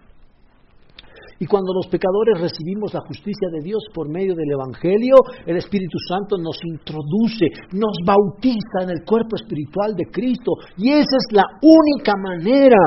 Y 1.39 1.45
cuando 1.45 1.73
los 1.73 1.87
pecadores 1.87 2.39
recibimos 2.39 2.93
la 2.93 3.01
justicia 3.01 3.49
de 3.51 3.63
Dios 3.63 3.83
por 3.93 4.09
medio 4.09 4.35
del 4.35 4.51
Evangelio, 4.51 5.15
el 5.45 5.57
Espíritu 5.57 5.97
Santo 6.07 6.37
nos 6.37 6.57
introduce, 6.63 7.47
nos 7.73 7.97
bautiza 8.05 8.83
en 8.83 8.91
el 8.91 9.03
cuerpo 9.05 9.35
espiritual 9.35 9.95
de 9.95 10.05
Cristo. 10.11 10.53
Y 10.77 10.91
esa 10.91 11.17
es 11.17 11.27
la 11.31 11.45
única 11.61 12.13
manera 12.17 12.77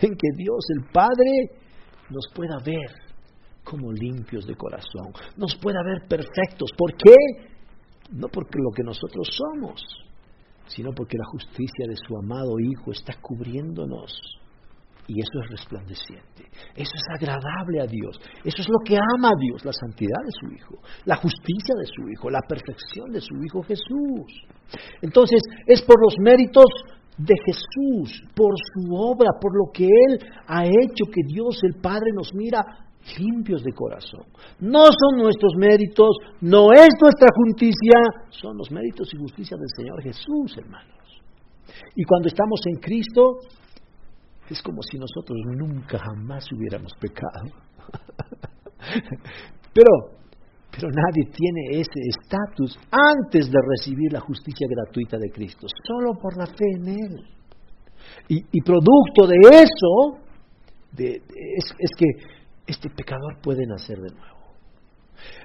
en 0.00 0.14
que 0.16 0.28
Dios 0.36 0.64
el 0.76 0.90
Padre 0.92 1.60
nos 2.10 2.26
pueda 2.34 2.58
ver 2.64 3.10
como 3.64 3.92
limpios 3.92 4.46
de 4.46 4.56
corazón, 4.56 5.12
nos 5.36 5.54
pueda 5.56 5.78
ver 5.84 6.08
perfectos. 6.08 6.70
¿Por 6.76 6.94
qué? 6.94 7.14
No 8.12 8.26
porque 8.28 8.58
lo 8.58 8.72
que 8.74 8.82
nosotros 8.82 9.28
somos, 9.30 9.80
sino 10.66 10.90
porque 10.92 11.16
la 11.16 11.26
justicia 11.26 11.86
de 11.88 11.96
su 11.96 12.16
amado 12.16 12.58
Hijo 12.58 12.90
está 12.90 13.14
cubriéndonos. 13.20 14.10
Y 15.10 15.18
eso 15.18 15.42
es 15.42 15.50
resplandeciente, 15.50 16.44
eso 16.76 16.92
es 16.94 17.02
agradable 17.18 17.80
a 17.82 17.86
Dios, 17.86 18.14
eso 18.44 18.62
es 18.62 18.68
lo 18.68 18.78
que 18.84 18.94
ama 18.94 19.30
a 19.30 19.40
Dios, 19.40 19.64
la 19.64 19.72
santidad 19.72 20.22
de 20.24 20.30
su 20.30 20.54
Hijo, 20.54 20.76
la 21.04 21.16
justicia 21.16 21.74
de 21.80 21.86
su 21.86 22.08
Hijo, 22.08 22.30
la 22.30 22.42
perfección 22.46 23.10
de 23.10 23.20
su 23.20 23.34
Hijo 23.42 23.60
Jesús. 23.64 24.30
Entonces, 25.02 25.42
es 25.66 25.82
por 25.82 26.00
los 26.00 26.14
méritos 26.20 26.66
de 27.18 27.34
Jesús, 27.44 28.22
por 28.36 28.54
su 28.54 28.94
obra, 28.94 29.30
por 29.40 29.50
lo 29.52 29.72
que 29.72 29.86
Él 29.86 30.20
ha 30.46 30.64
hecho, 30.64 31.10
que 31.12 31.26
Dios 31.26 31.58
el 31.64 31.80
Padre 31.82 32.12
nos 32.14 32.32
mira 32.32 32.62
limpios 33.18 33.64
de 33.64 33.72
corazón. 33.72 34.26
No 34.60 34.84
son 34.84 35.18
nuestros 35.18 35.54
méritos, 35.56 36.14
no 36.40 36.70
es 36.72 36.90
nuestra 37.02 37.26
justicia, 37.34 37.98
son 38.30 38.56
los 38.58 38.70
méritos 38.70 39.12
y 39.12 39.18
justicia 39.18 39.56
del 39.56 39.70
Señor 39.76 40.02
Jesús, 40.04 40.56
hermanos. 40.56 40.94
Y 41.96 42.04
cuando 42.04 42.28
estamos 42.28 42.60
en 42.66 42.76
Cristo, 42.78 43.38
es 44.50 44.62
como 44.62 44.82
si 44.82 44.98
nosotros 44.98 45.38
nunca 45.56 45.98
jamás 45.98 46.44
hubiéramos 46.52 46.92
pecado. 47.00 47.50
pero, 49.72 50.18
pero 50.70 50.88
nadie 50.88 51.30
tiene 51.30 51.80
ese 51.80 52.00
estatus 52.08 52.78
antes 52.90 53.50
de 53.50 53.58
recibir 53.76 54.12
la 54.12 54.20
justicia 54.20 54.66
gratuita 54.68 55.18
de 55.18 55.30
Cristo, 55.30 55.66
solo 55.86 56.18
por 56.18 56.36
la 56.36 56.46
fe 56.46 56.66
en 56.76 56.88
Él. 56.88 57.24
Y, 58.28 58.60
producto 58.62 59.26
de 59.26 59.36
eso, 59.50 60.18
es 60.96 61.90
que 61.96 62.06
este 62.66 62.88
pecador 62.90 63.40
puede 63.42 63.66
nacer 63.66 63.98
de 63.98 64.14
nuevo. 64.14 64.40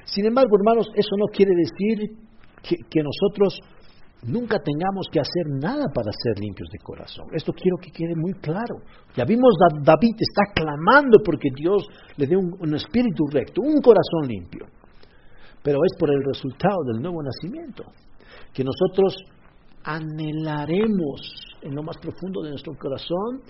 Sin 0.06 0.26
embargo, 0.26 0.56
hermanos, 0.58 0.88
eso 0.96 1.16
no 1.18 1.26
quiere 1.26 1.52
decir 1.56 2.26
que, 2.90 3.02
nosotros 3.04 3.60
nunca 4.28 4.60
tengamos 4.60 5.08
que 5.12 5.20
hacer 5.20 5.46
nada 5.62 5.86
para 5.94 6.12
ser 6.12 6.40
limpios 6.40 6.70
de 6.72 6.80
corazón. 6.80 7.28
Esto 7.34 7.54
quiero 7.54 7.78
que 7.78 7.92
quede 7.92 8.16
muy 8.16 8.34
claro. 8.34 8.82
Ya 9.16 9.26
vimos, 9.26 9.54
David 9.82 10.16
está 10.18 10.54
clamando 10.54 11.20
porque 11.24 11.50
Dios 11.56 11.88
le 12.18 12.28
dé 12.28 12.36
un, 12.36 12.76
espíritu 12.76 13.26
recto, 13.32 13.62
un 13.62 13.82
corazón 13.82 14.28
limpio. 14.28 14.66
Pero 15.64 15.80
es 15.84 15.98
por 16.00 16.10
el 16.10 16.24
resultado 16.24 16.78
del 16.92 17.02
nuevo 17.02 17.22
nacimiento 17.24 17.84
que 18.54 18.64
nosotros 18.64 19.16
anhelaremos 19.84 21.56
en 21.62 21.76
lo 21.76 21.84
más 21.84 21.98
profundo 21.98 22.42
de 22.42 22.52
nuestro 22.52 22.74
corazón 22.78 23.42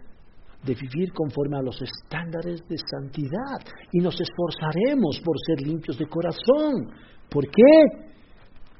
de 0.63 0.73
vivir 0.73 1.13
conforme 1.13 1.57
a 1.57 1.61
los 1.61 1.79
estándares 1.81 2.61
de 2.67 2.75
santidad 2.89 3.59
y 3.91 3.99
nos 3.99 4.19
esforzaremos 4.19 5.21
por 5.23 5.35
ser 5.45 5.65
limpios 5.65 5.97
de 5.97 6.07
corazón. 6.07 6.91
¿Por 7.29 7.45
qué? 7.45 8.14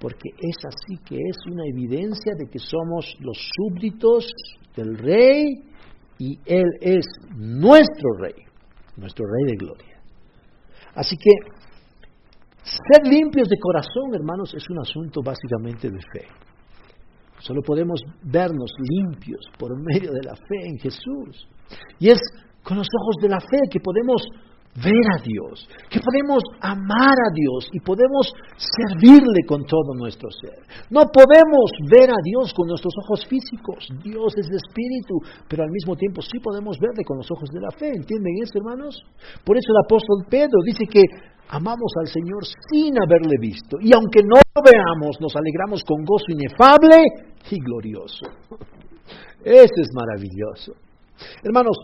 Porque 0.06 0.30
es 0.38 0.56
así 0.68 1.04
que 1.04 1.16
es 1.16 1.36
una 1.52 1.64
evidencia 1.66 2.34
de 2.38 2.46
que 2.46 2.60
somos 2.60 3.12
los 3.22 3.40
súbditos 3.58 4.32
del 4.76 5.00
Rey 5.00 5.64
y 6.20 6.38
Él 6.46 6.68
es 6.80 7.08
nuestro 7.36 8.14
Rey, 8.20 8.36
nuestro 8.98 9.26
Rey 9.26 9.52
de 9.52 9.58
gloria. 9.58 10.00
Así 10.94 11.18
que 11.18 11.32
ser 12.62 13.12
limpios 13.12 13.50
de 13.50 13.58
corazón, 13.58 14.14
hermanos, 14.14 14.54
es 14.54 14.70
un 14.70 14.78
asunto 14.78 15.22
básicamente 15.24 15.90
de 15.90 15.98
fe. 15.98 16.28
Solo 17.40 17.64
podemos 17.64 18.00
vernos 18.22 18.70
limpios 18.88 19.42
por 19.58 19.72
medio 19.76 20.12
de 20.12 20.22
la 20.22 20.36
fe 20.36 20.68
en 20.68 20.78
Jesús. 20.78 21.50
Y 21.98 22.10
es 22.10 22.20
con 22.62 22.78
los 22.78 22.88
ojos 23.02 23.16
de 23.24 23.30
la 23.30 23.40
fe 23.40 23.58
que 23.72 23.80
podemos 23.80 24.22
ver 24.76 25.08
a 25.08 25.24
Dios, 25.24 25.68
que 25.90 26.00
podemos 26.04 26.44
amar 26.60 27.16
a 27.16 27.32
Dios 27.32 27.70
y 27.72 27.80
podemos 27.80 28.28
servirle 28.60 29.48
con 29.48 29.64
todo 29.64 29.96
nuestro 29.96 30.28
ser. 30.32 30.60
No 30.90 31.08
podemos 31.08 31.72
ver 31.88 32.12
a 32.12 32.20
Dios 32.22 32.54
con 32.54 32.68
nuestros 32.68 32.94
ojos 33.04 33.26
físicos, 33.26 33.88
Dios 34.04 34.36
es 34.36 34.48
espíritu, 34.52 35.16
pero 35.48 35.64
al 35.64 35.72
mismo 35.72 35.96
tiempo 35.96 36.22
sí 36.22 36.40
podemos 36.44 36.78
verle 36.80 37.04
con 37.06 37.18
los 37.18 37.32
ojos 37.32 37.50
de 37.52 37.62
la 37.62 37.72
fe, 37.72 37.88
¿entienden 37.88 38.36
eso 38.44 38.60
hermanos? 38.60 39.00
Por 39.46 39.56
eso 39.56 39.72
el 39.72 39.80
apóstol 39.86 40.28
Pedro 40.30 40.60
dice 40.66 40.86
que 40.92 41.04
amamos 41.50 41.92
al 42.02 42.08
Señor 42.08 42.44
sin 42.72 43.00
haberle 43.00 43.38
visto 43.40 43.78
y 43.80 43.94
aunque 43.94 44.24
no 44.24 44.36
lo 44.36 44.62
veamos 44.62 45.16
nos 45.22 45.36
alegramos 45.36 45.84
con 45.84 46.04
gozo 46.04 46.32
inefable 46.36 47.00
y 47.50 47.60
glorioso. 47.60 48.26
Eso 49.44 49.78
es 49.78 49.90
maravilloso. 49.94 50.74
Hermanos, 51.44 51.78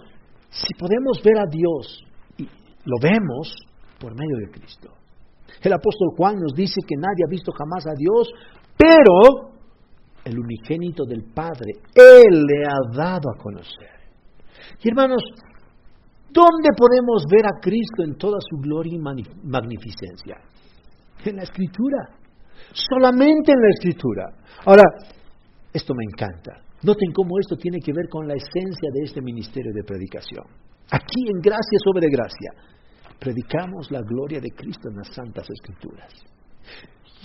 si 0.50 0.74
podemos 0.74 1.22
ver 1.24 1.38
a 1.38 1.46
Dios, 1.50 2.04
lo 2.86 2.98
vemos 3.02 3.54
por 4.00 4.14
medio 4.16 4.38
de 4.38 4.52
Cristo. 4.52 4.90
El 5.62 5.74
apóstol 5.74 6.10
Juan 6.16 6.36
nos 6.40 6.54
dice 6.54 6.82
que 6.88 6.96
nadie 6.96 7.26
ha 7.26 7.30
visto 7.30 7.52
jamás 7.52 7.86
a 7.86 7.94
Dios, 7.96 8.32
pero 8.78 9.52
el 10.24 10.40
unigénito 10.40 11.04
del 11.06 11.24
Padre, 11.34 11.74
Él 11.94 12.46
le 12.46 12.66
ha 12.66 12.96
dado 12.96 13.30
a 13.30 13.38
conocer. 13.38 13.90
Y 14.82 14.90
hermanos, 14.90 15.22
¿dónde 16.32 16.70
podemos 16.76 17.26
ver 17.30 17.46
a 17.46 17.60
Cristo 17.62 18.04
en 18.04 18.16
toda 18.16 18.38
su 18.40 18.58
gloria 18.58 18.96
y 18.96 19.00
magnificencia? 19.00 20.38
En 21.26 21.36
la 21.36 21.44
Escritura. 21.44 22.10
Solamente 22.74 23.52
en 23.52 23.62
la 23.62 23.70
Escritura. 23.70 24.24
Ahora, 24.66 24.84
esto 25.74 25.94
me 25.94 26.04
encanta. 26.04 26.62
Noten 26.84 27.12
cómo 27.14 27.38
esto 27.40 27.56
tiene 27.56 27.80
que 27.80 27.94
ver 27.94 28.08
con 28.10 28.28
la 28.28 28.34
esencia 28.34 28.90
de 28.92 29.04
este 29.04 29.22
ministerio 29.22 29.72
de 29.74 29.84
predicación. 29.84 30.46
Aquí 30.92 31.24
en 31.32 31.40
Gracia 31.40 31.80
sobre 31.88 32.08
Gracia, 32.12 32.52
predicamos 33.18 33.90
la 33.92 34.02
gloria 34.02 34.42
de 34.42 34.52
Cristo 34.52 34.90
en 34.90 34.98
las 34.98 35.08
Santas 35.16 35.48
Escrituras. 35.48 36.12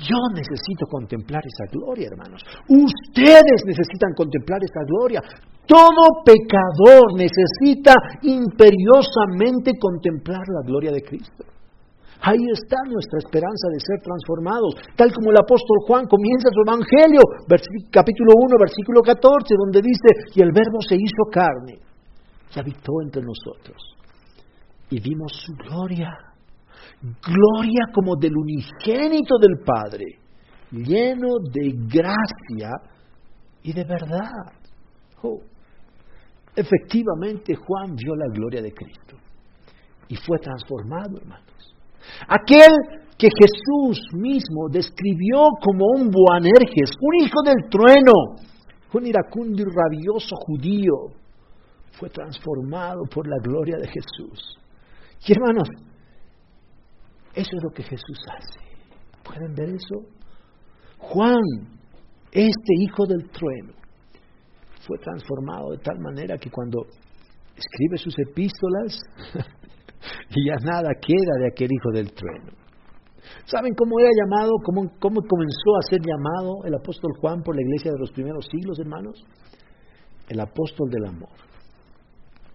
Yo 0.07 0.21
necesito 0.35 0.87
contemplar 0.87 1.43
esa 1.43 1.67
gloria, 1.73 2.07
hermanos. 2.07 2.45
Ustedes 2.69 3.59
necesitan 3.67 4.13
contemplar 4.15 4.63
esa 4.63 4.85
gloria. 4.87 5.21
Todo 5.67 6.23
pecador 6.23 7.17
necesita 7.17 7.97
imperiosamente 8.23 9.73
contemplar 9.81 10.47
la 10.47 10.63
gloria 10.63 10.93
de 10.93 11.03
Cristo. 11.03 11.43
Ahí 12.23 12.47
está 12.53 12.77
nuestra 12.87 13.19
esperanza 13.19 13.67
de 13.73 13.81
ser 13.81 13.99
transformados, 13.99 14.79
tal 14.95 15.13
como 15.13 15.31
el 15.31 15.39
apóstol 15.43 15.79
Juan 15.87 16.07
comienza 16.07 16.49
su 16.55 16.63
evangelio, 16.63 17.21
capítulo 17.91 18.31
1, 18.37 18.57
versículo 18.61 19.01
14, 19.03 19.55
donde 19.59 19.83
dice, 19.83 20.39
y 20.39 20.43
el 20.43 20.53
verbo 20.53 20.81
se 20.87 20.95
hizo 20.95 21.25
carne 21.33 21.86
habitó 22.61 22.93
entre 23.03 23.23
nosotros. 23.23 23.77
Y 24.91 25.01
vimos 25.01 25.33
su 25.33 25.53
gloria, 25.55 26.11
gloria 27.03 27.87
como 27.93 28.17
del 28.17 28.37
unigénito 28.37 29.37
del 29.41 29.59
Padre, 29.65 30.05
lleno 30.71 31.39
de 31.53 31.73
gracia 31.89 32.71
y 33.63 33.73
de 33.73 33.85
verdad. 33.85 34.53
Oh, 35.23 35.41
efectivamente 36.55 37.55
Juan 37.55 37.97
vio 37.97 38.15
la 38.15 38.29
gloria 38.33 38.63
de 38.63 38.73
Cristo 38.73 39.17
y 40.09 40.17
fue 40.17 40.39
transformado, 40.39 41.19
hermanos. 41.19 41.75
Aquel 42.29 42.71
que 43.19 43.29
Jesús 43.29 44.01
mismo 44.13 44.69
describió 44.71 45.49
como 45.61 45.87
un 45.97 46.11
Boanerges, 46.11 46.91
un 47.01 47.25
hijo 47.25 47.43
del 47.45 47.69
trueno, 47.71 48.13
un 48.93 49.07
iracundo 49.07 49.63
y 49.63 49.65
rabioso 49.65 50.37
judío, 50.37 50.95
fue 51.99 52.11
transformado 52.11 53.03
por 53.13 53.27
la 53.27 53.37
gloria 53.43 53.77
de 53.79 53.89
Jesús. 53.89 54.59
Y 55.27 55.33
hermanos, 55.33 55.69
eso 57.35 57.51
es 57.53 57.63
lo 57.63 57.71
que 57.71 57.83
Jesús 57.83 58.19
hace. 58.37 58.61
¿Pueden 59.23 59.55
ver 59.55 59.71
eso? 59.71 60.07
Juan, 60.99 61.43
este 62.33 62.75
hijo 62.81 63.07
del 63.07 63.29
trueno, 63.31 63.73
fue 64.87 64.99
transformado 64.99 65.71
de 65.73 65.79
tal 65.79 65.99
manera 65.99 66.39
que 66.39 66.51
cuando 66.51 66.87
escribe 67.57 67.97
sus 67.97 68.15
epístolas, 68.19 68.99
ya 70.31 70.55
nada 70.63 70.91
queda 71.01 71.41
de 71.41 71.49
aquel 71.49 71.71
hijo 71.73 71.91
del 71.93 72.13
trueno. 72.13 72.53
¿Saben 73.47 73.75
cómo 73.75 73.99
era 73.99 74.11
llamado, 74.23 74.53
cómo, 74.65 74.83
cómo 75.01 75.21
comenzó 75.23 75.77
a 75.79 75.89
ser 75.91 76.01
llamado 76.01 76.65
el 76.65 76.75
apóstol 76.75 77.11
Juan 77.21 77.43
por 77.43 77.57
la 77.57 77.63
iglesia 77.63 77.91
de 77.93 77.99
los 77.99 78.13
primeros 78.13 78.47
siglos, 78.51 78.79
hermanos? 78.79 79.25
El 80.29 80.41
apóstol 80.41 80.89
del 80.91 81.07
amor. 81.07 81.56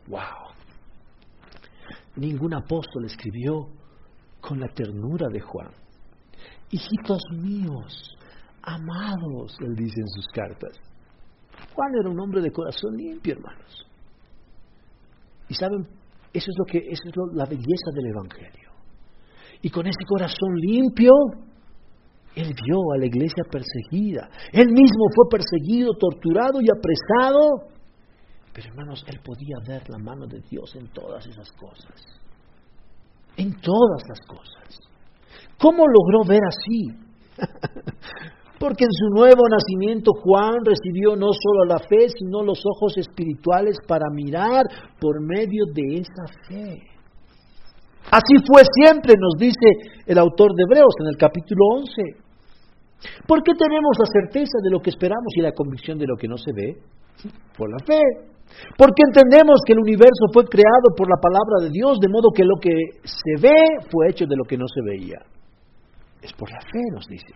¡Wow! 0.08 0.54
Ningún 2.16 2.54
apóstol 2.54 3.06
escribió 3.06 3.68
con 4.40 4.60
la 4.60 4.68
ternura 4.68 5.28
de 5.32 5.40
Juan. 5.40 5.72
Hijitos 6.70 7.22
míos, 7.32 8.18
amados, 8.62 9.56
él 9.62 9.76
dice 9.76 10.00
en 10.00 10.08
sus 10.08 10.28
cartas. 10.34 10.78
Juan 11.74 11.92
era 12.00 12.10
un 12.10 12.20
hombre 12.20 12.42
de 12.42 12.52
corazón 12.52 12.96
limpio, 12.98 13.34
hermanos. 13.34 13.88
¿Y 15.48 15.54
saben 15.54 15.88
eso 16.34 16.46
es, 16.50 16.56
lo 16.58 16.66
que, 16.66 16.78
eso 16.78 17.04
es 17.10 17.36
la 17.36 17.46
belleza 17.46 17.92
del 17.94 18.08
Evangelio. 18.08 18.72
Y 19.62 19.70
con 19.70 19.86
ese 19.86 20.04
corazón 20.08 20.56
limpio, 20.56 21.12
Él 22.36 22.54
vio 22.66 22.78
a 22.96 22.98
la 22.98 23.06
iglesia 23.06 23.44
perseguida. 23.52 24.30
Él 24.54 24.68
mismo 24.68 25.06
fue 25.14 25.26
perseguido, 25.30 25.92
torturado 26.00 26.60
y 26.62 26.68
apresado. 26.72 27.68
Pero 28.54 28.68
hermanos, 28.70 29.04
Él 29.08 29.20
podía 29.24 29.56
ver 29.66 29.90
la 29.90 29.98
mano 29.98 30.28
de 30.28 30.42
Dios 30.50 30.76
en 30.76 30.88
todas 30.90 31.26
esas 31.26 31.52
cosas. 31.54 32.02
En 33.38 33.54
todas 33.62 34.04
las 34.10 34.20
cosas. 34.28 34.80
¿Cómo 35.58 35.86
logró 35.88 36.28
ver 36.28 36.42
así? 36.46 36.88
Porque 38.60 38.84
en 38.84 38.92
su 38.92 39.10
nuevo 39.16 39.42
nacimiento 39.50 40.12
Juan 40.22 40.64
recibió 40.64 41.16
no 41.16 41.30
solo 41.34 41.66
la 41.68 41.80
fe, 41.80 42.10
sino 42.10 42.44
los 42.44 42.62
ojos 42.66 42.98
espirituales 42.98 43.78
para 43.88 44.06
mirar 44.14 44.66
por 45.00 45.20
medio 45.22 45.66
de 45.74 46.02
esa 46.02 46.26
fe. 46.48 46.92
Así 48.12 48.36
fue 48.46 48.62
siempre, 48.84 49.14
nos 49.18 49.34
dice 49.40 50.04
el 50.06 50.18
autor 50.18 50.54
de 50.56 50.64
Hebreos 50.64 50.94
en 51.00 51.08
el 51.08 51.18
capítulo 51.18 51.64
11. 51.78 52.02
¿Por 53.26 53.42
qué 53.42 53.54
tenemos 53.54 53.98
la 53.98 54.22
certeza 54.22 54.58
de 54.62 54.70
lo 54.70 54.80
que 54.80 54.90
esperamos 54.90 55.34
y 55.36 55.42
la 55.42 55.54
convicción 55.54 55.98
de 55.98 56.06
lo 56.06 56.16
que 56.16 56.28
no 56.28 56.38
se 56.38 56.52
ve? 56.54 56.78
Por 57.58 57.70
la 57.72 57.84
fe. 57.86 58.31
Porque 58.78 59.04
entendemos 59.06 59.62
que 59.66 59.74
el 59.74 59.80
universo 59.80 60.32
fue 60.34 60.46
creado 60.46 60.96
por 60.96 61.08
la 61.10 61.20
palabra 61.22 61.68
de 61.68 61.70
Dios, 61.70 62.00
de 62.00 62.10
modo 62.10 62.30
que 62.34 62.44
lo 62.44 62.56
que 62.62 62.72
se 63.04 63.42
ve 63.42 63.86
fue 63.90 64.10
hecho 64.10 64.26
de 64.26 64.36
lo 64.36 64.44
que 64.44 64.58
no 64.58 64.66
se 64.68 64.82
veía. 64.82 65.20
Es 66.22 66.34
por 66.34 66.50
la 66.52 66.62
fe, 66.62 66.82
nos 66.94 67.08
dice. 67.08 67.34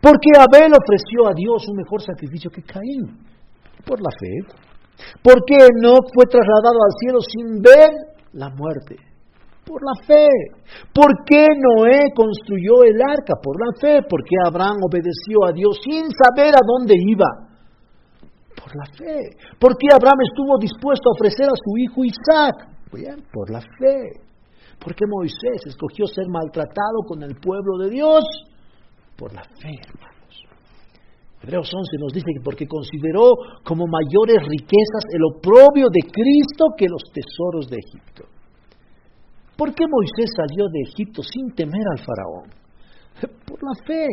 Porque 0.00 0.30
Abel 0.36 0.72
ofreció 0.72 1.28
a 1.28 1.34
Dios 1.34 1.66
un 1.68 1.76
mejor 1.76 2.02
sacrificio 2.02 2.50
que 2.50 2.62
Caín, 2.62 3.18
por 3.84 4.00
la 4.00 4.10
fe. 4.18 4.60
Porque 5.22 5.56
no 5.80 5.96
fue 6.12 6.26
trasladado 6.26 6.76
al 6.76 6.94
cielo 7.00 7.18
sin 7.20 7.62
ver 7.62 7.90
la 8.34 8.50
muerte, 8.50 8.96
por 9.64 9.80
la 9.82 10.04
fe. 10.04 10.28
¿Por 10.92 11.24
qué 11.24 11.46
Noé 11.56 12.12
construyó 12.14 12.84
el 12.84 13.00
arca? 13.00 13.34
Por 13.42 13.56
la 13.58 13.72
fe. 13.80 14.02
¿Por 14.08 14.22
qué 14.24 14.36
Abraham 14.44 14.76
obedeció 14.82 15.46
a 15.46 15.52
Dios 15.52 15.78
sin 15.82 16.04
saber 16.10 16.54
a 16.54 16.66
dónde 16.66 16.94
iba? 16.98 17.49
Por 18.62 18.76
la 18.76 18.84
fe. 18.92 19.36
¿Por 19.58 19.76
qué 19.76 19.88
Abraham 19.92 20.20
estuvo 20.28 20.58
dispuesto 20.58 21.08
a 21.08 21.16
ofrecer 21.16 21.46
a 21.46 21.56
su 21.56 21.76
hijo 21.78 22.04
Isaac? 22.04 22.68
Bien, 22.92 23.24
por 23.32 23.50
la 23.50 23.60
fe. 23.60 24.20
¿Por 24.78 24.94
qué 24.94 25.04
Moisés 25.06 25.66
escogió 25.66 26.06
ser 26.06 26.26
maltratado 26.28 27.02
con 27.06 27.22
el 27.22 27.36
pueblo 27.36 27.78
de 27.78 27.90
Dios? 27.90 28.24
por 29.20 29.34
la 29.34 29.44
fe, 29.44 29.76
hermanos. 29.84 30.16
Hebreos 31.42 31.70
11 31.72 31.96
nos 32.00 32.12
dice 32.12 32.32
que 32.32 32.42
porque 32.42 32.66
consideró 32.66 33.32
como 33.64 33.84
mayores 33.86 34.40
riquezas 34.48 35.04
el 35.12 35.20
oprobio 35.36 35.88
de 35.92 36.08
Cristo 36.08 36.72
que 36.76 36.88
los 36.88 37.02
tesoros 37.12 37.68
de 37.68 37.76
Egipto. 37.76 38.24
¿Por 39.56 39.74
qué 39.74 39.84
Moisés 39.86 40.32
salió 40.34 40.64
de 40.72 40.80
Egipto 40.88 41.22
sin 41.22 41.54
temer 41.54 41.84
al 41.92 41.98
faraón? 41.98 42.48
Por 43.46 43.60
la 43.62 43.74
fe. 43.84 44.08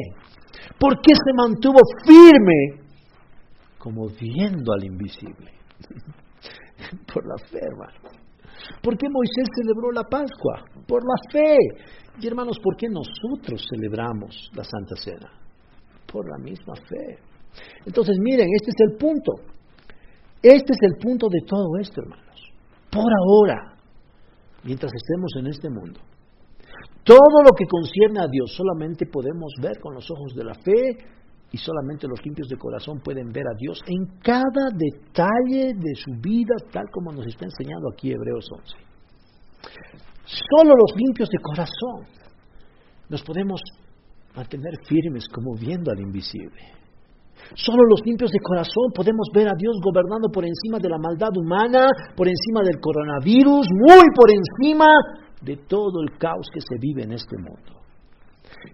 ¿Por 0.78 1.00
qué 1.00 1.14
se 1.16 1.34
mantuvo 1.36 1.80
firme 2.06 2.87
como 3.88 4.10
viendo 4.10 4.74
al 4.74 4.84
invisible? 4.84 5.50
Por 7.14 7.26
la 7.26 7.38
fe, 7.38 7.60
hermano. 7.62 8.20
¿Por 8.84 8.98
qué 8.98 9.08
Moisés 9.10 9.48
celebró 9.56 9.94
la 9.94 10.04
Pascua? 10.04 10.66
Por 10.86 11.04
la 11.04 11.32
fe. 11.32 11.56
Y 12.20 12.28
hermanos, 12.28 12.60
¿por 12.62 12.76
qué 12.76 12.88
nosotros 12.90 13.64
celebramos 13.74 14.52
la 14.54 14.64
Santa 14.66 14.96
Cena? 14.98 15.32
Por 16.12 16.30
la 16.30 16.38
misma 16.38 16.76
fe. 16.76 17.18
Entonces, 17.86 18.18
miren, 18.20 18.50
este 18.60 18.72
es 18.72 18.92
el 18.92 18.98
punto. 18.98 19.32
Este 20.42 20.74
es 20.74 20.80
el 20.82 20.98
punto 21.02 21.28
de 21.30 21.40
todo 21.48 21.78
esto, 21.80 22.02
hermanos. 22.02 22.42
Por 22.92 23.10
ahora, 23.22 23.78
mientras 24.64 24.92
estemos 24.94 25.32
en 25.40 25.48
este 25.48 25.70
mundo, 25.70 26.02
todo 27.04 27.42
lo 27.46 27.52
que 27.56 27.66
concierne 27.66 28.20
a 28.20 28.28
Dios 28.28 28.52
solamente 28.54 29.06
podemos 29.06 29.54
ver 29.62 29.80
con 29.80 29.94
los 29.94 30.10
ojos 30.12 30.36
de 30.36 30.44
la 30.44 30.56
fe 30.56 30.98
y 31.52 31.58
solamente 31.58 32.08
los 32.08 32.24
limpios 32.26 32.48
de 32.50 32.58
corazón 32.58 33.00
pueden 33.00 33.32
ver 33.32 33.46
a 33.48 33.56
Dios 33.58 33.80
en 33.88 34.20
cada 34.22 34.70
detalle 34.74 35.74
de 35.74 35.96
su 35.96 36.12
vida, 36.22 36.56
tal 36.72 36.86
como 36.92 37.12
nos 37.12 37.26
está 37.26 37.46
enseñando 37.46 37.90
aquí 37.92 38.12
Hebreos 38.12 38.46
11. 38.52 38.88
Solo 40.26 40.76
los 40.76 40.96
limpios 40.96 41.30
de 41.30 41.40
corazón 41.40 42.06
nos 43.10 43.24
podemos 43.24 43.62
mantener 44.36 44.74
firmes 44.86 45.26
como 45.34 45.56
viendo 45.56 45.92
al 45.92 46.00
invisible. 46.00 46.78
Solo 47.56 47.84
los 47.90 48.02
limpios 48.06 48.32
de 48.32 48.40
corazón 48.40 48.92
podemos 48.94 49.30
ver 49.34 49.48
a 49.48 49.56
Dios 49.58 49.78
gobernando 49.82 50.30
por 50.30 50.44
encima 50.44 50.80
de 50.80 50.90
la 50.90 50.98
maldad 50.98 51.32
humana, 51.38 51.88
por 52.16 52.28
encima 52.28 52.62
del 52.62 52.80
coronavirus, 52.82 53.68
muy 53.72 54.04
por 54.14 54.30
encima 54.30 54.86
de 55.42 55.56
todo 55.56 56.02
el 56.02 56.18
caos 56.18 56.48
que 56.54 56.60
se 56.60 56.78
vive 56.80 57.04
en 57.04 57.14
este 57.14 57.38
mundo. 57.38 57.77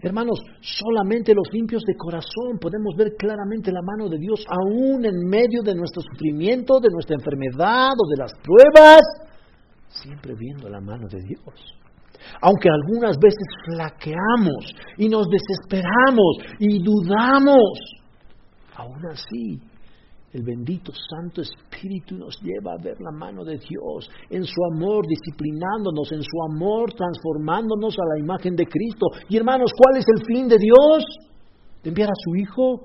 Hermanos, 0.02 0.40
solamente 0.62 1.34
los 1.34 1.48
limpios 1.52 1.84
de 1.84 1.96
corazón 1.96 2.60
podemos 2.60 2.96
ver 2.98 3.14
claramente 3.18 3.72
la 3.72 3.82
mano 3.82 4.10
de 4.10 4.18
Dios 4.18 4.46
aún 4.50 5.06
en 5.06 5.28
medio 5.28 5.62
de 5.64 5.76
nuestro 5.76 6.02
sufrimiento, 6.02 6.80
de 6.80 6.90
nuestra 6.92 7.16
enfermedad 7.16 7.92
o 7.98 8.10
de 8.10 8.18
las 8.18 8.34
pruebas 8.44 9.02
siempre 9.94 10.34
viendo 10.36 10.70
la 10.70 10.82
mano 10.82 11.08
de 11.08 11.22
Dios. 11.22 11.78
Aunque 12.42 12.70
algunas 12.70 13.18
veces 13.20 13.46
flaqueamos 13.66 14.74
y 14.98 15.10
nos 15.10 15.28
desesperamos 15.30 16.38
y 16.60 16.82
dudamos, 16.82 17.80
aún 18.76 19.06
así 19.12 19.60
el 20.34 20.44
bendito 20.44 20.92
Santo 20.92 21.42
Espíritu 21.42 22.16
nos 22.16 22.40
lleva 22.42 22.74
a 22.74 22.84
ver 22.84 23.00
la 23.00 23.12
mano 23.12 23.44
de 23.44 23.58
Dios 23.58 24.10
en 24.30 24.44
su 24.44 24.60
amor, 24.74 25.06
disciplinándonos, 25.08 26.12
en 26.12 26.24
su 26.24 26.44
amor, 26.52 26.94
transformándonos 26.94 27.96
a 28.00 28.16
la 28.16 28.20
imagen 28.20 28.56
de 28.56 28.66
Cristo. 28.66 29.08
Y 29.30 29.38
hermanos, 29.38 29.72
¿cuál 29.78 30.00
es 30.00 30.06
el 30.08 30.26
fin 30.26 30.48
de 30.48 30.58
Dios? 30.58 31.06
De 31.84 31.90
enviar 31.90 32.10
a 32.10 32.18
su 32.18 32.36
Hijo, 32.36 32.82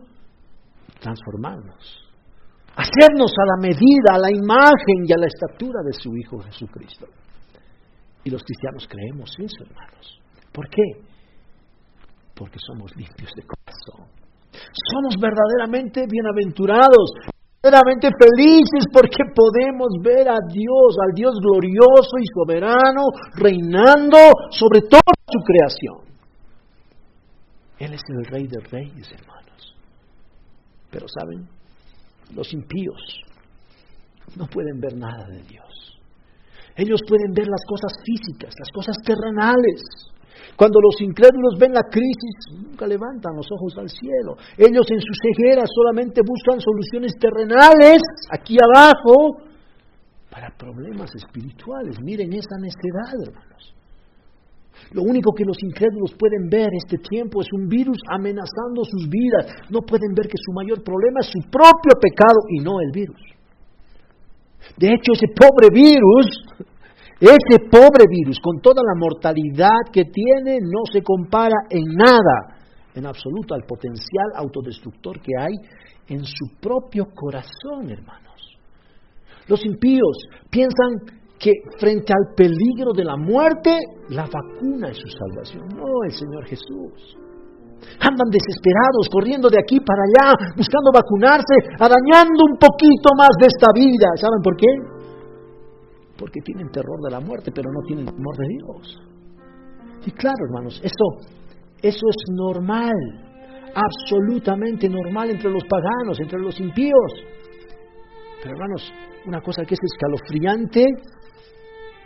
transformarnos 1.01 2.09
hacernos 2.79 3.33
a 3.35 3.45
la 3.45 3.57
medida, 3.61 4.15
a 4.15 4.19
la 4.19 4.31
imagen 4.31 5.03
y 5.05 5.13
a 5.13 5.19
la 5.19 5.27
estatura 5.27 5.83
de 5.85 5.93
su 5.93 6.17
Hijo 6.17 6.39
Jesucristo. 6.39 7.07
Y 8.23 8.31
los 8.31 8.43
cristianos 8.45 8.87
creemos 8.89 9.35
eso, 9.39 9.65
hermanos. 9.65 10.21
¿Por 10.53 10.69
qué? 10.69 10.83
Porque 12.35 12.59
somos 12.65 12.95
limpios 12.95 13.33
de 13.35 13.43
corazón. 13.43 14.07
Somos 14.93 15.17
verdaderamente 15.21 16.07
bienaventurados. 16.09 17.11
Verdaderamente 17.63 18.09
felices 18.19 18.87
porque 18.93 19.25
podemos 19.35 19.89
ver 20.03 20.29
a 20.29 20.39
Dios, 20.51 20.97
al 21.03 21.15
Dios 21.15 21.35
glorioso 21.41 22.17
y 22.21 22.27
soberano, 22.35 23.03
reinando 23.35 24.19
sobre 24.51 24.83
toda 24.83 25.13
su 25.27 25.41
creación. 25.45 26.09
Él 27.79 27.95
es 27.95 28.03
el 28.09 28.25
rey 28.27 28.47
de 28.47 28.61
reyes, 28.61 29.11
hermanos. 29.13 29.77
Pero 30.91 31.07
saben, 31.09 31.49
los 32.35 32.53
impíos 32.53 33.23
no 34.37 34.47
pueden 34.47 34.81
ver 34.81 34.97
nada 34.97 35.27
de 35.29 35.43
Dios. 35.43 35.99
Ellos 36.77 37.01
pueden 37.09 37.33
ver 37.33 37.47
las 37.49 37.65
cosas 37.67 37.93
físicas, 38.05 38.55
las 38.59 38.71
cosas 38.73 38.97
terrenales. 39.05 39.83
Cuando 40.57 40.81
los 40.81 41.01
incrédulos 41.01 41.59
ven 41.59 41.73
la 41.73 41.83
crisis, 41.91 42.35
nunca 42.51 42.87
levantan 42.87 43.37
los 43.37 43.47
ojos 43.53 43.79
al 43.79 43.89
cielo. 43.89 44.37
Ellos 44.57 44.87
en 44.91 45.01
su 45.01 45.13
ceguera 45.23 45.63
solamente 45.67 46.21
buscan 46.27 46.61
soluciones 46.61 47.15
terrenales, 47.19 48.03
aquí 48.31 48.57
abajo, 48.59 49.49
para 50.31 50.51
problemas 50.57 51.15
espirituales. 51.15 52.01
Miren 52.03 52.33
esa 52.33 52.59
necedad, 52.61 53.15
hermanos. 53.27 53.75
Lo 54.93 55.03
único 55.03 55.33
que 55.33 55.45
los 55.45 55.57
incrédulos 55.63 56.15
pueden 56.19 56.49
ver 56.49 56.69
este 56.73 56.99
tiempo 56.99 57.41
es 57.43 57.49
un 57.53 57.69
virus 57.69 57.99
amenazando 58.11 58.85
sus 58.85 59.09
vidas. 59.09 59.47
No 59.71 59.83
pueden 59.83 60.15
ver 60.15 60.29
que 60.29 60.39
su 60.39 60.53
mayor 60.53 60.83
problema 60.83 61.21
es 61.21 61.27
su 61.27 61.41
propio 61.51 61.93
pecado 62.01 62.41
y 62.49 62.61
no 62.61 62.81
el 62.81 62.91
virus. 62.93 63.21
De 64.77 64.89
hecho, 64.89 65.13
ese 65.13 65.27
pobre 65.35 65.69
virus 65.73 66.27
ese 67.21 67.69
pobre 67.71 68.05
virus, 68.09 68.39
con 68.41 68.61
toda 68.61 68.83
la 68.83 68.95
mortalidad 68.95 69.91
que 69.93 70.05
tiene, 70.05 70.59
no 70.61 70.87
se 70.91 71.03
compara 71.03 71.67
en 71.69 71.83
nada, 71.97 72.59
en 72.95 73.07
absoluto, 73.07 73.55
al 73.55 73.63
potencial 73.63 74.27
autodestructor 74.37 75.21
que 75.21 75.33
hay 75.39 75.55
en 76.09 76.25
su 76.25 76.61
propio 76.61 77.07
corazón, 77.15 77.91
hermanos. 77.91 78.59
Los 79.49 79.65
impíos 79.65 80.17
piensan 80.51 81.19
que 81.39 81.53
frente 81.79 82.13
al 82.13 82.35
peligro 82.35 82.93
de 82.95 83.05
la 83.05 83.17
muerte, 83.17 83.79
la 84.11 84.27
vacuna 84.27 84.91
es 84.91 84.99
su 84.99 85.09
salvación. 85.09 85.69
No, 85.75 85.87
el 86.05 86.13
Señor 86.13 86.45
Jesús. 86.47 87.17
Andan 88.01 88.31
desesperados, 88.31 89.07
corriendo 89.11 89.49
de 89.49 89.59
aquí 89.59 89.79
para 89.79 90.03
allá, 90.03 90.53
buscando 90.57 90.91
vacunarse, 90.93 91.55
arañando 91.79 92.43
un 92.51 92.59
poquito 92.59 93.15
más 93.17 93.31
de 93.41 93.47
esta 93.47 93.71
vida. 93.73 94.09
¿Saben 94.17 94.43
por 94.43 94.57
qué? 94.57 94.98
Porque 96.19 96.41
tienen 96.45 96.69
terror 96.71 97.01
de 97.05 97.11
la 97.11 97.21
muerte, 97.21 97.53
pero 97.55 97.71
no 97.71 97.81
tienen 97.87 98.07
temor 98.07 98.37
de 98.37 98.49
Dios. 98.49 99.01
Y 100.07 100.11
claro, 100.11 100.37
hermanos, 100.49 100.81
eso, 100.83 101.31
eso 101.81 102.07
es 102.09 102.17
normal, 102.35 102.95
absolutamente 103.75 104.89
normal 104.89 105.31
entre 105.31 105.51
los 105.51 105.63
paganos, 105.65 106.19
entre 106.21 106.41
los 106.41 106.59
impíos. 106.61 107.13
Pero 108.43 108.55
hermanos, 108.55 108.93
una 109.27 109.41
cosa 109.41 109.65
que 109.65 109.75
es 109.75 109.81
escalofriante 109.83 110.85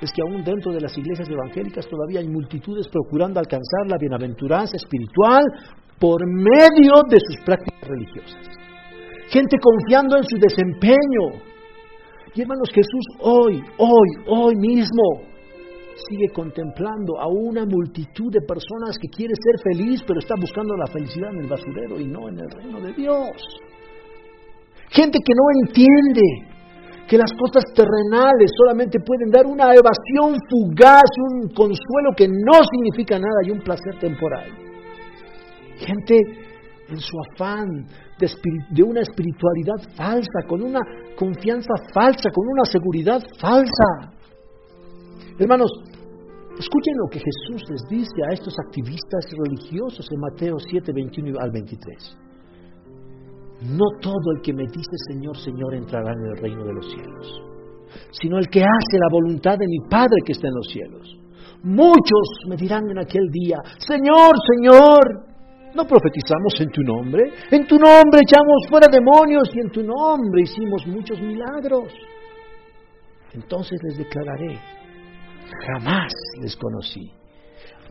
es 0.00 0.10
que 0.12 0.22
aún 0.22 0.42
dentro 0.42 0.72
de 0.72 0.80
las 0.80 0.96
iglesias 0.98 1.28
evangélicas 1.28 1.86
todavía 1.86 2.20
hay 2.20 2.28
multitudes 2.28 2.88
procurando 2.88 3.38
alcanzar 3.38 3.86
la 3.86 3.98
bienaventuranza 3.98 4.76
espiritual 4.76 5.44
por 5.98 6.20
medio 6.26 6.94
de 7.08 7.18
sus 7.20 7.36
prácticas 7.44 7.88
religiosas. 7.88 8.40
Gente 9.28 9.56
confiando 9.62 10.16
en 10.16 10.24
su 10.24 10.36
desempeño, 10.38 11.51
y 12.34 12.40
hermanos, 12.40 12.68
Jesús 12.72 13.04
hoy, 13.20 13.60
hoy, 13.78 14.08
hoy 14.26 14.56
mismo 14.56 15.32
sigue 16.08 16.32
contemplando 16.34 17.20
a 17.20 17.28
una 17.28 17.66
multitud 17.66 18.32
de 18.32 18.40
personas 18.46 18.96
que 19.00 19.08
quiere 19.08 19.34
ser 19.36 19.72
feliz, 19.72 20.02
pero 20.06 20.18
está 20.18 20.34
buscando 20.40 20.74
la 20.76 20.86
felicidad 20.86 21.30
en 21.34 21.42
el 21.42 21.48
basurero 21.48 22.00
y 22.00 22.06
no 22.06 22.28
en 22.28 22.38
el 22.38 22.50
reino 22.50 22.80
de 22.80 22.92
Dios. 22.94 23.36
Gente 24.88 25.18
que 25.24 25.32
no 25.34 25.66
entiende 25.66 26.22
que 27.06 27.18
las 27.18 27.32
cosas 27.32 27.64
terrenales 27.74 28.50
solamente 28.56 28.98
pueden 29.00 29.30
dar 29.30 29.46
una 29.46 29.74
evasión 29.74 30.38
fugaz, 30.48 31.10
un 31.32 31.48
consuelo 31.48 32.10
que 32.16 32.28
no 32.28 32.60
significa 32.70 33.18
nada 33.18 33.40
y 33.44 33.50
un 33.50 33.60
placer 33.60 33.98
temporal. 34.00 34.50
Gente 35.76 36.16
en 36.88 36.98
su 36.98 37.16
afán 37.30 37.86
de, 38.26 38.82
una 38.82 39.00
espiritualidad 39.00 39.94
falsa, 39.96 40.46
con 40.48 40.62
una 40.62 40.80
confianza 41.16 41.74
falsa, 41.92 42.30
con 42.30 42.46
una 42.46 42.64
seguridad 42.64 43.20
falsa. 43.40 44.12
Hermanos, 45.38 45.70
escuchen 46.58 46.94
lo 46.96 47.08
que 47.10 47.18
Jesús 47.18 47.62
les 47.70 47.82
dice 47.88 48.22
a 48.28 48.32
estos 48.32 48.54
activistas 48.66 49.26
religiosos 49.36 50.06
en 50.10 50.20
Mateo 50.20 50.56
7, 50.58 50.92
21 50.92 51.38
al 51.40 51.50
23. 51.50 52.18
No 53.62 53.84
todo 54.00 54.32
el 54.36 54.42
que 54.42 54.52
me 54.52 54.64
dice 54.64 54.96
Señor, 55.08 55.36
Señor 55.36 55.74
entrará 55.74 56.12
en 56.12 56.32
el 56.32 56.36
reino 56.36 56.64
de 56.64 56.74
los 56.74 56.90
cielos, 56.90 57.42
sino 58.10 58.38
el 58.38 58.48
que 58.48 58.60
hace 58.60 58.98
la 58.98 59.08
voluntad 59.10 59.56
de 59.58 59.66
mi 59.66 59.88
Padre 59.88 60.16
que 60.24 60.32
está 60.32 60.48
en 60.48 60.54
los 60.54 60.66
cielos. 60.66 61.18
Muchos 61.62 62.26
me 62.48 62.56
dirán 62.56 62.90
en 62.90 62.98
aquel 62.98 63.28
día, 63.30 63.56
Señor, 63.78 64.34
Señor, 64.56 65.31
¿No 65.74 65.86
profetizamos 65.86 66.60
en 66.60 66.70
tu 66.70 66.82
nombre? 66.82 67.32
En 67.50 67.66
tu 67.66 67.76
nombre 67.76 68.20
echamos 68.20 68.66
fuera 68.68 68.88
demonios 68.88 69.48
y 69.54 69.60
en 69.60 69.70
tu 69.70 69.82
nombre 69.82 70.42
hicimos 70.42 70.86
muchos 70.86 71.20
milagros. 71.20 71.92
Entonces 73.32 73.78
les 73.82 73.96
declararé, 73.96 74.58
jamás 75.66 76.12
les 76.42 76.54
conocí. 76.56 77.10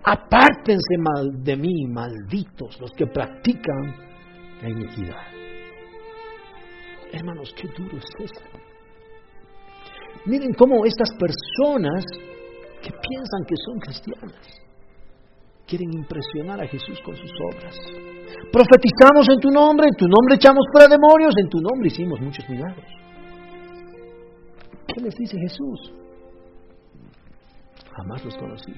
Apártense 0.03 0.97
mal 0.99 1.43
de 1.43 1.55
mí, 1.55 1.85
malditos, 1.87 2.79
los 2.79 2.91
que 2.91 3.07
practican 3.07 3.95
la 4.61 4.69
iniquidad. 4.69 5.21
Hermanos, 7.11 7.53
qué 7.59 7.67
duro 7.67 7.97
es 7.97 8.31
esto. 8.31 8.41
Miren 10.25 10.53
cómo 10.53 10.85
estas 10.85 11.09
personas 11.13 12.05
que 12.81 12.91
piensan 12.91 13.43
que 13.47 13.55
son 13.65 13.79
cristianas 13.79 14.60
quieren 15.71 15.93
impresionar 15.93 16.59
a 16.59 16.67
Jesús 16.67 16.99
con 17.05 17.15
sus 17.15 17.31
obras. 17.49 17.73
Profetizamos 18.51 19.25
en 19.29 19.39
tu 19.39 19.49
nombre, 19.49 19.87
en 19.87 19.95
tu 19.95 20.05
nombre 20.05 20.35
echamos 20.35 20.65
fuera 20.69 20.89
demonios, 20.89 21.33
en 21.37 21.47
tu 21.47 21.61
nombre 21.61 21.87
hicimos 21.87 22.19
muchos 22.19 22.47
milagros. 22.49 22.85
¿Qué 24.85 25.01
les 25.01 25.15
dice 25.15 25.37
Jesús? 25.39 25.93
Jamás 27.95 28.25
los 28.25 28.35
conocí. 28.35 28.73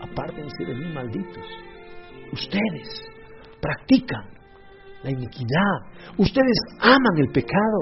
Apártense 0.00 0.64
de 0.64 0.74
mí, 0.74 0.94
malditos. 0.94 1.46
Ustedes 2.32 3.02
practican 3.60 4.30
la 5.02 5.10
iniquidad. 5.10 5.76
Ustedes 6.16 6.58
aman 6.78 7.18
el 7.18 7.32
pecado. 7.32 7.80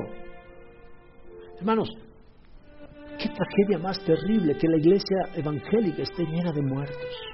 Hermanos, 1.59 1.91
qué 3.19 3.29
tragedia 3.29 3.79
más 3.79 4.03
terrible 4.07 4.57
que 4.57 4.69
la 4.69 4.79
iglesia 4.79 5.19
evangélica 5.35 6.03
esté 6.03 6.25
llena 6.25 6.53
de 6.53 6.63
muertos. 6.63 7.31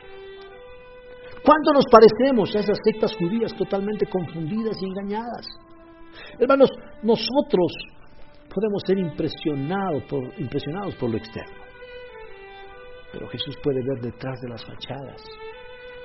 ¿Cuánto 1.47 1.73
nos 1.73 1.85
parecemos 1.89 2.57
a 2.57 2.59
esas 2.59 2.79
sectas 2.83 3.15
judías 3.15 3.55
totalmente 3.55 4.05
confundidas 4.07 4.77
y 4.83 4.87
engañadas? 4.87 5.47
Hermanos, 6.41 6.71
nosotros 7.05 7.73
podemos 8.53 8.83
ser 8.85 8.99
impresionados 8.99 10.03
por, 10.09 10.25
lo 10.25 11.17
externo, 11.17 11.63
pero 13.13 13.29
Jesús 13.29 13.57
puede 13.63 13.79
ver 13.81 14.03
detrás 14.03 14.41
de 14.41 14.49
las 14.49 14.65
fachadas, 14.65 15.23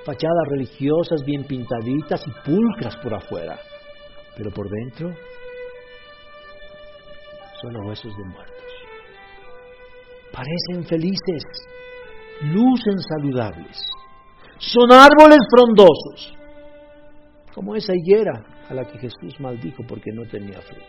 fachadas 0.06 0.48
religiosas 0.48 1.24
bien 1.24 1.42
pintaditas 1.42 2.22
y 2.24 2.48
pulcras 2.48 2.96
por 2.98 3.12
afuera, 3.12 3.58
pero 4.36 4.52
por 4.52 4.68
dentro 4.70 5.10
son 7.60 7.76
huesos 7.88 8.16
de 8.16 8.24
muertos. 8.26 8.72
Parecen 10.30 10.86
felices, 10.86 11.42
lucen 12.42 12.98
saludables, 12.98 13.91
son 14.62 14.92
árboles 14.92 15.38
frondosos, 15.50 16.34
como 17.52 17.74
esa 17.74 17.92
higuera 17.94 18.44
a 18.68 18.74
la 18.74 18.84
que 18.84 18.98
Jesús 18.98 19.38
maldijo 19.40 19.82
porque 19.88 20.12
no 20.12 20.22
tenía 20.26 20.60
fruto. 20.60 20.86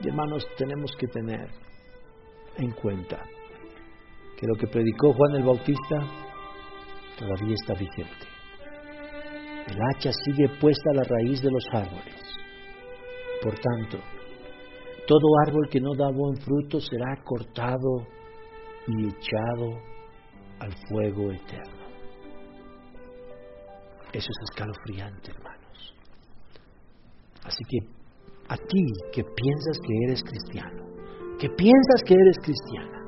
Y 0.00 0.08
hermanos, 0.08 0.46
tenemos 0.56 0.90
que 0.98 1.06
tener 1.08 1.48
en 2.56 2.70
cuenta 2.72 3.22
que 4.38 4.46
lo 4.46 4.54
que 4.54 4.66
predicó 4.68 5.12
Juan 5.12 5.34
el 5.34 5.44
Bautista 5.44 5.98
todavía 7.18 7.54
está 7.54 7.74
vigente. 7.74 8.26
El 9.66 9.76
hacha 9.82 10.10
sigue 10.24 10.48
puesta 10.58 10.90
a 10.90 10.94
la 10.94 11.02
raíz 11.02 11.42
de 11.42 11.50
los 11.50 11.64
árboles. 11.72 12.22
Por 13.42 13.54
tanto, 13.58 13.98
todo 15.06 15.38
árbol 15.46 15.68
que 15.70 15.80
no 15.80 15.94
da 15.94 16.10
buen 16.10 16.38
fruto 16.38 16.80
será 16.80 17.22
cortado 17.22 18.06
y 18.86 19.08
echado 19.08 19.90
al 20.60 20.72
fuego 20.88 21.32
eterno. 21.32 21.80
Eso 24.12 24.28
es 24.28 24.50
escalofriante, 24.50 25.30
hermanos. 25.30 25.94
Así 27.44 27.64
que 27.68 27.78
a 28.48 28.56
ti 28.56 28.84
que 29.12 29.22
piensas 29.22 29.78
que 29.78 29.94
eres 30.06 30.22
cristiano, 30.22 30.84
que 31.38 31.48
piensas 31.50 32.02
que 32.04 32.14
eres 32.14 32.36
cristiana, 32.42 33.04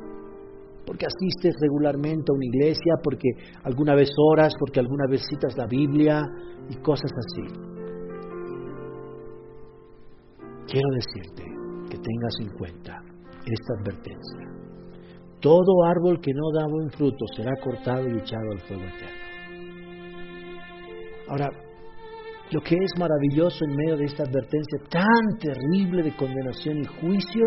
porque 0.86 1.06
asistes 1.06 1.54
regularmente 1.60 2.30
a 2.30 2.34
una 2.34 2.46
iglesia, 2.46 2.94
porque 3.02 3.28
alguna 3.64 3.94
vez 3.94 4.10
oras, 4.32 4.52
porque 4.58 4.80
alguna 4.80 5.06
vez 5.08 5.22
citas 5.28 5.56
la 5.56 5.66
Biblia 5.66 6.22
y 6.68 6.76
cosas 6.76 7.10
así. 7.12 7.72
quiero 10.72 10.88
decirte 10.94 11.44
que 11.90 11.98
tengas 11.98 12.34
en 12.40 12.48
cuenta 12.56 13.02
esta 13.44 13.74
advertencia. 13.80 14.61
Todo 15.42 15.84
árbol 15.84 16.20
que 16.20 16.32
no 16.32 16.52
da 16.54 16.66
buen 16.68 16.88
fruto 16.90 17.26
será 17.36 17.50
cortado 17.60 18.08
y 18.08 18.18
echado 18.18 18.52
al 18.52 18.60
fuego 18.60 18.84
eterno. 18.84 19.22
Ahora, 21.28 21.48
lo 22.52 22.60
que 22.60 22.76
es 22.76 22.92
maravilloso 22.98 23.64
en 23.64 23.76
medio 23.76 23.96
de 23.96 24.04
esta 24.04 24.22
advertencia 24.22 24.78
tan 24.88 25.38
terrible 25.38 26.02
de 26.04 26.16
condenación 26.16 26.78
y 26.78 26.84
juicio 26.84 27.46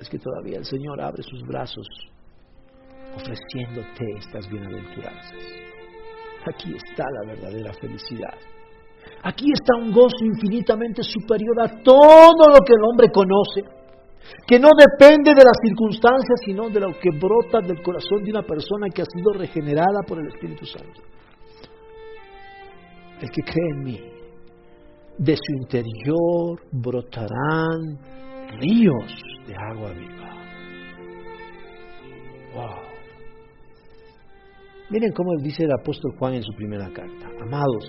es 0.00 0.08
que 0.08 0.18
todavía 0.18 0.58
el 0.58 0.64
Señor 0.64 1.00
abre 1.00 1.22
sus 1.22 1.42
brazos 1.42 1.86
ofreciéndote 3.16 4.04
estas 4.18 4.48
bienaventuranzas. 4.48 5.42
Aquí 6.46 6.72
está 6.74 7.04
la 7.20 7.32
verdadera 7.32 7.72
felicidad. 7.74 8.34
Aquí 9.22 9.46
está 9.52 9.76
un 9.76 9.92
gozo 9.92 10.24
infinitamente 10.24 11.02
superior 11.02 11.60
a 11.62 11.82
todo 11.82 12.48
lo 12.48 12.60
que 12.64 12.72
el 12.72 12.84
hombre 12.84 13.08
conoce, 13.12 13.64
que 14.46 14.58
no 14.58 14.68
depende 14.78 15.32
de 15.34 15.44
las 15.44 15.56
circunstancias, 15.62 16.40
sino 16.44 16.68
de 16.68 16.80
lo 16.80 16.98
que 16.98 17.10
brota 17.10 17.60
del 17.60 17.82
corazón 17.82 18.22
de 18.24 18.30
una 18.30 18.42
persona 18.42 18.88
que 18.92 19.02
ha 19.02 19.06
sido 19.06 19.32
regenerada 19.32 20.02
por 20.06 20.18
el 20.18 20.28
Espíritu 20.28 20.66
Santo. 20.66 21.00
El 23.20 23.30
que 23.30 23.42
cree 23.42 23.70
en 23.74 23.84
mí, 23.84 24.00
de 25.18 25.36
su 25.36 25.52
interior 25.62 26.60
brotarán 26.72 27.98
ríos 28.58 29.22
de 29.46 29.54
agua 29.54 29.92
viva. 29.92 30.30
Wow. 32.54 32.90
Miren 34.90 35.12
cómo 35.12 35.36
dice 35.40 35.64
el 35.64 35.72
apóstol 35.72 36.12
Juan 36.18 36.34
en 36.34 36.42
su 36.42 36.52
primera 36.54 36.90
carta. 36.92 37.28
Amados, 37.40 37.84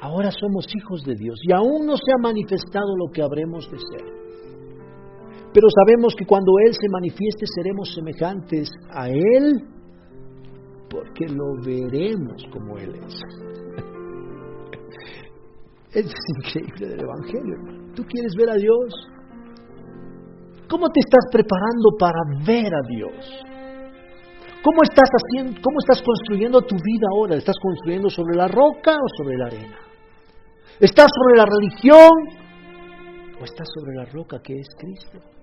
ahora 0.00 0.30
somos 0.30 0.66
hijos 0.76 1.02
de 1.02 1.14
Dios 1.14 1.40
y 1.42 1.52
aún 1.52 1.86
no 1.86 1.96
se 1.96 2.12
ha 2.12 2.22
manifestado 2.22 2.94
lo 2.96 3.10
que 3.12 3.22
habremos 3.22 3.68
de 3.70 3.78
ser. 3.78 4.13
Pero 5.54 5.68
sabemos 5.70 6.14
que 6.18 6.26
cuando 6.26 6.50
Él 6.66 6.74
se 6.74 6.88
manifieste 6.90 7.46
seremos 7.54 7.94
semejantes 7.94 8.68
a 8.90 9.08
Él 9.08 9.62
porque 10.90 11.26
lo 11.28 11.54
veremos 11.64 12.44
como 12.52 12.76
Él 12.76 12.94
es. 13.06 13.14
Es 15.94 16.12
increíble 16.38 16.88
del 16.88 17.02
Evangelio. 17.02 17.54
¿Tú 17.94 18.02
quieres 18.02 18.34
ver 18.36 18.50
a 18.50 18.56
Dios? 18.56 18.92
¿Cómo 20.68 20.88
te 20.88 20.98
estás 20.98 21.24
preparando 21.30 21.90
para 22.00 22.18
ver 22.44 22.74
a 22.74 22.80
Dios? 22.88 23.44
¿Cómo 24.64 24.82
estás 24.82 25.08
haciendo, 25.08 25.60
cómo 25.62 25.78
estás 25.78 26.02
construyendo 26.02 26.62
tu 26.62 26.74
vida 26.74 27.06
ahora? 27.12 27.36
¿Estás 27.36 27.54
construyendo 27.62 28.10
sobre 28.10 28.34
la 28.34 28.48
roca 28.48 28.96
o 28.96 29.22
sobre 29.22 29.36
la 29.36 29.46
arena? 29.46 29.78
¿Estás 30.80 31.06
sobre 31.14 31.36
la 31.38 31.46
religión 31.46 32.10
o 33.40 33.44
estás 33.44 33.68
sobre 33.72 33.94
la 33.94 34.04
roca 34.06 34.40
que 34.42 34.58
es 34.58 34.66
Cristo? 34.76 35.33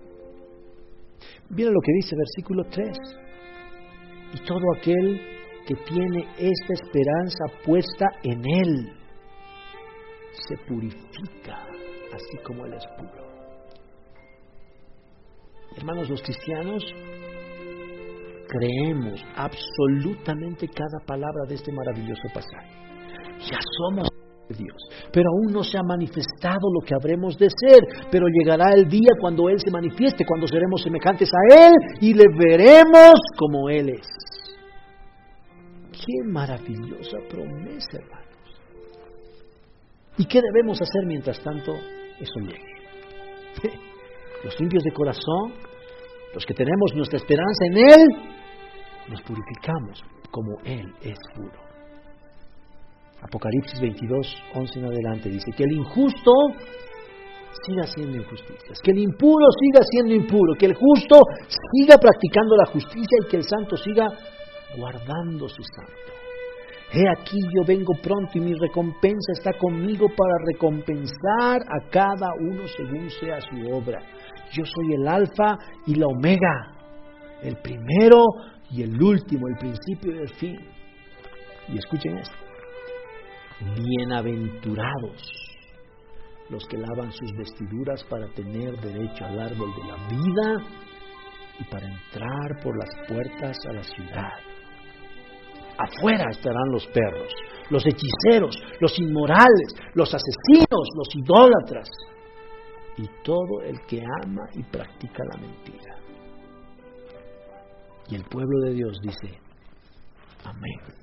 Mira 1.49 1.69
lo 1.69 1.79
que 1.81 1.93
dice 1.93 2.15
versículo 2.15 2.63
3. 2.69 2.97
Y 4.33 4.45
todo 4.45 4.61
aquel 4.77 5.21
que 5.67 5.75
tiene 5.75 6.27
esta 6.37 6.73
esperanza 6.73 7.45
puesta 7.65 8.05
en 8.23 8.45
Él 8.45 8.93
se 10.33 10.57
purifica 10.67 11.67
así 12.13 12.37
como 12.45 12.65
Él 12.65 12.73
es 12.73 12.85
puro. 12.97 13.31
Hermanos, 15.77 16.09
los 16.09 16.21
cristianos 16.21 16.83
creemos 18.47 19.23
absolutamente 19.35 20.67
cada 20.67 21.05
palabra 21.05 21.45
de 21.47 21.55
este 21.55 21.71
maravilloso 21.71 22.23
pasaje. 22.33 22.69
Ya 23.49 23.59
somos 23.77 24.07
Dios, 24.53 24.77
pero 25.11 25.29
aún 25.29 25.53
no 25.53 25.63
se 25.63 25.77
ha 25.77 25.83
manifestado 25.83 26.71
lo 26.73 26.85
que 26.85 26.93
habremos 26.93 27.37
de 27.37 27.47
ser, 27.49 27.79
pero 28.11 28.25
llegará 28.27 28.73
el 28.73 28.87
día 28.87 29.09
cuando 29.19 29.49
Él 29.49 29.59
se 29.59 29.71
manifieste, 29.71 30.25
cuando 30.25 30.47
seremos 30.47 30.81
semejantes 30.81 31.29
a 31.29 31.67
Él 31.67 31.73
y 31.99 32.13
le 32.13 32.25
veremos 32.37 33.13
como 33.37 33.69
Él 33.69 33.89
es. 33.89 34.07
Qué 35.91 36.27
maravillosa 36.29 37.17
promesa, 37.29 37.97
hermanos. 37.97 38.21
¿Y 40.17 40.25
qué 40.25 40.41
debemos 40.41 40.81
hacer 40.81 41.05
mientras 41.05 41.39
tanto 41.41 41.73
eso 42.19 42.39
llegue? 42.39 42.71
Los 44.43 44.59
limpios 44.59 44.83
de 44.83 44.91
corazón, 44.91 45.53
los 46.33 46.43
que 46.45 46.55
tenemos 46.55 46.95
nuestra 46.95 47.17
esperanza 47.17 47.65
en 47.67 47.77
Él, 47.77 48.07
nos 49.07 49.21
purificamos 49.21 50.03
como 50.31 50.57
Él 50.63 50.91
es 51.01 51.17
puro. 51.35 51.70
Apocalipsis 53.21 53.79
22, 53.79 54.43
11 54.55 54.79
en 54.79 54.85
adelante 54.85 55.29
dice 55.29 55.51
que 55.55 55.63
el 55.63 55.73
injusto 55.73 56.31
siga 57.65 57.83
siendo 57.83 58.17
injusticias, 58.17 58.79
que 58.81 58.91
el 58.91 58.99
impuro 58.99 59.45
siga 59.61 59.83
siendo 59.89 60.13
impuro, 60.13 60.55
que 60.57 60.65
el 60.65 60.73
justo 60.73 61.19
siga 61.47 61.97
practicando 61.97 62.55
la 62.55 62.71
justicia 62.71 63.17
y 63.23 63.27
que 63.29 63.37
el 63.37 63.43
santo 63.43 63.77
siga 63.77 64.07
guardando 64.77 65.47
su 65.47 65.61
santo. 65.63 66.21
He 66.93 67.07
aquí 67.07 67.37
yo 67.55 67.63
vengo 67.65 67.93
pronto 68.01 68.31
y 68.35 68.41
mi 68.41 68.53
recompensa 68.53 69.31
está 69.37 69.53
conmigo 69.53 70.07
para 70.09 70.33
recompensar 70.51 71.61
a 71.61 71.89
cada 71.89 72.27
uno 72.39 72.67
según 72.67 73.09
sea 73.09 73.39
su 73.39 73.71
obra. 73.71 74.01
Yo 74.51 74.65
soy 74.65 74.95
el 74.95 75.07
alfa 75.07 75.57
y 75.85 75.95
la 75.95 76.07
omega, 76.07 76.73
el 77.43 77.55
primero 77.57 78.25
y 78.69 78.83
el 78.83 79.01
último, 79.01 79.47
el 79.47 79.55
principio 79.57 80.15
y 80.15 80.17
el 80.17 80.29
fin. 80.29 80.59
Y 81.69 81.77
escuchen 81.77 82.17
esto. 82.17 82.40
Bienaventurados 83.75 85.21
los 86.49 86.65
que 86.67 86.77
lavan 86.77 87.11
sus 87.11 87.31
vestiduras 87.37 88.03
para 88.05 88.27
tener 88.33 88.75
derecho 88.81 89.23
al 89.23 89.39
árbol 89.39 89.69
de 89.75 89.87
la 89.87 89.95
vida 90.07 90.65
y 91.59 91.63
para 91.65 91.87
entrar 91.87 92.61
por 92.61 92.77
las 92.77 93.07
puertas 93.07 93.57
a 93.69 93.73
la 93.73 93.83
ciudad. 93.83 94.33
Afuera 95.77 96.25
estarán 96.31 96.71
los 96.71 96.85
perros, 96.87 97.33
los 97.69 97.83
hechiceros, 97.85 98.55
los 98.79 98.99
inmorales, 98.99 99.75
los 99.93 100.13
asesinos, 100.13 100.87
los 100.95 101.15
idólatras 101.15 101.89
y 102.97 103.07
todo 103.23 103.61
el 103.63 103.79
que 103.87 104.01
ama 104.23 104.43
y 104.53 104.63
practica 104.63 105.23
la 105.33 105.39
mentira. 105.39 105.95
Y 108.09 108.15
el 108.15 108.23
pueblo 108.25 108.59
de 108.65 108.73
Dios 108.73 108.99
dice, 109.01 109.39
amén. 110.43 111.00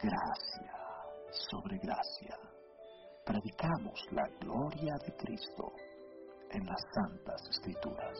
Gracia 0.00 0.72
sobre 1.50 1.76
gracia. 1.78 2.38
Predicamos 3.24 4.00
la 4.12 4.28
gloria 4.40 4.94
de 5.04 5.12
Cristo 5.16 5.72
en 6.52 6.64
las 6.64 6.80
Santas 6.94 7.42
Escrituras. 7.50 8.16